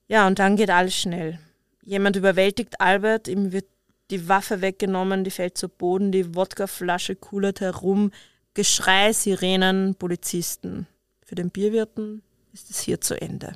Ja, 0.07 0.27
und 0.27 0.37
dann 0.37 0.55
geht 0.55 0.69
alles 0.69 0.95
schnell. 0.95 1.39
Jemand 1.83 2.15
überwältigt 2.15 2.79
Albert, 2.79 3.27
ihm 3.27 3.51
wird 3.51 3.65
die 4.11 4.27
Waffe 4.29 4.61
weggenommen, 4.61 5.23
die 5.23 5.31
fällt 5.31 5.57
zu 5.57 5.67
Boden, 5.67 6.11
die 6.11 6.35
Wodkaflasche 6.35 7.15
kullert 7.15 7.59
herum, 7.61 8.11
Geschrei, 8.53 9.11
Sirenen, 9.13 9.95
Polizisten. 9.95 10.85
Für 11.25 11.33
den 11.35 11.49
Bierwirten 11.49 12.21
ist 12.53 12.69
es 12.69 12.79
hier 12.79 13.01
zu 13.01 13.19
Ende. 13.19 13.53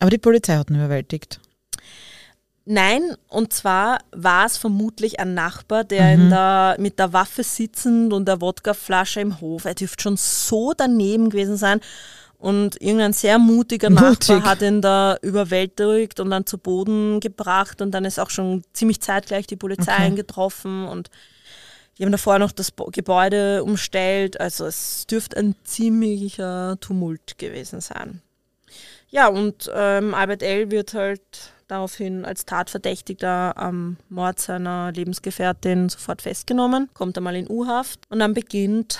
Aber 0.00 0.10
die 0.10 0.18
Polizei 0.18 0.56
hat 0.56 0.70
ihn 0.70 0.76
überwältigt. 0.76 1.40
Nein, 2.68 3.16
und 3.28 3.52
zwar 3.52 4.00
war 4.10 4.44
es 4.44 4.56
vermutlich 4.56 5.20
ein 5.20 5.34
Nachbar, 5.34 5.84
der 5.84 6.14
in 6.14 6.30
der, 6.30 6.74
mit 6.80 6.98
der 6.98 7.12
Waffe 7.12 7.44
sitzend 7.44 8.12
und 8.12 8.26
der 8.26 8.40
Wodkaflasche 8.40 9.20
im 9.20 9.40
Hof, 9.40 9.66
er 9.66 9.74
dürfte 9.74 10.02
schon 10.02 10.16
so 10.16 10.72
daneben 10.76 11.30
gewesen 11.30 11.56
sein. 11.56 11.80
Und 12.38 12.80
irgendein 12.82 13.12
sehr 13.12 13.38
mutiger 13.38 13.88
Mutig. 13.88 14.28
Nachbar 14.28 14.42
hat 14.42 14.62
ihn 14.62 14.82
da 14.82 15.16
überwältigt 15.22 16.18
und 16.20 16.30
dann 16.30 16.44
zu 16.44 16.58
Boden 16.58 17.20
gebracht 17.20 17.80
und 17.80 17.92
dann 17.92 18.04
ist 18.04 18.18
auch 18.18 18.30
schon 18.30 18.62
ziemlich 18.72 19.00
zeitgleich 19.00 19.46
die 19.46 19.56
Polizei 19.56 19.92
Okay. 19.92 20.02
eingetroffen 20.02 20.86
und 20.86 21.08
die 21.96 22.04
haben 22.04 22.12
davor 22.12 22.38
noch 22.38 22.52
das 22.52 22.72
Gebäude 22.92 23.64
umstellt. 23.64 24.38
Also 24.38 24.66
es 24.66 25.06
dürfte 25.06 25.36
ein 25.38 25.54
ziemlicher 25.64 26.76
Tumult 26.80 27.38
gewesen 27.38 27.80
sein. 27.80 28.20
Ja, 29.08 29.28
und 29.28 29.70
ähm, 29.74 30.14
Albert 30.14 30.42
L. 30.42 30.70
wird 30.70 30.94
halt 30.94 31.52
daraufhin 31.68 32.24
als 32.24 32.44
Tatverdächtiger 32.44 33.56
am 33.56 33.96
Mord 34.08 34.38
seiner 34.38 34.92
Lebensgefährtin 34.92 35.88
sofort 35.88 36.22
festgenommen, 36.22 36.88
kommt 36.94 37.16
einmal 37.16 37.36
in 37.36 37.48
U-Haft 37.50 38.00
und 38.08 38.20
dann 38.20 38.34
beginnt 38.34 38.98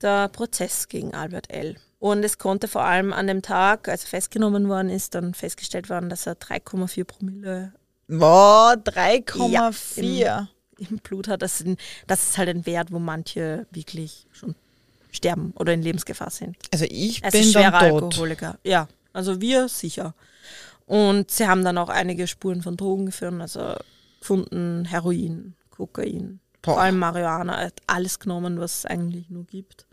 der 0.00 0.28
Prozess 0.28 0.88
gegen 0.88 1.14
Albert 1.14 1.50
L. 1.52 1.76
Und 1.98 2.24
es 2.24 2.38
konnte 2.38 2.68
vor 2.68 2.82
allem 2.82 3.12
an 3.12 3.26
dem 3.26 3.42
Tag, 3.42 3.88
als 3.88 4.04
er 4.04 4.08
festgenommen 4.10 4.68
worden 4.68 4.88
ist, 4.88 5.14
dann 5.14 5.34
festgestellt 5.34 5.88
werden, 5.88 6.08
dass 6.08 6.26
er 6.26 6.34
3,4 6.34 7.04
Promille 7.04 7.72
Boah, 8.06 8.74
3,4. 8.74 10.46
im 10.78 10.98
Blut 10.98 11.28
hat. 11.28 11.42
Das, 11.42 11.62
das 12.06 12.22
ist 12.30 12.38
halt 12.38 12.48
ein 12.48 12.64
Wert, 12.66 12.92
wo 12.92 12.98
manche 12.98 13.66
wirklich 13.70 14.26
schon 14.32 14.54
sterben 15.10 15.52
oder 15.56 15.72
in 15.72 15.82
Lebensgefahr 15.82 16.30
sind. 16.30 16.56
also 16.72 16.84
ich 16.88 17.22
Er 17.22 17.30
bin 17.30 17.44
schwerer 17.44 17.80
dann 17.80 17.90
tot. 17.90 18.02
Alkoholiker. 18.04 18.58
Ja, 18.62 18.88
also 19.12 19.40
wir 19.40 19.68
sicher. 19.68 20.14
Und 20.86 21.30
sie 21.30 21.46
haben 21.46 21.64
dann 21.64 21.78
auch 21.78 21.90
einige 21.90 22.26
Spuren 22.26 22.62
von 22.62 22.76
Drogen 22.76 23.06
gefunden, 23.06 23.40
also 23.42 23.74
gefunden 24.20 24.84
Heroin, 24.86 25.54
Kokain, 25.70 26.40
Boah. 26.62 26.72
vor 26.74 26.80
allem 26.80 26.98
Marihuana, 26.98 27.68
alles 27.86 28.18
genommen, 28.18 28.58
was 28.58 28.78
es 28.78 28.86
eigentlich 28.86 29.28
nur 29.28 29.44
gibt. 29.44 29.86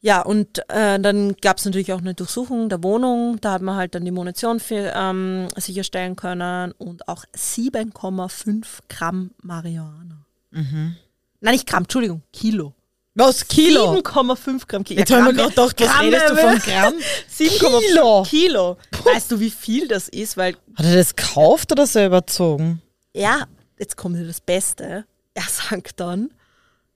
Ja, 0.00 0.22
und 0.22 0.58
äh, 0.68 1.00
dann 1.00 1.36
gab 1.36 1.58
es 1.58 1.64
natürlich 1.64 1.92
auch 1.92 2.00
eine 2.00 2.14
Durchsuchung 2.14 2.68
der 2.68 2.82
Wohnung. 2.82 3.40
Da 3.40 3.52
hat 3.52 3.62
man 3.62 3.76
halt 3.76 3.94
dann 3.94 4.04
die 4.04 4.10
Munition 4.10 4.60
für, 4.60 4.92
ähm, 4.94 5.48
sicherstellen 5.56 6.16
können 6.16 6.72
und 6.72 7.08
auch 7.08 7.24
7,5 7.34 8.82
Gramm 8.88 9.30
Marihuana. 9.42 10.24
Mhm. 10.50 10.96
Nein, 11.40 11.52
nicht 11.54 11.66
Gramm, 11.66 11.84
Entschuldigung, 11.84 12.22
Kilo. 12.32 12.74
Was? 13.18 13.48
Kilo? 13.48 13.94
7,5 13.94 14.66
Gramm 14.68 14.84
Kilo. 14.84 15.00
Jetzt 15.00 15.08
Ja, 15.10 15.16
haben 15.16 15.24
wir 15.26 15.32
gerade 15.32 15.48
gedacht, 15.50 15.80
was 15.80 15.88
Gramm, 15.88 16.04
redest 16.04 16.30
du 16.30 16.36
von 16.36 16.58
Gramm? 16.58 16.94
7,5 17.38 17.80
Kilo. 17.88 18.22
Kilo. 18.28 18.76
Weißt 19.04 19.32
du, 19.32 19.40
wie 19.40 19.50
viel 19.50 19.88
das 19.88 20.08
ist? 20.08 20.36
Weil, 20.36 20.54
Hat 20.74 20.84
er 20.86 20.96
das 20.96 21.16
gekauft 21.16 21.72
oder 21.72 21.86
selber 21.86 22.20
gezogen? 22.20 22.82
ja, 23.14 23.46
jetzt 23.78 23.96
kommt 23.96 24.16
das 24.28 24.40
Beste. 24.40 25.04
Er 25.34 25.42
sagt 25.50 25.98
dann, 25.98 26.30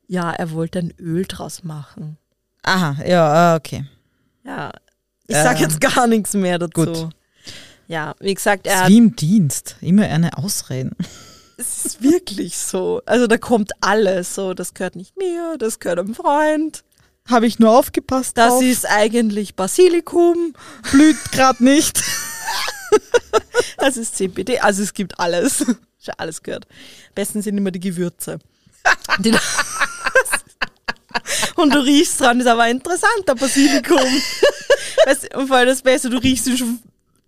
ja, 0.09 0.31
er 0.31 0.51
wollte 0.53 0.81
ein 0.81 0.95
Öl 1.01 1.25
draus 1.27 1.63
machen. 1.65 2.19
Aha, 2.63 2.97
ja, 3.07 3.27
ah, 3.27 3.57
okay. 3.57 3.87
Ja, 4.45 4.71
ich 5.27 5.37
sag 5.37 5.57
Ähm, 5.57 5.63
jetzt 5.63 5.81
gar 5.81 6.07
nichts 6.07 6.35
mehr 6.35 6.59
dazu. 6.59 6.71
gut. 6.85 7.09
Ja, 7.89 8.15
wie 8.21 8.35
gesagt, 8.35 8.67
er 8.67 8.89
wie 8.89 8.99
im 8.99 9.17
Dienst. 9.17 9.77
Immer 9.81 10.05
eine 10.07 10.37
Ausreden. 10.37 10.95
Es 11.61 11.85
ist 11.85 12.03
wirklich 12.03 12.57
so. 12.57 13.03
Also 13.07 13.27
da 13.27 13.39
kommt 13.39 13.73
alles 13.81 14.35
so. 14.35 14.55
Das 14.55 14.75
gehört 14.75 14.97
nicht 14.97 15.17
mir, 15.17 15.57
das 15.59 15.79
gehört 15.79 15.99
einem 15.99 16.15
Freund. 16.15 16.85
Habe 17.29 17.47
ich 17.47 17.59
nur 17.59 17.77
aufgepasst 17.77 18.37
Das 18.39 18.55
drauf. 18.55 18.63
ist 18.63 18.87
eigentlich 18.87 19.55
Basilikum. 19.55 20.55
blüht 20.91 21.19
gerade 21.33 21.63
nicht. 21.63 22.03
Das 23.77 23.97
ist 23.97 24.17
CBD. 24.17 24.59
Also 24.59 24.83
es 24.83 24.93
gibt 24.93 25.19
alles. 25.21 25.59
Schon 25.59 26.15
alles 26.19 26.43
gehört. 26.43 26.67
Am 26.69 27.15
besten 27.15 27.41
sind 27.41 27.57
immer 27.57 27.71
die 27.71 27.81
Gewürze. 27.81 28.39
Die 29.21 29.33
und 31.57 31.75
du 31.75 31.79
riechst 31.79 32.21
dran, 32.21 32.41
ist 32.41 32.47
aber 32.47 32.69
interessant, 32.69 33.27
der 33.29 33.35
Basilikum. 33.37 33.97
weißt, 35.07 35.35
und 35.35 35.47
vor 35.49 35.57
allem 35.59 35.69
das 35.69 35.83
Beste, 35.83 36.11
du 36.11 36.19
riechst 36.19 36.47
ihn 36.49 36.57
schon 36.57 36.79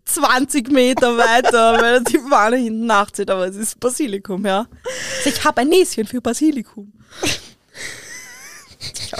20 0.05 0.71
Meter 0.71 1.17
weiter, 1.17 1.81
weil 1.81 1.95
er 1.95 2.01
die 2.01 2.19
Wanne 2.29 2.57
hinten 2.57 2.87
nachzieht, 2.87 3.31
aber 3.31 3.47
es 3.47 3.57
ist 3.57 3.79
Basilikum, 3.81 4.45
ja. 4.45 4.67
Also 5.19 5.31
ich 5.31 5.45
habe 5.45 5.61
ein 5.61 5.69
Näschen 5.69 6.07
für 6.07 6.21
Basilikum. 6.21 6.93
ja. 9.11 9.19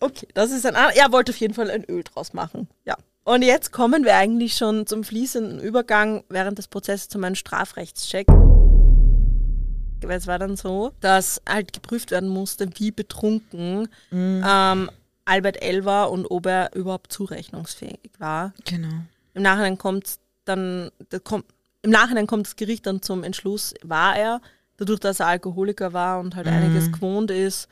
Okay, 0.00 0.28
das 0.34 0.50
ist 0.50 0.66
ein. 0.66 0.74
Er 0.74 1.12
wollte 1.12 1.32
auf 1.32 1.38
jeden 1.38 1.54
Fall 1.54 1.70
ein 1.70 1.84
Öl 1.84 2.02
draus 2.02 2.32
machen. 2.32 2.68
Ja. 2.84 2.96
Und 3.24 3.42
jetzt 3.42 3.72
kommen 3.72 4.04
wir 4.04 4.14
eigentlich 4.14 4.56
schon 4.56 4.86
zum 4.86 5.02
fließenden 5.02 5.58
Übergang 5.58 6.22
während 6.28 6.58
des 6.58 6.68
Prozesses 6.68 7.08
zu 7.08 7.18
meinem 7.18 7.34
Strafrechtscheck. 7.34 8.28
Weil 8.28 10.18
es 10.18 10.26
war 10.26 10.38
dann 10.38 10.56
so, 10.56 10.92
dass 11.00 11.42
halt 11.48 11.72
geprüft 11.72 12.10
werden 12.12 12.28
musste, 12.28 12.68
wie 12.76 12.92
betrunken 12.92 13.88
ähm, 14.12 14.90
Albert 15.26 15.60
L. 15.60 15.84
war 15.84 16.10
und 16.10 16.26
ob 16.26 16.46
er 16.46 16.74
überhaupt 16.74 17.12
zurechnungsfähig 17.12 18.12
war. 18.18 18.54
Genau. 18.64 19.02
Im 19.34 19.42
Nachhinein 19.42 19.76
kommt 19.76 20.18
dann, 20.46 20.90
da 21.10 21.18
kommt, 21.18 21.44
im 21.82 21.90
Nachhinein 21.90 22.26
kommt 22.26 22.46
das 22.46 22.56
Gericht 22.56 22.86
dann 22.86 23.02
zum 23.02 23.22
Entschluss, 23.22 23.74
war 23.82 24.16
er, 24.16 24.40
dadurch, 24.76 25.00
dass 25.00 25.20
er 25.20 25.26
Alkoholiker 25.26 25.92
war 25.92 26.20
und 26.20 26.36
halt 26.36 26.46
einiges 26.46 26.92
gewohnt 26.92 27.30
ist, 27.30 27.68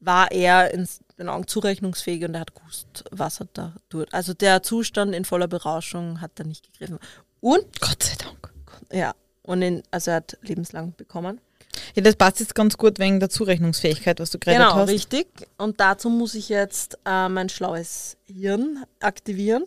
war 0.00 0.30
er 0.30 0.72
in 0.72 0.88
den 1.18 1.28
Augen 1.28 1.46
zurechnungsfähig 1.46 2.24
und 2.24 2.34
er 2.34 2.40
hat 2.40 2.54
gewusst, 2.54 3.04
was 3.10 3.40
er 3.40 3.48
da 3.52 3.74
tut. 3.88 4.12
Also 4.12 4.34
der 4.34 4.62
Zustand 4.62 5.14
in 5.14 5.24
voller 5.24 5.48
Berauschung 5.48 6.20
hat 6.20 6.32
er 6.38 6.46
nicht 6.46 6.70
gegriffen. 6.72 6.98
Und, 7.40 7.80
Gott 7.80 8.02
sei 8.02 8.16
Dank. 8.16 8.52
ja, 8.92 9.14
und 9.42 9.62
in, 9.62 9.82
also 9.90 10.10
er 10.10 10.18
hat 10.18 10.38
lebenslang 10.42 10.94
bekommen. 10.96 11.40
Ja, 11.96 12.02
das 12.02 12.14
passt 12.14 12.40
jetzt 12.40 12.54
ganz 12.54 12.76
gut 12.76 12.98
wegen 12.98 13.20
der 13.20 13.30
Zurechnungsfähigkeit, 13.30 14.20
was 14.20 14.30
du 14.30 14.38
geredet 14.38 14.60
Genau, 14.62 14.76
hast. 14.76 14.90
richtig. 14.90 15.26
Und 15.56 15.80
dazu 15.80 16.10
muss 16.10 16.34
ich 16.34 16.50
jetzt 16.50 16.98
äh, 17.06 17.28
mein 17.30 17.48
schlaues 17.48 18.18
Hirn 18.26 18.84
aktivieren. 19.00 19.64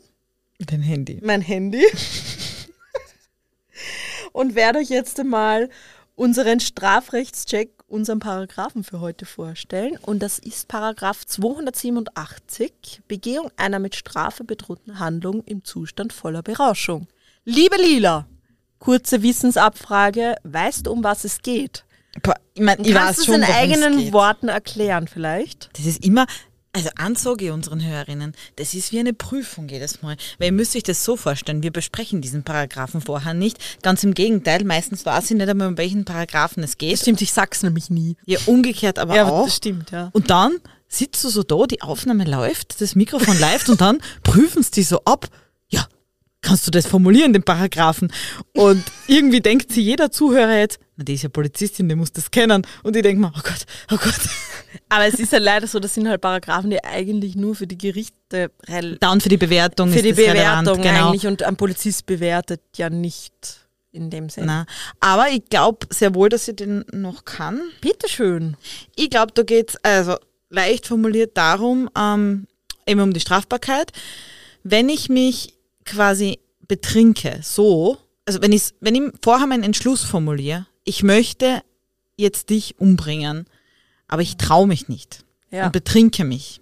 Dein 0.59 0.81
Handy. 0.81 1.19
mein 1.23 1.41
Handy 1.41 1.83
und 4.33 4.55
werde 4.55 4.79
euch 4.79 4.89
jetzt 4.89 5.19
einmal 5.19 5.69
unseren 6.15 6.59
Strafrechtscheck, 6.59 7.71
unseren 7.87 8.19
Paragraphen 8.19 8.83
für 8.83 8.99
heute 8.99 9.25
vorstellen. 9.25 9.97
Und 10.01 10.19
das 10.21 10.37
ist 10.37 10.67
Paragraph 10.67 11.25
287, 11.25 13.01
Begehung 13.07 13.49
einer 13.57 13.79
mit 13.79 13.95
Strafe 13.95 14.43
bedrohten 14.43 14.99
Handlung 14.99 15.43
im 15.45 15.63
Zustand 15.63 16.13
voller 16.13 16.43
Berauschung. 16.43 17.07
Liebe 17.45 17.77
Lila, 17.77 18.27
kurze 18.79 19.23
Wissensabfrage, 19.23 20.35
weißt 20.43 20.85
du, 20.85 20.91
um 20.91 21.03
was 21.03 21.23
es 21.23 21.41
geht? 21.41 21.85
Ich, 22.53 22.61
mein, 22.61 22.83
ich 22.83 22.93
Kannst 22.93 23.27
du 23.27 23.31
es 23.31 23.37
in 23.37 23.43
eigenen. 23.43 24.11
Worten 24.13 24.47
erklären 24.47 25.07
vielleicht? 25.07 25.69
Das 25.77 25.85
ist 25.85 26.03
immer, 26.03 26.25
also 26.73 26.89
ansage 26.97 27.53
unseren 27.53 27.83
Hörerinnen, 27.83 28.33
das 28.57 28.73
ist 28.73 28.91
wie 28.91 28.99
eine 28.99 29.13
Prüfung 29.13 29.67
jedes 29.69 30.01
Mal. 30.01 30.17
Weil 30.37 30.47
ihr 30.47 30.53
müsst 30.53 30.75
euch 30.75 30.83
das 30.83 31.03
so 31.03 31.15
vorstellen, 31.15 31.63
wir 31.63 31.71
besprechen 31.71 32.21
diesen 32.21 32.43
Paragraphen 32.43 33.01
vorher 33.01 33.33
nicht. 33.33 33.57
Ganz 33.83 34.03
im 34.03 34.13
Gegenteil, 34.13 34.63
meistens 34.63 35.05
weiß 35.05 35.31
ich 35.31 35.37
nicht 35.37 35.47
einmal, 35.49 35.67
um 35.67 35.77
welchen 35.77 36.05
Paragraphen 36.05 36.63
es 36.63 36.77
geht. 36.77 36.99
Stimmt, 36.99 37.21
ich 37.21 37.31
sag's 37.31 37.63
nämlich 37.63 37.89
nie. 37.89 38.15
Ja, 38.25 38.39
umgekehrt 38.45 38.99
aber 38.99 39.15
Ja, 39.15 39.25
auch. 39.27 39.45
das 39.45 39.55
stimmt, 39.57 39.91
ja. 39.91 40.09
Und 40.13 40.29
dann 40.29 40.53
sitzt 40.87 41.23
du 41.23 41.29
so 41.29 41.43
da, 41.43 41.65
die 41.67 41.81
Aufnahme 41.81 42.23
läuft, 42.25 42.81
das 42.81 42.95
Mikrofon 42.95 43.39
läuft 43.39 43.69
und 43.69 43.81
dann 43.81 43.99
prüfen 44.23 44.63
sie 44.63 44.71
die 44.71 44.83
so 44.83 45.01
ab. 45.05 45.27
Kannst 46.41 46.65
du 46.65 46.71
das 46.71 46.87
formulieren, 46.87 47.33
den 47.33 47.43
Paragraphen? 47.43 48.11
Und 48.53 48.83
irgendwie 49.07 49.41
denkt 49.41 49.73
sich 49.73 49.83
jeder 49.83 50.09
Zuhörer 50.09 50.57
jetzt, 50.57 50.79
na, 50.95 51.03
die 51.03 51.13
ist 51.13 51.23
ja 51.23 51.29
Polizistin, 51.29 51.89
die 51.89 51.95
muss 51.95 52.11
das 52.11 52.31
kennen. 52.31 52.65
Und 52.83 52.95
ich 52.95 53.03
denke 53.03 53.21
mir, 53.21 53.31
oh 53.35 53.41
Gott, 53.43 53.65
oh 53.91 53.97
Gott. 53.97 54.19
Aber 54.87 55.05
es 55.05 55.15
ist 55.15 55.33
ja 55.33 55.39
leider 55.39 55.67
so, 55.67 55.79
das 55.79 55.93
sind 55.93 56.07
halt 56.07 56.21
Paragraphen, 56.21 56.69
die 56.69 56.83
eigentlich 56.83 57.35
nur 57.35 57.55
für 57.55 57.67
die 57.67 57.77
Gerichte 57.77 58.51
Dann 58.99 59.21
für 59.21 59.29
die 59.29 59.37
Bewertung 59.37 59.91
für 59.91 60.01
die 60.01 60.09
das 60.09 60.19
relevant, 60.19 60.65
Bewertung 60.65 60.81
genau. 60.81 61.09
eigentlich 61.09 61.27
und 61.27 61.43
ein 61.43 61.55
Polizist 61.55 62.05
bewertet 62.05 62.61
ja 62.75 62.89
nicht 62.89 63.33
in 63.91 64.09
dem 64.09 64.29
Sinne. 64.29 64.65
Aber 64.99 65.29
ich 65.29 65.45
glaube 65.49 65.87
sehr 65.89 66.13
wohl, 66.15 66.29
dass 66.29 66.45
sie 66.45 66.55
den 66.55 66.85
noch 66.91 67.25
kann. 67.25 67.61
Bitteschön. 67.81 68.55
Ich 68.95 69.09
glaube, 69.09 69.31
da 69.33 69.43
geht 69.43 69.71
es 69.71 69.77
also 69.83 70.17
leicht 70.49 70.87
formuliert 70.87 71.37
darum, 71.37 71.89
ähm, 71.97 72.47
eben 72.85 73.01
um 73.01 73.13
die 73.13 73.19
Strafbarkeit. 73.19 73.91
Wenn 74.63 74.89
ich 74.89 75.09
mich 75.09 75.53
quasi 75.89 76.39
betrinke, 76.67 77.39
so, 77.43 77.97
also 78.25 78.41
wenn, 78.41 78.51
ich, 78.51 78.69
wenn 78.79 78.95
ich 78.95 79.01
vorher 79.23 79.47
meinen 79.47 79.63
Entschluss 79.63 80.03
formuliere, 80.03 80.67
ich 80.83 81.03
möchte 81.03 81.61
jetzt 82.17 82.49
dich 82.49 82.79
umbringen, 82.79 83.45
aber 84.07 84.21
ich 84.21 84.37
traue 84.37 84.67
mich 84.67 84.87
nicht 84.87 85.23
Ja. 85.51 85.65
und 85.65 85.71
betrinke 85.73 86.23
mich 86.23 86.61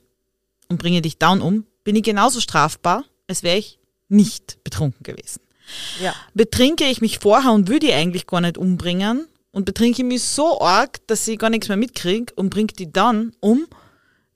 und 0.70 0.80
bringe 0.80 1.02
dich 1.02 1.18
dann 1.18 1.42
um, 1.42 1.66
bin 1.84 1.96
ich 1.96 2.04
genauso 2.04 2.40
strafbar, 2.40 3.04
als 3.28 3.44
wäre 3.44 3.58
ich 3.58 3.80
nicht 4.10 4.64
betrunken 4.64 5.04
gewesen. 5.04 5.42
Ja. 6.02 6.14
Betrinke 6.34 6.86
ich 6.86 7.02
mich 7.02 7.20
vorher 7.20 7.52
und 7.52 7.68
würde 7.68 7.88
die 7.88 7.94
eigentlich 7.94 8.26
gar 8.28 8.40
nicht 8.42 8.58
umbringen 8.58 9.28
und 9.52 9.66
betrinke 9.66 10.04
mich 10.04 10.24
so 10.24 10.62
arg, 10.62 11.06
dass 11.08 11.28
ich 11.28 11.38
gar 11.38 11.50
nichts 11.50 11.68
mehr 11.68 11.78
mitkriege 11.78 12.34
und 12.36 12.50
bringe 12.50 12.68
die 12.68 12.92
dann 12.92 13.34
um, 13.42 13.68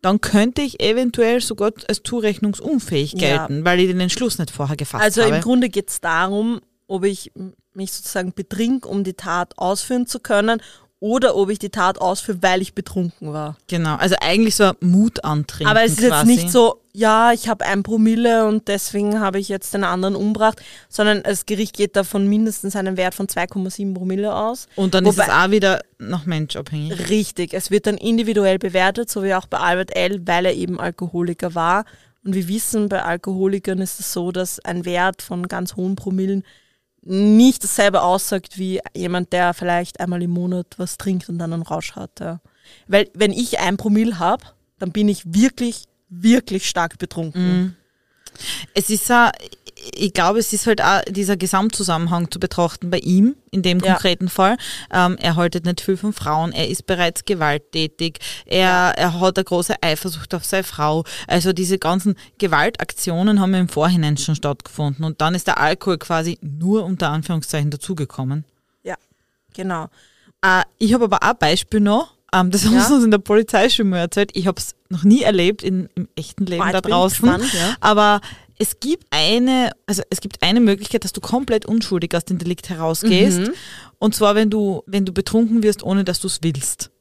dann 0.02 0.20
könnte 0.22 0.62
ich 0.62 0.80
eventuell 0.82 1.42
sogar 1.42 1.72
als 1.88 2.02
zurechnungsunfähig 2.04 3.14
Ja. 3.14 3.20
gelten, 3.48 3.66
weil 3.66 3.80
ich 3.80 3.88
den 3.88 4.00
Entschluss 4.00 4.38
nicht 4.40 4.52
vorher 4.52 4.76
gefasst 4.76 5.04
Also 5.04 5.24
habe. 5.24 5.36
im 5.36 5.42
Grunde 5.42 5.70
geht 5.70 5.90
es 5.90 6.02
darum, 6.02 6.62
ob 6.88 7.04
ich 7.06 7.32
mich 7.74 7.92
sozusagen 7.94 8.34
betrink, 8.34 8.86
um 8.86 9.04
die 9.04 9.14
Tat 9.14 9.58
ausführen 9.58 10.08
zu 10.08 10.20
können, 10.20 10.62
oder 11.02 11.36
ob 11.36 11.50
ich 11.50 11.60
die 11.60 11.70
Tat 11.72 12.00
ausführe, 12.00 12.38
weil 12.42 12.62
ich 12.62 12.74
betrunken 12.76 13.34
war. 13.34 13.58
genau, 13.68 13.96
also 13.96 14.16
eigentlich 14.22 14.56
so 14.56 14.66
ein 14.66 14.76
Mut 14.82 15.26
antrinken 15.26 15.68
Aber 15.68 15.84
es 15.84 15.94
ist 15.94 16.08
quasi. 16.08 16.32
jetzt 16.32 16.44
nicht 16.44 16.52
so, 16.52 16.80
ja, 16.94 17.34
ich 17.34 17.50
habe 17.50 17.66
ein 17.66 17.82
Promille 17.84 18.46
und 18.48 18.68
deswegen 18.68 19.20
habe 19.20 19.40
ich 19.40 19.50
jetzt 19.50 19.74
den 19.74 19.84
anderen 19.84 20.16
umgebracht, 20.16 20.62
sondern 20.90 21.24
das 21.24 21.48
Gericht 21.48 21.76
geht 21.76 21.96
da 21.96 22.04
von 22.04 22.28
mindestens 22.28 22.76
einem 22.76 22.98
Wert 22.98 23.16
von 23.16 23.26
2,7 23.28 23.96
Promille 23.96 24.34
aus. 24.36 24.68
Und 24.76 24.94
dann 24.94 25.06
ist 25.08 25.18
Wobei- 25.18 25.24
es 25.26 25.30
auch 25.34 25.52
wieder 25.52 25.82
noch 25.98 26.26
menschabhängig. 26.28 27.10
Richtig, 27.10 27.54
es 27.56 27.72
wird 27.72 27.88
dann 27.88 27.98
individuell 27.98 28.60
bewertet, 28.60 29.10
so 29.10 29.24
wie 29.24 29.34
auch 29.34 29.48
bei 29.48 29.58
Albert 29.58 29.96
L., 29.96 30.22
weil 30.28 30.46
er 30.46 30.54
eben 30.54 30.80
Alkoholiker 30.80 31.56
war. 31.56 31.86
Und 32.24 32.36
wir 32.36 32.48
wissen, 32.48 32.90
bei 32.90 33.02
Alkoholikern 33.02 33.80
ist 33.80 34.00
es 34.00 34.14
so, 34.14 34.32
dass 34.32 34.60
ein 34.64 34.86
Wert 34.86 35.24
von 35.24 35.48
ganz 35.48 35.76
hohen 35.76 35.96
Promillen 35.96 36.44
nicht 37.04 37.64
dasselbe 37.64 38.02
aussagt 38.02 38.58
wie 38.58 38.80
jemand, 38.96 39.34
der 39.34 39.54
vielleicht 39.54 40.00
einmal 40.00 40.22
im 40.22 40.32
Monat 40.32 40.68
was 40.78 40.98
trinkt 40.98 41.30
und 41.30 41.40
dann 41.40 41.54
einen 41.54 41.64
Rausch 41.64 41.94
hat. 41.94 42.20
Ja. 42.20 42.42
Weil 42.88 43.10
wenn 43.14 43.32
ich 43.32 43.60
ein 43.60 43.78
Promille 43.78 44.20
habe, 44.20 44.44
dann 44.80 44.92
bin 44.92 45.10
ich 45.10 45.34
wirklich, 45.34 45.86
wirklich 46.10 46.68
stark 46.68 46.98
betrunken. 46.98 47.76
Es 48.74 48.90
ist 48.90 49.10
ja, 49.10 49.32
ich 49.96 50.14
glaube, 50.14 50.40
es 50.40 50.54
ist 50.54 50.68
halt 50.68 50.82
auch 50.82 51.02
dieser 51.10 51.38
Gesamtzusammenhang 51.38 52.30
zu 52.32 52.40
betrachten 52.40 52.90
bei 52.90 53.00
ihm, 53.00 53.36
in 53.52 53.62
dem 53.62 53.80
Ja. 53.80 53.94
konkreten 53.94 54.30
Fall. 54.30 54.58
Ähm, 54.94 55.18
er 55.20 55.36
haltet 55.36 55.66
nicht 55.66 55.82
viel 55.82 55.98
von 55.98 56.14
Frauen, 56.14 56.52
er 56.52 56.68
ist 56.68 56.86
bereits 56.86 57.26
gewalttätig, 57.26 58.20
er, 58.46 58.94
er 58.98 59.20
hat 59.20 59.38
eine 59.38 59.44
große 59.44 59.76
Eifersucht 59.82 60.34
auf 60.36 60.46
seine 60.46 60.64
Frau. 60.64 61.04
Also 61.28 61.54
diese 61.54 61.78
ganzen 61.80 62.16
Gewaltaktionen 62.38 63.40
haben 63.40 63.54
im 63.54 63.70
Vorhinein 63.70 64.18
schon 64.18 64.36
stattgefunden 64.36 65.04
und 65.06 65.22
dann 65.22 65.34
ist 65.36 65.48
der 65.48 65.60
Alkohol 65.60 65.98
quasi 65.98 66.38
nur 66.42 66.84
unter 66.86 67.10
Anführungszeichen 67.10 67.72
dazugekommen. 67.72 68.46
Ja, 68.84 68.96
genau. 69.54 69.86
Äh, 70.44 70.62
ich 70.78 70.94
habe 70.94 71.06
aber 71.06 71.18
auch 71.18 71.30
ein 71.32 71.38
Beispiel 71.40 71.80
noch. 71.80 72.14
Ähm, 72.34 72.50
das 72.52 72.66
haben 72.66 72.74
Ja? 72.76 72.82
sie 72.86 72.94
uns 72.96 73.04
in 73.04 73.12
der 73.12 73.18
Polizeischule 73.18 73.88
mal 73.90 73.98
erzählt. 74.00 74.32
Ich 74.36 74.48
habe 74.48 74.60
es 74.60 74.74
noch 74.90 75.04
nie 75.04 75.22
erlebt 75.22 75.64
in, 75.64 75.90
im 75.96 76.08
echten 76.16 76.46
Leben 76.46 76.64
Oh, 76.68 76.72
da 76.72 76.80
draußen. 76.82 77.28
gespannt, 77.30 77.54
ja. 77.54 77.76
Aber 77.82 78.22
es 78.62 78.80
gibt 78.80 79.08
eine, 79.10 79.72
also 79.88 80.04
es 80.12 80.22
gibt 80.22 80.44
eine 80.44 80.60
Möglichkeit, 80.60 81.04
dass 81.04 81.14
du 81.14 81.20
komplett 81.20 81.66
unschuldig 81.66 82.16
aus 82.16 82.26
dem 82.26 82.38
Delikt 82.38 82.70
herausgehst. 82.70 83.40
Mhm. 83.40 83.54
Und 83.98 84.14
zwar, 84.14 84.36
wenn 84.36 84.52
du, 84.52 84.84
wenn 84.86 85.04
du 85.04 85.14
betrunken 85.14 85.64
wirst, 85.64 85.82
ohne 85.82 86.04
dass 86.04 86.20
du 86.20 86.28
es 86.28 86.44
willst. 86.44 86.92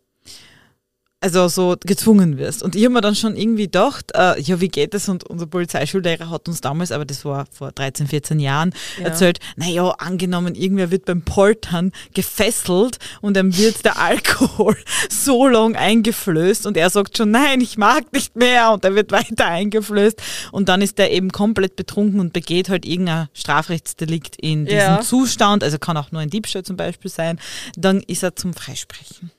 Also 1.22 1.48
so 1.48 1.76
gezwungen 1.84 2.38
wirst. 2.38 2.62
Und 2.62 2.74
ich 2.74 2.82
habe 2.84 2.94
mir 2.94 3.02
dann 3.02 3.14
schon 3.14 3.36
irgendwie 3.36 3.64
gedacht, 3.64 4.10
äh, 4.14 4.40
ja, 4.40 4.58
wie 4.62 4.68
geht 4.68 4.94
das? 4.94 5.06
Und 5.10 5.24
unser 5.24 5.46
Polizeischullehrer 5.46 6.30
hat 6.30 6.48
uns 6.48 6.62
damals, 6.62 6.92
aber 6.92 7.04
das 7.04 7.26
war 7.26 7.44
vor 7.52 7.72
13, 7.72 8.06
14 8.06 8.40
Jahren, 8.40 8.72
Ja. 8.98 9.04
erzählt, 9.08 9.38
naja, 9.56 9.90
angenommen, 9.98 10.54
irgendwer 10.54 10.90
wird 10.90 11.04
beim 11.04 11.20
Poltern 11.20 11.92
gefesselt 12.14 12.98
und 13.20 13.36
dann 13.36 13.54
wird 13.58 13.84
der 13.84 13.98
Alkohol 13.98 14.78
so 15.10 15.46
lang 15.46 15.76
eingeflößt 15.76 16.64
und 16.64 16.78
er 16.78 16.88
sagt 16.88 17.18
schon, 17.18 17.30
nein, 17.32 17.60
ich 17.60 17.76
mag 17.76 18.10
nicht 18.14 18.34
mehr 18.36 18.72
und 18.72 18.82
er 18.86 18.94
wird 18.94 19.12
weiter 19.12 19.44
eingeflößt 19.46 20.22
und 20.52 20.70
dann 20.70 20.80
ist 20.80 20.98
er 20.98 21.10
eben 21.10 21.30
komplett 21.32 21.76
betrunken 21.76 22.18
und 22.20 22.32
begeht 22.32 22.70
halt 22.70 22.86
irgendein 22.86 23.28
Strafrechtsdelikt 23.34 24.36
in 24.36 24.64
diesem 24.64 24.78
Ja. 24.78 25.00
Zustand, 25.02 25.64
also 25.64 25.78
kann 25.78 25.98
auch 25.98 26.12
nur 26.12 26.22
ein 26.22 26.30
Diebstahl 26.30 26.62
zum 26.64 26.76
Beispiel 26.76 27.10
sein, 27.10 27.38
dann 27.76 28.00
ist 28.00 28.22
er 28.22 28.36
zum 28.36 28.54
Freisprechen. 28.54 29.30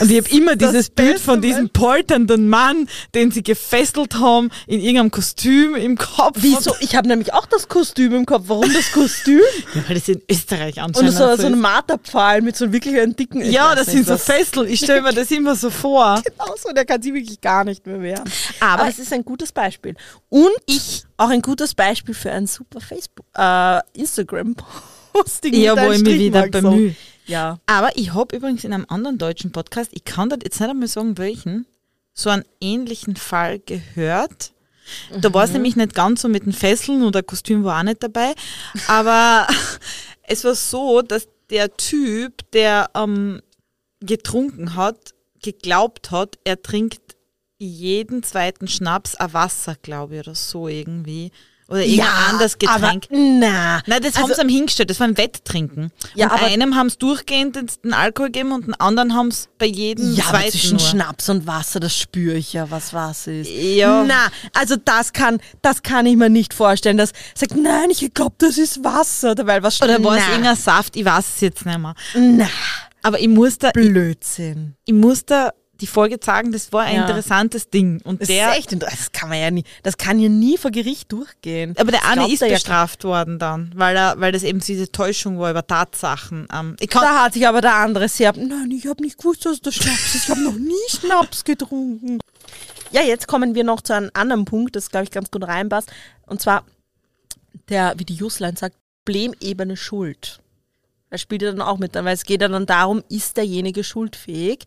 Und 0.00 0.10
ich 0.10 0.16
habe 0.16 0.30
immer 0.30 0.56
dieses 0.56 0.88
Bild 0.88 1.18
von 1.20 1.42
diesem 1.42 1.68
polternden 1.68 2.48
Mann, 2.48 2.88
den 3.14 3.30
sie 3.30 3.42
gefesselt 3.42 4.14
haben, 4.14 4.50
in 4.66 4.80
irgendeinem 4.80 5.10
Kostüm 5.10 5.74
im 5.74 5.98
Kopf. 5.98 6.38
Wieso? 6.40 6.74
Ich 6.80 6.96
habe 6.96 7.06
nämlich 7.08 7.34
auch 7.34 7.44
das 7.46 7.68
Kostüm 7.68 8.14
im 8.14 8.24
Kopf. 8.26 8.44
Warum 8.46 8.72
das 8.72 8.90
Kostüm? 8.92 9.40
Ja, 9.74 9.82
weil 9.86 9.94
das 9.96 10.08
in 10.08 10.22
Österreich 10.30 10.76
Und 10.78 10.82
anscheinend 10.96 11.12
so, 11.12 11.26
so 11.26 11.32
ist. 11.32 11.44
ein 11.44 11.60
Marterpfahl 11.60 12.40
mit 12.40 12.56
so 12.56 12.72
wirklich 12.72 12.98
einem 12.98 13.14
dicken. 13.14 13.42
Ja, 13.50 13.74
das 13.74 13.86
sind 13.88 14.06
so 14.06 14.16
Fesseln. 14.16 14.68
Ich 14.68 14.80
stelle 14.80 15.02
mir 15.02 15.12
das 15.12 15.30
immer 15.30 15.54
so 15.56 15.70
vor. 15.70 16.22
Genau 16.30 16.54
so, 16.56 16.72
der 16.72 16.84
kann 16.84 17.02
sich 17.02 17.12
wirklich 17.12 17.40
gar 17.40 17.64
nicht 17.64 17.86
mehr 17.86 18.00
wehren. 18.00 18.24
Aber- 18.60 18.82
Aber 18.82 18.88
es 18.88 18.98
ist 18.98 19.12
ein 19.12 19.24
gutes 19.24 19.52
Beispiel. 19.52 19.94
Und 20.28 20.50
ich 20.66 21.04
auch 21.18 21.28
ein 21.28 21.42
gutes 21.42 21.74
Beispiel 21.74 22.14
für 22.14 22.30
ein 22.32 22.46
super 22.46 22.80
Facebook, 22.80 23.26
äh, 23.36 23.80
Instagram-Posting. 23.92 25.54
Ja, 25.54 25.76
wo 25.76 25.90
ich 25.92 26.02
mich 26.02 26.18
wieder 26.18 26.48
bemühe. 26.48 26.90
So. 26.90 26.94
Ja. 27.26 27.58
Aber 27.66 27.96
ich 27.96 28.14
habe 28.14 28.36
übrigens 28.36 28.64
in 28.64 28.72
einem 28.72 28.86
anderen 28.88 29.18
deutschen 29.18 29.52
Podcast, 29.52 29.90
ich 29.92 30.04
kann 30.04 30.30
das 30.30 30.40
jetzt 30.42 30.60
nicht 30.60 30.70
einmal 30.70 30.88
sagen, 30.88 31.18
welchen, 31.18 31.66
so 32.12 32.30
einen 32.30 32.44
ähnlichen 32.60 33.16
Fall 33.16 33.58
gehört. 33.60 34.52
Da 35.20 35.32
war 35.32 35.44
es 35.44 35.52
nämlich 35.52 35.76
nicht 35.76 35.94
ganz 35.94 36.22
so 36.22 36.28
mit 36.28 36.46
den 36.46 36.52
Fesseln 36.52 37.02
oder 37.02 37.22
Kostüm 37.22 37.64
war 37.64 37.78
auch 37.78 37.84
nicht 37.84 38.02
dabei. 38.02 38.34
Aber 38.88 39.46
es 40.22 40.44
war 40.44 40.54
so, 40.54 41.02
dass 41.02 41.28
der 41.50 41.76
Typ, 41.76 42.50
der 42.52 42.90
ähm, 42.94 43.40
getrunken 44.00 44.74
hat, 44.74 45.14
geglaubt 45.42 46.10
hat, 46.10 46.38
er 46.44 46.60
trinkt 46.60 47.16
jeden 47.58 48.22
zweiten 48.22 48.68
Schnaps 48.68 49.14
ein 49.16 49.32
Wasser, 49.32 49.76
glaube 49.80 50.16
ich, 50.16 50.20
oder 50.22 50.34
so 50.34 50.68
irgendwie. 50.68 51.30
Oder 51.70 51.84
irgendein 51.84 52.08
anderes 52.30 52.58
Getränk. 52.58 53.06
Aber, 53.10 53.16
na. 53.16 53.80
Nein, 53.86 54.02
das 54.02 54.16
haben 54.16 54.24
Also- 54.24 54.34
sie 54.34 54.42
ihm 54.42 54.48
hingestellt, 54.48 54.90
das 54.90 54.98
war 54.98 55.06
ein 55.06 55.16
Wetttrinken. 55.16 55.92
Ja, 56.16 56.26
und 56.26 56.32
aber- 56.32 56.46
einem 56.46 56.74
haben 56.74 56.88
es 56.88 56.98
durchgehend 56.98 57.56
den, 57.56 57.92
Alkohol 57.94 58.28
gegeben 58.28 58.52
und 58.52 58.66
den 58.66 58.74
anderen 58.74 59.14
haben 59.14 59.28
es 59.28 59.48
bei 59.58 59.66
jedem 59.66 60.12
Ja, 60.14 60.24
aber 60.24 60.38
zweiten 60.38 60.50
zwischen 60.50 60.76
nur. 60.78 60.80
Schnaps 60.86 61.28
und 61.28 61.46
Wasser, 61.46 61.78
das 61.80 61.96
spüre 61.96 62.36
ich 62.36 62.52
ja, 62.52 62.70
was 62.70 62.92
was 62.92 63.26
ist. 63.28 63.48
Ja. 63.50 64.02
Na, 64.04 64.26
also 64.52 64.74
das 64.76 65.12
kann, 65.12 65.38
das 65.62 65.82
kann 65.82 66.06
ich 66.06 66.16
mir 66.16 66.28
nicht 66.28 66.52
vorstellen, 66.54 66.96
dass 66.96 67.12
sagt, 67.34 67.56
nein, 67.56 67.90
ich 67.90 68.12
glaube, 68.12 68.34
das 68.38 68.58
ist 68.58 68.82
Wasser, 68.82 69.34
dabei 69.36 69.62
was 69.62 69.80
Oder 69.80 70.02
war 70.02 70.16
es 70.16 70.26
irgendein 70.28 70.56
Saft, 70.56 70.96
ich 70.96 71.04
weiß 71.04 71.24
es 71.36 71.40
jetzt 71.40 71.64
nicht 71.64 71.78
mehr. 71.78 71.94
Na, 72.16 72.48
Aber 73.02 73.18
ich 73.20 73.28
muss 73.28 73.58
da, 73.58 73.68
ich, 73.68 73.72
Blödsinn. 73.74 74.74
ich 74.84 74.92
muss 74.94 75.24
da 75.24 75.52
die 75.80 75.86
Folge 75.86 76.18
sagen, 76.22 76.52
das 76.52 76.72
war 76.72 76.82
ein 76.82 76.96
Ja. 76.96 77.02
interessantes 77.02 77.70
Ding. 77.70 78.00
Und 78.04 78.20
Das 78.20 78.28
der, 78.28 78.50
ist 78.52 78.58
echt 78.58 78.72
interessant. 78.72 79.00
Das 79.00 79.12
kann 79.12 79.28
man 79.28 79.38
ja 79.40 79.50
nie, 79.50 79.64
das 79.82 79.96
kann 79.96 80.18
ja 80.20 80.28
nie 80.28 80.58
vor 80.58 80.70
Gericht 80.70 81.10
durchgehen. 81.12 81.74
aber 81.78 81.90
der 81.90 82.00
Das 82.00 82.08
eine 82.10 82.32
ist 82.32 82.42
er 82.42 82.48
ja 82.48 82.54
bestraft 82.54 83.04
worden 83.04 83.38
dann, 83.38 83.72
weil 83.74 83.96
er, 83.96 84.20
weil 84.20 84.32
das 84.32 84.42
eben 84.42 84.60
diese 84.60 84.90
Täuschung 84.92 85.38
war 85.38 85.50
über 85.50 85.66
Tatsachen. 85.66 86.46
Ähm, 86.52 86.76
ich 86.80 86.88
kann, 86.88 87.02
Da 87.02 87.24
hat 87.24 87.34
sich 87.34 87.46
aber 87.46 87.60
der 87.60 87.74
andere 87.76 88.08
sehr, 88.08 88.32
nein, 88.36 88.70
ich 88.70 88.86
habe 88.86 89.02
nicht 89.02 89.18
gewusst, 89.18 89.46
dass 89.46 89.60
das 89.60 89.74
Schnaps 89.74 90.14
ist. 90.14 90.24
Ich 90.24 90.30
habe 90.30 90.42
noch 90.42 90.54
nie 90.56 90.74
Schnaps 90.88 91.44
getrunken. 91.44 92.18
Ja, 92.92 93.02
jetzt 93.02 93.26
kommen 93.28 93.54
wir 93.54 93.64
noch 93.64 93.80
zu 93.80 93.94
einem 93.94 94.10
anderen 94.14 94.44
Punkt, 94.44 94.74
das 94.76 94.90
glaube 94.90 95.04
ich 95.04 95.10
ganz 95.10 95.30
gut 95.30 95.46
reinpasst. 95.46 95.90
Und 96.26 96.40
zwar 96.42 96.64
der, 97.68 97.94
wie 97.98 98.04
die 98.04 98.14
Juslein 98.14 98.56
sagt, 98.56 98.76
Problemebene 99.04 99.76
Schuld. 99.76 100.40
Das 101.08 101.20
spielt 101.20 101.42
ja 101.42 101.50
dann 101.50 101.62
auch 101.62 101.78
mit, 101.78 101.94
weil 101.94 102.06
es 102.08 102.24
geht 102.24 102.42
ja 102.42 102.48
dann 102.48 102.66
darum, 102.66 103.02
ist 103.08 103.36
derjenige 103.36 103.82
schuldfähig? 103.82 104.66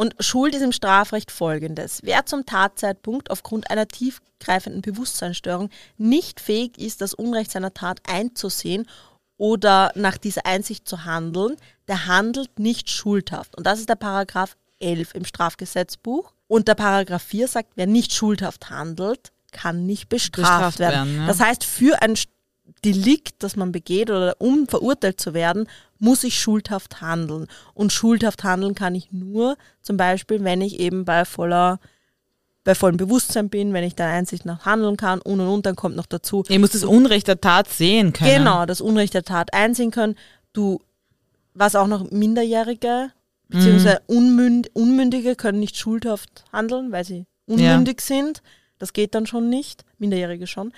Und 0.00 0.14
Schuld 0.18 0.54
ist 0.54 0.62
im 0.62 0.72
Strafrecht 0.72 1.30
folgendes. 1.30 2.00
Wer 2.02 2.24
zum 2.24 2.46
Tatzeitpunkt 2.46 3.30
aufgrund 3.30 3.70
einer 3.70 3.86
tiefgreifenden 3.86 4.80
Bewusstseinsstörung 4.80 5.68
nicht 5.98 6.40
fähig 6.40 6.78
ist, 6.78 7.02
das 7.02 7.12
Unrecht 7.12 7.50
seiner 7.50 7.74
Tat 7.74 8.00
einzusehen 8.08 8.88
oder 9.36 9.92
nach 9.96 10.16
dieser 10.16 10.46
Einsicht 10.46 10.88
zu 10.88 11.04
handeln, 11.04 11.54
der 11.86 12.06
handelt 12.06 12.58
nicht 12.58 12.88
schuldhaft. 12.88 13.54
Und 13.58 13.66
das 13.66 13.78
ist 13.78 13.90
der 13.90 13.96
Paragraph 13.96 14.56
11 14.78 15.14
im 15.16 15.26
Strafgesetzbuch. 15.26 16.32
Und 16.48 16.66
der 16.66 16.76
Paragraph 16.76 17.24
4 17.24 17.48
sagt, 17.48 17.72
wer 17.74 17.86
nicht 17.86 18.14
schuldhaft 18.14 18.70
handelt, 18.70 19.32
kann 19.52 19.84
nicht 19.84 20.08
bestraft, 20.08 20.78
Bestraft 20.78 20.78
werden. 20.78 21.10
werden, 21.10 21.20
ja. 21.20 21.26
Das 21.26 21.40
heißt, 21.40 21.62
für 21.62 22.00
ein 22.00 22.16
Delikt, 22.84 23.42
das 23.42 23.56
man 23.56 23.72
begeht 23.72 24.10
oder 24.10 24.36
um 24.38 24.66
verurteilt 24.66 25.20
zu 25.20 25.34
werden, 25.34 25.68
muss 25.98 26.24
ich 26.24 26.38
schuldhaft 26.38 27.00
handeln. 27.00 27.46
Und 27.74 27.92
schuldhaft 27.92 28.44
handeln 28.44 28.74
kann 28.74 28.94
ich 28.94 29.12
nur 29.12 29.56
zum 29.82 29.96
Beispiel, 29.96 30.42
wenn 30.44 30.60
ich 30.60 30.80
eben 30.80 31.04
bei 31.04 31.24
voller 31.24 31.78
bei 32.62 32.74
vollem 32.74 32.98
Bewusstsein 32.98 33.48
bin, 33.48 33.72
wenn 33.72 33.84
ich 33.84 33.94
der 33.94 34.08
Einsicht 34.08 34.44
nach 34.44 34.66
handeln 34.66 34.98
kann 34.98 35.20
und 35.20 35.40
und 35.40 35.48
und, 35.48 35.66
dann 35.66 35.76
kommt 35.76 35.96
noch 35.96 36.04
dazu. 36.06 36.44
Ich 36.46 36.58
muss 36.58 36.72
das 36.72 36.84
Unrecht 36.84 37.26
der 37.26 37.40
Tat 37.40 37.68
sehen 37.68 38.12
können. 38.12 38.44
Genau, 38.44 38.66
das 38.66 38.82
Unrecht 38.82 39.14
der 39.14 39.22
Tat 39.22 39.54
einsehen 39.54 39.90
können. 39.90 40.14
Du, 40.52 40.80
was 41.54 41.74
auch 41.74 41.86
noch 41.86 42.10
Minderjährige 42.10 43.12
beziehungsweise 43.48 44.02
Unmünd, 44.06 44.70
Unmündige 44.74 45.36
können 45.36 45.58
nicht 45.58 45.76
schuldhaft 45.76 46.44
handeln, 46.52 46.92
weil 46.92 47.04
sie 47.04 47.26
unmündig 47.46 48.00
sind. 48.00 48.42
Das 48.80 48.92
geht 48.92 49.14
dann 49.14 49.26
schon 49.26 49.48
nicht, 49.48 49.84
Minderjährige 49.98 50.46
schon. 50.48 50.72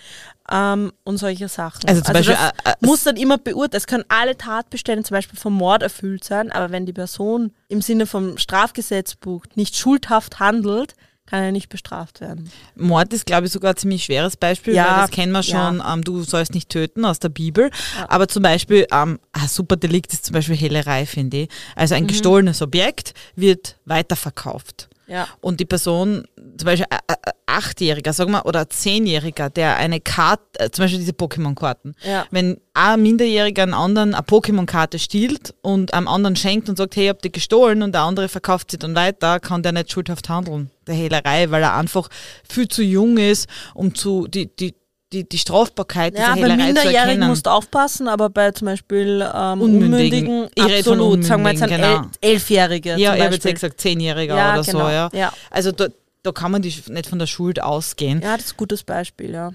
Ähm, 0.51 0.93
und 1.05 1.17
solche 1.17 1.49
Sachen. 1.49 1.89
Also 1.89 2.03
zum 2.03 2.13
Beispiel, 2.13 2.35
das 2.35 2.51
äh, 2.65 2.71
äh, 2.73 2.87
muss 2.87 3.05
dann 3.05 3.17
immer 3.17 3.39
beurteilt. 3.39 3.75
Es 3.81 3.87
können 3.87 4.05
alle 4.09 4.37
Tatbestände 4.37 5.05
zum 5.05 5.15
Beispiel 5.15 5.39
vom 5.39 5.55
Mord 5.55 5.83
erfüllt 5.83 6.25
sein, 6.25 6.53
aber 6.53 6.71
wenn 6.71 6.85
die 6.85 6.93
Person 6.93 7.53
im 7.69 7.81
Sinne 7.81 8.07
vom 8.07 8.37
Strafgesetzbuch 8.39 9.45
nicht 9.55 9.77
schuldhaft 9.77 10.41
handelt, 10.41 10.95
kann 11.27 11.43
er 11.45 11.53
nicht 11.53 11.69
bestraft 11.69 12.21
werden. 12.21 12.51
Mord 12.75 13.13
ist, 13.13 13.25
glaube 13.25 13.47
ich, 13.47 13.53
sogar 13.53 13.73
ein 13.73 13.77
ziemlich 13.77 14.05
schweres 14.05 14.37
Beispiel, 14.37 14.75
Ja, 14.75 14.85
weil 14.97 15.01
das 15.03 15.11
kennen 15.13 15.33
wir 15.33 15.43
schon, 15.45 15.79
ja. 15.79 15.95
ähm, 15.95 16.03
du 16.03 16.23
sollst 16.25 16.53
nicht 16.53 16.69
töten 16.69 17.05
aus 17.05 17.21
der 17.21 17.29
Bibel. 17.31 17.71
Aber 18.09 18.27
zum 18.29 18.43
Beispiel, 18.43 18.87
ähm, 18.93 19.19
ein 19.31 19.49
super 19.49 19.77
Delikt 19.77 20.13
ist 20.13 20.27
zum 20.27 20.35
Beispiel 20.35 20.57
Hehlerei, 20.57 21.07
finde 21.07 21.43
ich. 21.43 21.49
Also 21.77 21.95
Mhm. 21.95 21.99
ein 22.03 22.07
gestohlenes 22.09 22.61
Objekt 22.61 23.15
wird 23.37 23.77
weiterverkauft. 23.85 24.89
Ja. 25.13 25.29
Und 25.43 25.61
die 25.61 25.67
Person, 25.67 26.25
zum 26.57 26.65
Beispiel 26.65 26.87
ein 26.91 27.17
Achtjähriger, 27.45 28.15
sagen 28.15 28.31
wir, 28.33 28.47
oder 28.47 28.61
ein 28.61 28.71
Zehnjähriger, 28.71 29.51
der 29.51 29.77
eine 29.77 30.01
Karte, 30.01 30.43
äh, 30.59 30.71
zum 30.71 30.85
Beispiel 30.85 31.01
diese 31.01 31.13
Pokémon-Karten, 31.13 31.95
Ja. 32.03 32.25
wenn 32.31 32.59
ein 32.73 33.03
Minderjähriger 33.03 33.65
einen 33.65 33.75
anderen 33.75 34.15
eine 34.15 34.25
Pokémon-Karte 34.25 34.99
stiehlt 34.99 35.55
und 35.61 35.93
einem 35.93 36.09
anderen 36.09 36.35
schenkt 36.37 36.71
und 36.71 36.77
sagt, 36.79 36.97
hey, 36.97 37.05
ich 37.05 37.11
hab 37.11 37.21
die 37.21 37.31
gestohlen 37.31 37.83
und 37.83 37.93
der 37.93 38.03
andere 38.03 38.29
verkauft 38.31 38.71
sie 38.71 38.79
dann 38.79 38.95
weiter, 38.95 39.39
kann 39.39 39.63
der 39.63 39.73
nicht 39.73 39.93
schuldhaft 39.93 40.31
handeln, 40.31 40.71
der 40.87 40.95
Hehlerei, 40.95 41.51
weil 41.51 41.63
er 41.63 41.77
einfach 41.77 42.09
viel 42.49 42.69
zu 42.69 42.83
jung 42.83 43.19
ist, 43.19 43.49
um 43.75 43.95
zu, 43.95 44.27
die, 44.29 44.47
die, 44.57 44.75
die, 45.13 45.29
die 45.29 45.39
Strafbarkeit 45.39 46.15
Ja, 46.17 46.35
dieser 46.35 46.47
bei 46.47 46.53
Hehlerei 46.53 46.57
zu 46.59 46.67
Minderjährigen 46.67 47.09
erkennen. 47.09 47.29
musst 47.29 47.47
du 47.47 47.51
aufpassen, 47.51 48.09
aber 48.09 48.31
bei 48.31 48.51
zum 48.53 48.67
Beispiel 48.67 49.29
ähm, 49.35 49.61
Unmündigen. 49.61 50.29
Unmündigen, 50.29 50.79
absolut. 50.79 51.25
Sagen 51.25 51.43
wir 51.43 51.53
jetzt 51.53 51.63
ein 51.63 51.71
Unmündigen, 51.71 52.11
El 52.21 52.31
Elfjährige 52.33 52.97
ja, 52.97 53.15
ich 53.15 53.23
habe 53.23 53.35
jetzt 53.35 53.45
gesagt 53.45 53.81
Zehnjähriger 53.81 54.37
Ja, 54.37 54.55
oder 54.55 54.63
genau, 54.65 54.85
so, 54.87 54.91
ja. 54.91 55.11
ja. 55.13 55.33
Also 55.51 55.73
da, 55.73 55.89
da 56.23 56.33
kann 56.33 56.51
man 56.51 56.63
die 56.63 56.75
nicht 56.89 57.07
von 57.07 57.19
der 57.19 57.27
Schuld 57.27 57.63
ausgehen. 57.63 58.21
Ja, 58.23 58.37
das 58.37 58.47
ist 58.47 58.53
ein 58.55 58.57
gutes 58.57 58.83
Beispiel, 58.83 59.33
ja. 59.33 59.53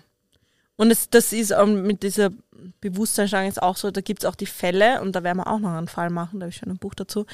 Und 0.75 0.91
es, 0.91 1.09
das 1.09 1.33
ist 1.33 1.51
ähm, 1.51 1.83
mit 1.87 2.03
dieser 2.03 2.29
Bewusstseinssteuerung 2.81 3.47
jetzt 3.47 3.61
auch 3.61 3.77
so, 3.77 3.89
da 3.91 4.01
gibt 4.01 4.23
es 4.23 4.29
auch 4.29 4.35
die 4.35 4.45
Fälle, 4.45 5.01
und 5.01 5.15
da 5.15 5.23
werden 5.23 5.37
wir 5.37 5.47
auch 5.47 5.59
noch 5.59 5.71
einen 5.71 5.87
Fall 5.87 6.09
machen, 6.09 6.39
da 6.39 6.45
habe 6.45 6.51
ich 6.51 6.57
schon 6.57 6.69
ein 6.69 6.77
Buch 6.77 6.93
dazu, 6.93 7.25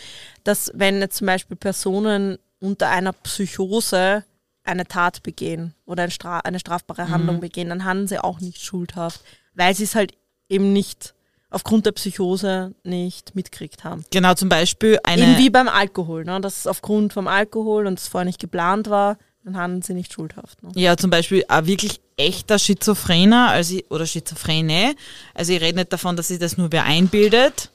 dass 0.43 0.71
wenn 0.73 0.99
jetzt 0.99 1.17
zum 1.17 1.27
Beispiel 1.27 1.57
Personen 1.57 2.37
unter 2.59 2.89
einer 2.89 3.11
Psychose 3.11 4.23
eine 4.63 4.85
Tat 4.85 5.23
begehen 5.23 5.73
oder 5.85 6.03
eine, 6.03 6.11
Stra 6.11 6.39
eine 6.39 6.59
strafbare 6.59 7.09
Handlung 7.09 7.39
begehen, 7.39 7.69
dann 7.69 7.83
handeln 7.83 8.07
sie 8.07 8.23
auch 8.23 8.39
nicht 8.39 8.61
schuldhaft, 8.61 9.21
weil 9.55 9.75
sie 9.75 9.83
es 9.83 9.95
halt 9.95 10.13
eben 10.49 10.73
nicht 10.73 11.13
aufgrund 11.49 11.85
der 11.85 11.91
Psychose 11.91 12.73
nicht 12.83 13.35
mitkriegt 13.35 13.83
haben. 13.83 14.03
Genau, 14.11 14.33
zum 14.33 14.49
Beispiel 14.49 14.99
eine... 15.03 15.23
Eben 15.23 15.37
wie 15.37 15.49
beim 15.49 15.67
Alkohol, 15.67 16.23
ne? 16.25 16.41
dass 16.41 16.59
es 16.59 16.67
aufgrund 16.67 17.13
vom 17.13 17.27
Alkohol 17.27 17.85
und 17.85 17.99
es 17.99 18.07
vorher 18.07 18.25
nicht 18.25 18.39
geplant 18.39 18.89
war, 18.89 19.17
dann 19.43 19.57
handeln 19.57 19.81
sie 19.81 19.93
nicht 19.93 20.13
schuldhaft. 20.13 20.63
Ne? 20.63 20.71
Ja, 20.75 20.97
zum 20.97 21.09
Beispiel 21.09 21.43
ein 21.47 21.67
wirklich 21.67 21.99
echter 22.17 22.57
Schizophrener 22.57 23.49
also 23.49 23.75
ich, 23.75 23.91
oder 23.91 24.05
Schizophrene. 24.05 24.95
Also 25.33 25.53
ich 25.53 25.61
rede 25.61 25.77
nicht 25.77 25.93
davon, 25.93 26.15
dass 26.15 26.29
sich 26.29 26.39
das 26.39 26.57
nur 26.57 26.71
wer 26.71 26.85
einbildet. 26.85 27.69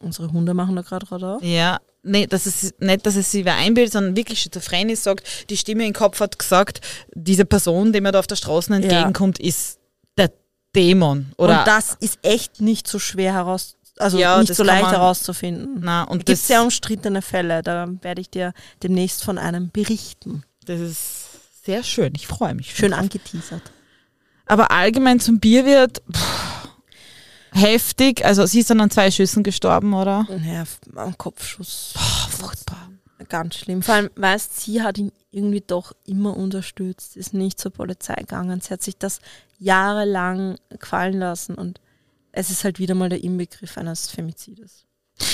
Unsere 0.00 0.32
Hunde 0.32 0.54
machen 0.54 0.74
da 0.74 0.82
gerade 0.82 1.10
Radar. 1.10 1.42
Ja, 1.42 1.78
nee, 2.02 2.26
das 2.26 2.46
ist 2.46 2.80
nicht, 2.80 3.04
dass 3.06 3.16
es 3.16 3.30
sich 3.32 3.44
wer 3.44 3.56
einbildet, 3.56 3.92
sondern 3.92 4.16
wirklich 4.16 4.40
schizophren 4.40 4.88
ist, 4.88 5.04
sagt, 5.04 5.50
die 5.50 5.56
Stimme 5.56 5.86
im 5.86 5.92
Kopf 5.92 6.20
hat 6.20 6.38
gesagt, 6.38 6.80
diese 7.14 7.44
Person, 7.44 7.92
die 7.92 8.00
mir 8.00 8.12
da 8.12 8.18
auf 8.18 8.26
der 8.26 8.36
Straße 8.36 8.74
entgegenkommt, 8.74 9.38
ist 9.38 9.78
der 10.16 10.30
Dämon. 10.74 11.32
Oder 11.38 11.60
und 11.60 11.66
das 11.66 11.96
ist 12.00 12.18
echt 12.22 12.60
nicht 12.60 12.86
so 12.88 12.98
schwer 12.98 13.32
heraus, 13.34 13.76
also 13.98 14.18
Ja, 14.18 14.38
nicht 14.40 14.54
so 14.54 14.62
leicht 14.64 14.82
man- 14.82 14.90
herauszufinden. 14.92 15.78
Na, 15.80 16.04
Da 16.04 16.10
und 16.10 16.18
gibt 16.18 16.30
es 16.30 16.40
das, 16.40 16.48
sehr 16.48 16.62
umstrittene 16.62 17.22
Fälle, 17.22 17.62
da 17.62 17.86
werde 18.02 18.20
ich 18.20 18.30
dir 18.30 18.52
demnächst 18.82 19.22
von 19.22 19.38
einem 19.38 19.70
berichten. 19.70 20.44
das 20.66 20.80
ist 20.80 21.04
sehr 21.64 21.82
schön. 21.84 22.12
Ich 22.16 22.26
freue 22.26 22.54
mich. 22.54 22.74
Schön 22.74 22.90
drauf. 22.90 23.00
angeteasert. 23.00 23.62
Aber 24.46 24.70
allgemein 24.72 25.20
zum 25.20 25.38
Bierwirt, 25.38 26.02
pff, 26.12 26.51
heftig. 27.52 28.24
Also 28.24 28.46
sie 28.46 28.60
ist 28.60 28.70
dann 28.70 28.80
an 28.80 28.90
zwei 28.90 29.10
Schüssen 29.10 29.42
gestorben, 29.42 29.94
oder? 29.94 30.26
Ja, 30.44 30.64
am 30.96 31.16
Kopfschuss. 31.16 31.94
Oh, 31.96 32.30
furchtbar. 32.30 32.90
Ganz 33.28 33.54
schlimm. 33.54 33.82
Vor 33.82 33.94
allem, 33.94 34.10
weißt 34.16 34.60
sie 34.60 34.82
hat 34.82 34.98
ihn 34.98 35.12
irgendwie 35.30 35.62
doch 35.64 35.92
immer 36.06 36.36
unterstützt, 36.36 37.16
ist 37.16 37.34
nicht 37.34 37.58
zur 37.60 37.72
Polizei 37.72 38.14
gegangen. 38.14 38.60
Sie 38.60 38.70
hat 38.70 38.82
sich 38.82 38.98
das 38.98 39.20
jahrelang 39.58 40.56
gefallen 40.68 41.18
lassen 41.18 41.54
und 41.54 41.80
es 42.32 42.50
ist 42.50 42.64
halt 42.64 42.78
wieder 42.78 42.94
mal 42.94 43.08
der 43.08 43.22
Inbegriff 43.22 43.78
eines 43.78 44.10
Femizides. 44.10 44.86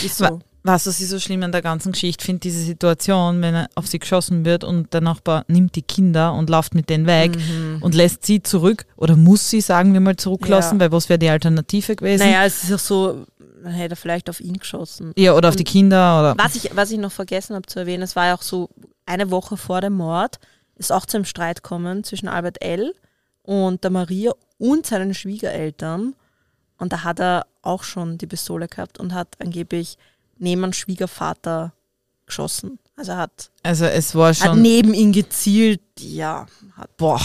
Ist 0.05 0.19
so. 0.19 0.41
Was 0.65 0.87
was 0.87 1.01
ich 1.01 1.09
so 1.09 1.19
schlimm 1.19 1.43
an 1.45 1.53
der 1.53 1.63
ganzen 1.63 1.93
Geschichte 1.93 2.25
finde, 2.25 2.41
diese 2.41 2.61
Situation, 2.63 3.41
wenn 3.43 3.55
er 3.55 3.69
auf 3.75 3.87
sie 3.87 3.99
geschossen 3.99 4.45
wird 4.45 4.65
und 4.65 4.93
der 4.93 5.01
Nachbar 5.01 5.45
nimmt 5.49 5.77
die 5.77 5.83
Kinder 5.83 6.33
und 6.35 6.51
läuft 6.51 6.75
mit 6.75 6.91
denen 6.91 7.07
weg 7.07 7.37
Mhm. 7.37 7.79
und 7.81 7.95
lässt 7.95 8.27
sie 8.27 8.43
zurück 8.43 8.85
oder 8.97 9.17
muss 9.17 9.49
sie, 9.49 9.61
sagen 9.61 9.93
wir 9.93 10.01
mal, 10.01 10.17
zurücklassen, 10.17 10.77
Ja. 10.79 10.81
weil 10.85 10.93
was 10.93 11.09
wäre 11.09 11.19
die 11.19 11.29
Alternative 11.31 11.97
gewesen? 11.97 12.25
Naja, 12.27 12.45
es 12.45 12.65
ist 12.65 12.73
auch 12.73 12.79
so, 12.79 13.25
man 13.63 13.73
hätte 13.73 13.97
vielleicht 13.97 14.29
auf 14.29 14.41
ihn 14.41 14.55
geschossen. 14.59 15.13
Ja, 15.17 15.35
oder 15.35 15.49
auf 15.49 15.57
die 15.57 15.65
Kinder 15.65 16.21
oder. 16.21 16.35
Was 16.45 16.57
ich, 16.57 16.71
was 16.75 16.91
ich 16.91 16.99
noch 16.99 17.13
vergessen 17.13 17.55
habe 17.55 17.67
zu 17.67 17.79
erwähnen, 17.79 18.03
es 18.03 18.15
war 18.17 18.27
ja 18.27 18.35
auch 18.35 18.43
so, 18.43 18.69
eine 19.07 19.31
Woche 19.31 19.57
vor 19.57 19.81
dem 19.81 19.95
Mord 19.95 20.39
ist 20.77 20.93
auch 20.93 21.07
zu 21.07 21.17
einem 21.17 21.25
Streit 21.25 21.63
gekommen 21.63 22.05
zwischen 22.05 22.29
Albert 22.29 22.63
L. 22.63 22.95
und 23.43 23.83
der 23.85 23.91
Maria 23.91 24.33
und 24.59 24.87
seinen 24.87 25.15
Schwiegereltern. 25.15 26.15
Und 26.79 26.93
da 26.93 27.03
hat 27.05 27.19
er 27.21 27.47
auch 27.63 27.83
schon 27.83 28.19
die 28.19 28.27
Pistole 28.27 28.69
gehabt 28.69 28.99
und 29.01 29.13
hat 29.15 29.29
angeblich 29.41 29.97
neben 30.39 30.65
einen 30.65 30.73
Schwiegervater 30.73 31.73
geschossen. 32.27 32.79
Also 32.97 33.15
hat, 33.17 33.51
Also 33.63 33.85
es 33.85 34.15
war 34.15 34.29
hat 34.31 34.37
schon. 34.37 34.63
neben 34.63 34.93
ihn 34.95 35.13
gezielt, 35.13 35.81
ja. 35.99 36.47
Hat, 36.77 36.97
Boah. 36.97 37.21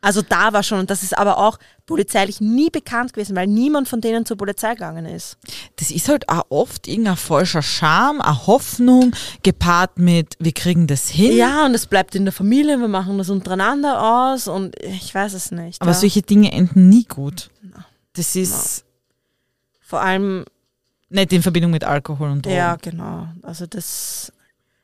also 0.00 0.22
da 0.22 0.52
war 0.52 0.62
schon, 0.62 0.78
und 0.78 0.88
das 0.90 1.02
ist 1.02 1.18
aber 1.18 1.38
auch 1.38 1.58
polizeilich 1.84 2.40
nie 2.40 2.70
bekannt 2.70 3.12
gewesen, 3.12 3.34
weil 3.34 3.48
niemand 3.48 3.88
von 3.88 4.00
denen 4.00 4.24
zur 4.24 4.36
Polizei 4.36 4.74
gegangen 4.74 5.06
ist. 5.06 5.36
Das 5.76 5.90
ist 5.90 6.08
halt 6.08 6.28
auch 6.28 6.44
oft 6.48 6.86
irgendein 6.86 7.16
falscher 7.16 7.62
Charme, 7.62 8.20
eine 8.20 8.46
Hoffnung, 8.46 9.12
gepaart 9.42 9.98
mit, 9.98 10.36
wir 10.38 10.52
kriegen 10.52 10.86
das 10.86 11.08
hin. 11.08 11.36
Ja, 11.36 11.66
und 11.66 11.74
es 11.74 11.86
bleibt 11.88 12.14
in 12.14 12.24
der 12.24 12.32
Familie, 12.32 12.78
wir 12.78 12.86
machen 12.88 13.18
das 13.18 13.28
untereinander 13.30 14.30
aus 14.30 14.46
und 14.46 14.76
ich 14.80 15.12
weiß 15.12 15.34
es 15.34 15.50
nicht. 15.50 15.82
Aber 15.82 15.90
ja. 15.90 15.96
solche 15.96 16.22
Dinge 16.22 16.52
enden 16.52 16.88
nie 16.88 17.04
gut. 17.04 17.50
Das 18.12 18.36
ist 18.36 18.84
Vor 19.80 20.00
allem, 20.00 20.44
nicht 21.10 21.32
in 21.32 21.42
Verbindung 21.42 21.70
mit 21.72 21.84
Alkohol 21.84 22.30
und 22.30 22.46
Drogen. 22.46 22.56
ja, 22.56 22.76
genau. 22.76 23.28
Also 23.42 23.66
das 23.66 24.32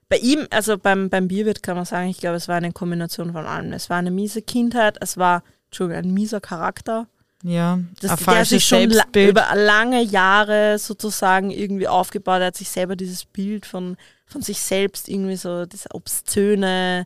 bei 0.09 0.19
ihm, 0.19 0.47
also 0.51 0.79
beim, 0.79 1.11
beim 1.11 1.29
Bierwirt 1.29 1.63
kann 1.63 1.77
man 1.77 1.85
sagen, 1.85 2.09
ich 2.09 2.19
glaube, 2.19 2.37
es 2.37 2.47
war 2.47 2.57
eine 2.57 2.73
Kombination 2.73 3.33
von 3.33 3.45
allem. 3.45 3.73
Es 3.73 3.91
war 3.91 3.97
eine 3.97 4.11
miese 4.13 4.41
Kindheit, 4.41 4.99
es 5.01 5.17
war, 5.17 5.43
Entschuldigung, 5.67 6.05
ein 6.05 6.15
mieser 6.15 6.41
Charakter. 6.41 7.09
Ja, 7.43 7.81
Das, 8.01 8.25
der 8.25 8.45
sich 8.45 8.65
schon 8.65 8.91
la 8.91 9.05
über 9.15 9.47
lange 9.55 10.03
Jahre 10.03 10.79
sozusagen 10.79 11.51
irgendwie 11.51 11.87
aufgebaut 11.87 12.41
Er 12.41 12.47
hat 12.47 12.57
sich 12.57 12.71
selber 12.71 12.97
dieses 12.97 13.25
Bild 13.25 13.67
von, 13.67 13.97
von 14.27 14.43
sich 14.43 14.61
selbst 14.61 15.09
irgendwie 15.09 15.37
so, 15.37 15.67
dieser 15.67 15.95
obszöne, 15.95 17.05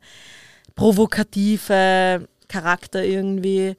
provokative 0.77 2.29
Charakter 2.49 3.03
irgendwie. 3.05 3.77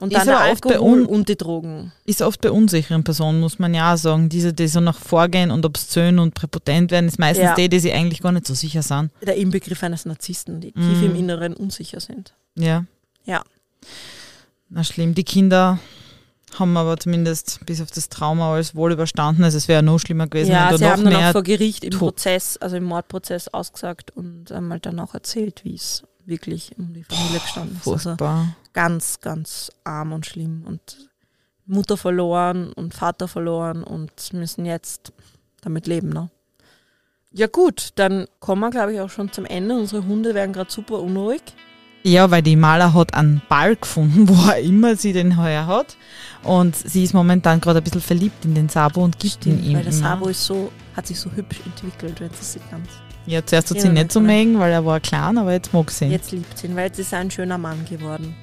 Und 0.00 0.12
Ist 0.12 0.18
dann 0.18 0.26
der 0.26 0.40
aber 0.40 0.52
oft 0.52 0.64
bei 0.64 0.70
Alkohol 0.74 1.00
un- 1.02 1.06
und 1.06 1.28
die 1.28 1.36
Drogen. 1.36 1.92
ist 2.04 2.20
oft 2.20 2.40
bei 2.40 2.50
unsicheren 2.50 3.04
Personen, 3.04 3.40
muss 3.40 3.58
man 3.60 3.72
ja 3.74 3.96
sagen. 3.96 4.28
Diese, 4.28 4.52
die 4.52 4.66
so 4.66 4.80
nach 4.80 4.98
vorgehen 4.98 5.50
und 5.52 5.64
obszön 5.64 6.18
und 6.18 6.34
präpotent 6.34 6.90
werden, 6.90 7.06
ist 7.06 7.18
meistens 7.18 7.44
Ja. 7.44 7.54
die, 7.54 7.68
die 7.68 7.78
sich 7.78 7.92
eigentlich 7.92 8.20
gar 8.20 8.32
nicht 8.32 8.46
so 8.46 8.54
sicher 8.54 8.82
sind. 8.82 9.10
Der 9.24 9.36
Inbegriff 9.36 9.82
eines 9.84 10.04
Narzissten, 10.04 10.60
die 10.60 10.72
tief 10.72 10.82
Mhm. 10.98 11.04
im 11.04 11.14
Inneren 11.16 11.54
unsicher 11.54 12.00
sind. 12.00 12.34
Ja. 12.56 12.84
Ja. 13.24 13.42
Na 14.68 14.82
schlimm. 14.84 15.14
Die 15.14 15.24
Kinder 15.24 15.78
haben 16.58 16.76
aber 16.76 16.96
zumindest 16.98 17.60
bis 17.64 17.80
auf 17.80 17.90
das 17.90 18.08
Trauma 18.08 18.52
alles 18.52 18.74
wohl 18.74 18.92
überstanden. 18.92 19.44
Also 19.44 19.58
es 19.58 19.68
wäre 19.68 19.82
noch 19.82 19.98
schlimmer 19.98 20.26
gewesen, 20.26 20.50
ja, 20.52 20.70
wenn 20.70 20.78
sie 20.78 20.84
da 20.84 20.90
haben 20.90 21.02
noch 21.04 21.10
dann 21.12 21.24
auch 21.26 21.32
vor 21.32 21.42
Gericht 21.44 21.84
im 21.84 21.90
to- 21.92 21.98
Prozess, 21.98 22.56
also 22.56 22.76
im 22.76 22.84
Mordprozess 22.84 23.48
ausgesagt 23.48 24.10
und 24.16 24.50
einmal 24.52 24.80
dann 24.80 24.98
auch 25.00 25.14
erzählt, 25.14 25.64
wie 25.64 25.74
es 25.74 26.02
wirklich 26.26 26.72
um 26.78 26.92
die 26.94 27.04
Familie 27.04 27.38
gestanden 27.40 27.76
ist. 27.80 27.86
Also 27.88 27.98
Furchtbar. 28.10 28.56
Ganz, 28.74 29.20
ganz 29.20 29.72
arm 29.84 30.12
und 30.12 30.26
schlimm 30.26 30.64
und 30.66 31.08
Mutter 31.66 31.96
verloren 31.96 32.72
und 32.74 32.92
Vater 32.92 33.26
verloren 33.26 33.82
und 33.82 34.32
müssen 34.34 34.66
jetzt 34.66 35.12
damit 35.62 35.86
leben. 35.86 36.10
Ne? 36.10 36.28
Ja 37.32 37.46
gut, 37.46 37.90
dann 37.94 38.26
kommen 38.38 38.60
wir, 38.60 38.70
glaube 38.70 38.92
ich, 38.92 39.00
auch 39.00 39.10
schon 39.10 39.32
zum 39.32 39.46
Ende. 39.46 39.74
Unsere 39.74 40.04
Hunde 40.04 40.34
werden 40.34 40.52
gerade 40.52 40.70
super 40.70 41.00
unruhig. 41.00 41.42
Ja, 42.02 42.30
weil 42.30 42.42
die 42.42 42.54
Maler 42.54 42.92
hat 42.92 43.14
einen 43.14 43.40
Ball 43.48 43.76
gefunden, 43.76 44.28
wo 44.28 44.50
er 44.50 44.58
immer 44.58 44.94
sie 44.96 45.14
den 45.14 45.38
heuer 45.38 45.66
hat. 45.66 45.96
Und 46.42 46.76
sie 46.76 47.02
ist 47.02 47.14
momentan 47.14 47.60
gerade 47.60 47.78
ein 47.78 47.84
bisschen 47.84 48.02
verliebt 48.02 48.44
in 48.44 48.54
den 48.54 48.68
Sabo 48.68 49.02
und 49.02 49.18
gibt 49.18 49.46
ihn 49.46 49.64
ihm. 49.64 49.76
Weil 49.76 49.84
der 49.84 49.92
immer. 49.92 50.02
Sabo 50.02 50.28
ist 50.28 50.44
so, 50.44 50.70
hat 50.94 51.06
sich 51.06 51.18
so 51.18 51.30
hübsch 51.30 51.60
entwickelt, 51.64 52.20
wenn 52.20 52.30
sie 52.34 52.44
sieht 52.44 52.70
ganz. 52.70 52.88
Ja, 53.26 53.44
zuerst 53.44 53.70
hat 53.70 53.80
sie 53.80 53.88
nicht 53.88 54.12
so 54.12 54.20
mögen, 54.20 54.58
weil 54.58 54.70
er 54.70 54.84
war 54.84 55.00
klein, 55.00 55.38
aber 55.38 55.52
jetzt 55.52 55.72
mag 55.72 55.90
sie 55.90 56.04
ihn. 56.04 56.10
Jetzt 56.10 56.30
liebt 56.30 56.58
sie 56.58 56.66
ihn, 56.66 56.76
weil 56.76 56.88
jetzt 56.88 56.98
ist 56.98 57.10
er 57.14 57.20
ein 57.20 57.30
schöner 57.30 57.56
Mann 57.56 57.82
geworden. 57.86 58.36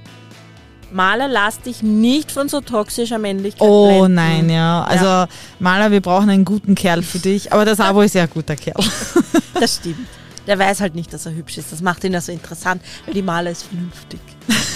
Maler, 0.91 1.27
lass 1.27 1.59
dich 1.61 1.81
nicht 1.83 2.31
von 2.31 2.49
so 2.49 2.61
toxischer 2.61 3.17
Männlichkeit 3.17 3.61
Oh 3.67 3.87
blenden. 3.87 4.15
nein, 4.15 4.49
ja. 4.49 4.83
Also 4.83 5.31
Maler, 5.59 5.91
wir 5.91 6.01
brauchen 6.01 6.29
einen 6.29 6.45
guten 6.45 6.75
Kerl 6.75 7.01
für 7.03 7.19
dich. 7.19 7.53
Aber 7.53 7.65
der 7.65 7.75
Sabo 7.75 8.01
ist 8.01 8.15
ja 8.15 8.23
ein 8.23 8.29
guter 8.29 8.55
Kerl. 8.55 8.75
Das 9.53 9.75
stimmt. 9.75 10.07
Der 10.47 10.57
weiß 10.57 10.81
halt 10.81 10.95
nicht, 10.95 11.13
dass 11.13 11.27
er 11.27 11.33
hübsch 11.35 11.57
ist. 11.59 11.71
Das 11.71 11.81
macht 11.81 12.03
ihn 12.03 12.13
ja 12.13 12.21
so 12.21 12.31
interessant, 12.31 12.81
weil 13.05 13.13
die 13.13 13.21
Maler 13.21 13.51
ist 13.51 13.63
vernünftig. 13.63 14.19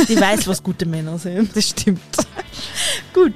Die 0.08 0.20
weiß, 0.20 0.48
was 0.48 0.62
gute 0.62 0.86
Männer 0.86 1.18
sind. 1.18 1.56
Das 1.56 1.70
stimmt. 1.70 2.00
Gut. 3.14 3.34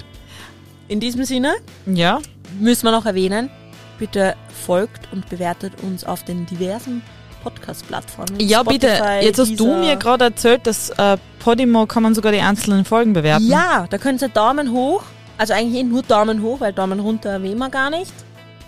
In 0.87 0.99
diesem 0.99 1.23
Sinne 1.25 1.55
Ja, 1.87 2.19
müssen 2.59 2.83
wir 2.85 2.91
noch 2.91 3.05
erwähnen, 3.07 3.49
bitte 3.97 4.35
folgt 4.65 5.11
und 5.11 5.27
bewertet 5.29 5.73
uns 5.81 6.03
auf 6.03 6.23
den 6.23 6.45
diversen 6.45 7.01
Podcast-Plattformen. 7.43 8.39
ja 8.39 8.63
bitte. 8.63 8.87
Spotify, 8.95 9.25
Jetzt 9.25 9.39
hast 9.39 9.59
du 9.59 9.67
mir 9.75 9.95
gerade 9.95 10.25
erzählt, 10.25 10.65
dass 10.67 10.89
äh, 10.91 11.17
Podimo 11.39 11.85
kann 11.85 12.03
man 12.03 12.15
sogar 12.15 12.31
die 12.31 12.39
einzelnen 12.41 12.85
Folgen 12.85 13.13
bewerten. 13.13 13.47
Ja, 13.47 13.85
da 13.89 13.97
könnt 13.97 14.21
ihr 14.21 14.29
Daumen 14.29 14.71
hoch, 14.71 15.03
also 15.37 15.53
eigentlich 15.53 15.81
eh 15.81 15.83
nur 15.83 16.03
Daumen 16.03 16.41
hoch, 16.41 16.59
weil 16.59 16.73
Daumen 16.73 16.99
runter 16.99 17.29
erwähnen 17.31 17.59
wir 17.59 17.69
gar 17.69 17.89
nicht, 17.89 18.11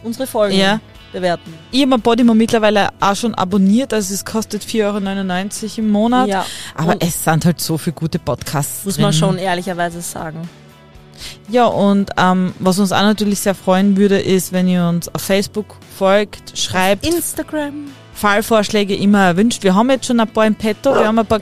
unsere 0.03 0.25
Folgen 0.27 0.55
Ja. 0.57 0.79
bewerten. 1.11 1.53
Ich 1.71 1.81
habe 1.83 1.97
Podimo 1.99 2.33
mittlerweile 2.33 2.89
auch 2.99 3.15
schon 3.15 3.35
abonniert, 3.35 3.93
also 3.93 4.13
es 4.13 4.23
kostet 4.23 4.63
4,99 4.63 5.63
Euro 5.63 5.71
im 5.79 5.89
Monat. 5.91 6.27
Ja, 6.29 6.45
Aber 6.75 6.93
und 6.93 7.03
es 7.03 7.23
sind 7.23 7.45
halt 7.45 7.59
so 7.59 7.77
viele 7.77 7.93
gute 7.95 8.19
Podcasts. 8.19 8.85
muss 8.85 8.95
drin. 8.95 9.03
man 9.03 9.13
schon 9.13 9.37
ehrlicherweise 9.37 10.01
sagen. 10.01 10.47
Ja, 11.49 11.65
und 11.65 12.09
ähm, 12.17 12.53
was 12.59 12.79
uns 12.79 12.91
auch 12.91 13.01
natürlich 13.01 13.41
sehr 13.41 13.53
freuen 13.53 13.95
würde, 13.97 14.19
ist, 14.19 14.53
wenn 14.53 14.67
ihr 14.67 14.85
uns 14.87 15.07
auf 15.13 15.21
Facebook 15.21 15.75
folgt, 15.97 16.57
schreibt, 16.57 17.05
Instagram. 17.05 17.91
Fallvorschläge 18.21 18.95
immer 18.95 19.25
erwünscht. 19.25 19.63
Wir 19.63 19.73
haben 19.73 19.89
jetzt 19.89 20.05
schon 20.05 20.19
ein 20.19 20.27
paar 20.27 20.45
im 20.45 20.53
Petto, 20.55 20.93
wir 20.93 21.07
haben 21.07 21.17
ein 21.17 21.25
paar 21.25 21.41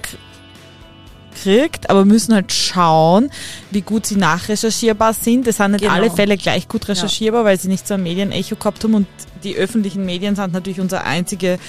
gekriegt, 1.34 1.89
aber 1.89 2.05
müssen 2.05 2.34
halt 2.34 2.51
schauen, 2.53 3.30
wie 3.71 3.82
gut 3.82 4.05
sie 4.05 4.15
nachrecherchierbar 4.15 5.13
sind. 5.13 5.45
Es 5.47 5.57
sind 5.57 5.71
nicht 5.71 5.82
Genau. 5.82 5.93
alle 5.93 6.09
Fälle 6.09 6.38
gleich 6.38 6.67
gut 6.69 6.88
recherchierbar, 6.88 7.43
weil 7.43 7.59
sie 7.59 7.67
nicht 7.67 7.86
so 7.86 7.95
ein 7.95 8.03
Medienecho 8.03 8.55
gehabt 8.55 8.84
haben 8.84 8.93
und 8.93 9.07
die 9.43 9.55
öffentlichen 9.55 10.05
Medien 10.05 10.36
sind 10.36 10.53
natürlich 10.53 10.80
unsere 10.80 11.03
einzige 11.03 11.59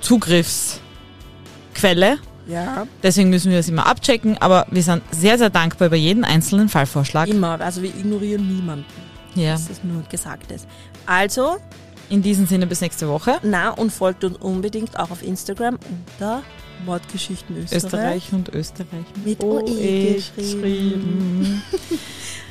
Zugriffsquelle. 0.00 2.18
Ja. 2.48 2.86
Deswegen 3.02 3.30
müssen 3.30 3.50
wir 3.50 3.58
das 3.58 3.68
immer 3.68 3.86
abchecken, 3.86 4.36
aber 4.38 4.66
wir 4.70 4.82
sind 4.82 5.02
sehr, 5.12 5.38
sehr 5.38 5.50
dankbar 5.50 5.88
über 5.88 5.96
jeden 5.96 6.24
einzelnen 6.24 6.68
Fallvorschlag. 6.68 7.28
Immer, 7.28 7.60
also 7.60 7.82
wir 7.82 7.90
ignorieren 7.90 8.46
niemanden, 8.48 8.84
Ja. 9.34 9.52
dass 9.52 9.68
das 9.68 9.84
nur 9.84 10.02
gesagt 10.10 10.50
ist. 10.50 10.66
Also, 11.06 11.58
In 12.12 12.20
diesem 12.20 12.46
Sinne 12.46 12.66
bis 12.66 12.82
nächste 12.82 13.08
Woche. 13.08 13.38
na 13.42 13.70
und 13.70 13.90
folgt 13.90 14.22
uns 14.22 14.36
unbedingt 14.36 14.98
auch 14.98 15.10
auf 15.10 15.22
Instagram 15.22 15.78
unter 16.18 16.42
Mordgeschichten 16.84 17.56
Österreich. 17.56 17.84
Österreich 17.84 18.32
und 18.32 18.48
Österreich 18.50 19.06
Mit 19.24 19.42
OE 19.42 19.62
OE 19.62 20.22
geschrieben. 20.36 21.62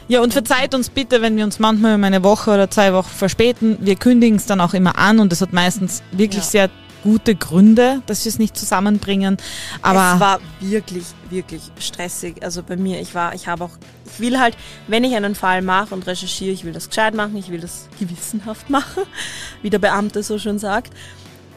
Ja, 0.07 0.21
und 0.21 0.33
verzeiht 0.33 0.73
uns 0.73 0.89
bitte, 0.89 1.21
wenn 1.21 1.37
wir 1.37 1.43
uns 1.45 1.59
manchmal 1.59 1.93
um 1.95 2.03
eine 2.03 2.23
Woche 2.23 2.49
oder 2.51 2.69
zwei 2.71 2.91
Wochen 2.93 3.07
verspäten. 3.09 3.77
Wir 3.81 3.95
kündigen 3.95 4.37
es 4.37 4.45
dann 4.47 4.59
auch 4.61 4.73
immer 4.73 4.97
an 4.97 5.19
und 5.19 5.31
es 5.31 5.41
hat 5.41 5.53
meistens 5.53 6.01
wirklich 6.11 6.43
Ja. 6.43 6.49
sehr 6.49 6.69
gute 7.03 7.35
Gründe, 7.35 8.01
dass 8.05 8.25
wir 8.25 8.29
es 8.29 8.39
nicht 8.39 8.57
zusammenbringen. 8.57 9.37
Aber 9.81 10.13
es 10.15 10.19
war 10.19 10.39
wirklich, 10.59 11.05
wirklich 11.29 11.61
stressig. 11.79 12.43
Also 12.43 12.63
bei 12.63 12.77
mir, 12.77 13.01
ich 13.01 13.15
war, 13.15 13.33
ich 13.33 13.47
habe 13.47 13.63
auch, 13.63 13.77
ich 14.05 14.19
will 14.19 14.39
halt, 14.39 14.55
wenn 14.87 15.03
ich 15.03 15.15
einen 15.15 15.35
Fall 15.35 15.61
mache 15.61 15.93
und 15.93 16.07
recherchiere, 16.07 16.51
ich 16.51 16.63
will 16.63 16.73
das 16.73 16.89
gescheit 16.89 17.13
machen, 17.13 17.35
ich 17.37 17.49
will 17.49 17.59
das 17.59 17.87
gewissenhaft 17.99 18.69
machen, 18.69 19.03
wie 19.61 19.69
der 19.69 19.79
Beamte 19.79 20.23
so 20.23 20.37
schön 20.37 20.59
sagt. 20.59 20.93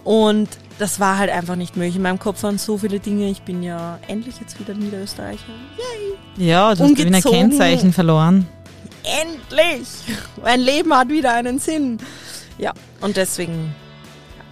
Und 0.05 0.49
das 0.79 1.01
war 1.01 1.17
halt 1.19 1.31
einfach 1.31 1.57
nicht 1.57 1.77
möglich. 1.77 1.97
In 1.97 2.03
meinem 2.03 2.19
Kopf 2.19 2.43
waren 2.43 2.59
so 2.59 2.79
viele 2.79 3.01
Dinge. 3.01 3.31
Ich 3.31 3.43
bin 3.43 3.63
ja 3.63 3.99
endlich 4.07 4.39
jetzt 4.39 4.61
wieder 4.61 4.75
Niederösterreicher. 4.75 5.39
ja, 6.37 6.75
du 6.75 6.83
hast 6.83 6.91
Umgezogen. 6.91 7.23
Kennzeichen 7.23 7.93
verloren. 7.93 8.47
Endlich! 9.03 9.89
Mein 10.43 10.61
Leben 10.61 10.95
hat 10.95 11.09
wieder 11.09 11.33
einen 11.35 11.59
Sinn. 11.59 11.99
Ja, 12.59 12.73
und 13.01 13.17
deswegen. 13.17 13.75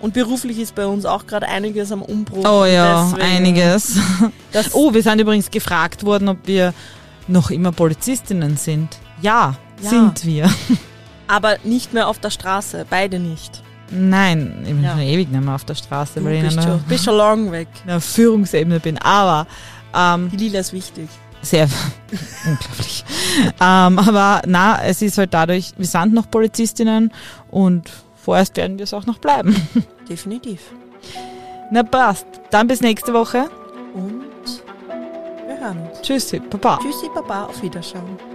Und 0.03 0.13
beruflich 0.15 0.59
ist 0.59 0.75
bei 0.75 0.85
uns 0.87 1.07
auch 1.07 1.27
gerade 1.27 1.49
einiges 1.49 1.91
am 1.93 2.03
Umbruch. 2.03 2.45
Oh 2.47 2.65
ja, 2.67 3.05
Deswegen- 3.05 3.23
einiges. 3.23 3.97
Das, 4.53 4.75
Oh, 4.75 4.93
wir 4.93 5.03
sind 5.03 5.19
übrigens 5.21 5.51
gefragt 5.51 6.05
worden, 6.05 6.29
ob 6.29 6.39
wir 6.47 6.75
noch 7.29 7.51
immer 7.51 7.73
Polizistinnen 7.73 8.57
sind. 8.59 8.99
Ja, 9.23 9.55
Ja. 9.81 9.89
sind 9.91 10.27
wir. 10.27 10.51
aber 11.29 11.57
nicht 11.65 11.95
mehr 11.95 12.09
auf 12.09 12.19
der 12.19 12.31
Straße. 12.31 12.85
Beide 12.91 13.19
nicht. 13.19 13.63
Nein, 13.91 14.59
ich 14.63 14.69
bin 14.71 14.83
Ja. 14.83 14.91
schon 14.93 15.01
ewig 15.01 15.31
nicht 15.31 15.45
mehr 15.45 15.55
auf 15.55 15.65
der 15.65 15.75
Straße, 15.77 16.19
Du 16.21 16.25
weil 16.27 16.35
ich 16.35 16.43
bist 16.43 16.55
schon, 16.55 16.63
einer, 16.65 16.79
bist 16.89 17.05
schon 17.05 17.17
lang 17.17 17.53
weg. 17.53 17.69
in 17.85 17.91
einer 17.91 18.01
Führungsebene 18.01 18.81
bin. 18.81 18.99
Aber 18.99 19.47
ähm, 19.95 20.31
Die 20.31 20.37
Lila 20.37 20.59
ist 20.61 20.73
wichtig. 20.73 21.09
Sehr 21.43 21.69
unglaublich. 22.47 23.05
ähm, 23.61 23.99
aber 23.99 24.43
na, 24.47 24.83
es 24.85 25.01
ist 25.03 25.19
halt 25.19 25.33
dadurch, 25.35 25.73
wir 25.77 25.87
sind 25.87 26.13
noch 26.15 26.31
Polizistinnen 26.31 27.13
und 27.51 27.91
vorerst 28.23 28.57
werden 28.57 28.79
wir 28.79 28.85
es 28.85 28.95
auch 28.95 29.07
noch 29.07 29.19
bleiben. 29.19 29.55
Definitiv. 30.09 30.61
Na 31.71 31.83
passt. 31.83 32.27
Dann 32.51 32.67
bis 32.67 32.81
nächste 32.81 33.13
Woche. 33.13 33.51
Und 33.95 34.25
wir 35.47 35.61
hören 35.61 35.89
uns. 35.89 36.01
Tschüssi, 36.03 36.41
Papa. 36.41 36.79
Tschüssi, 36.83 37.09
Baba, 37.15 37.47
auf 37.47 37.63
Wiederschauen. 37.63 38.32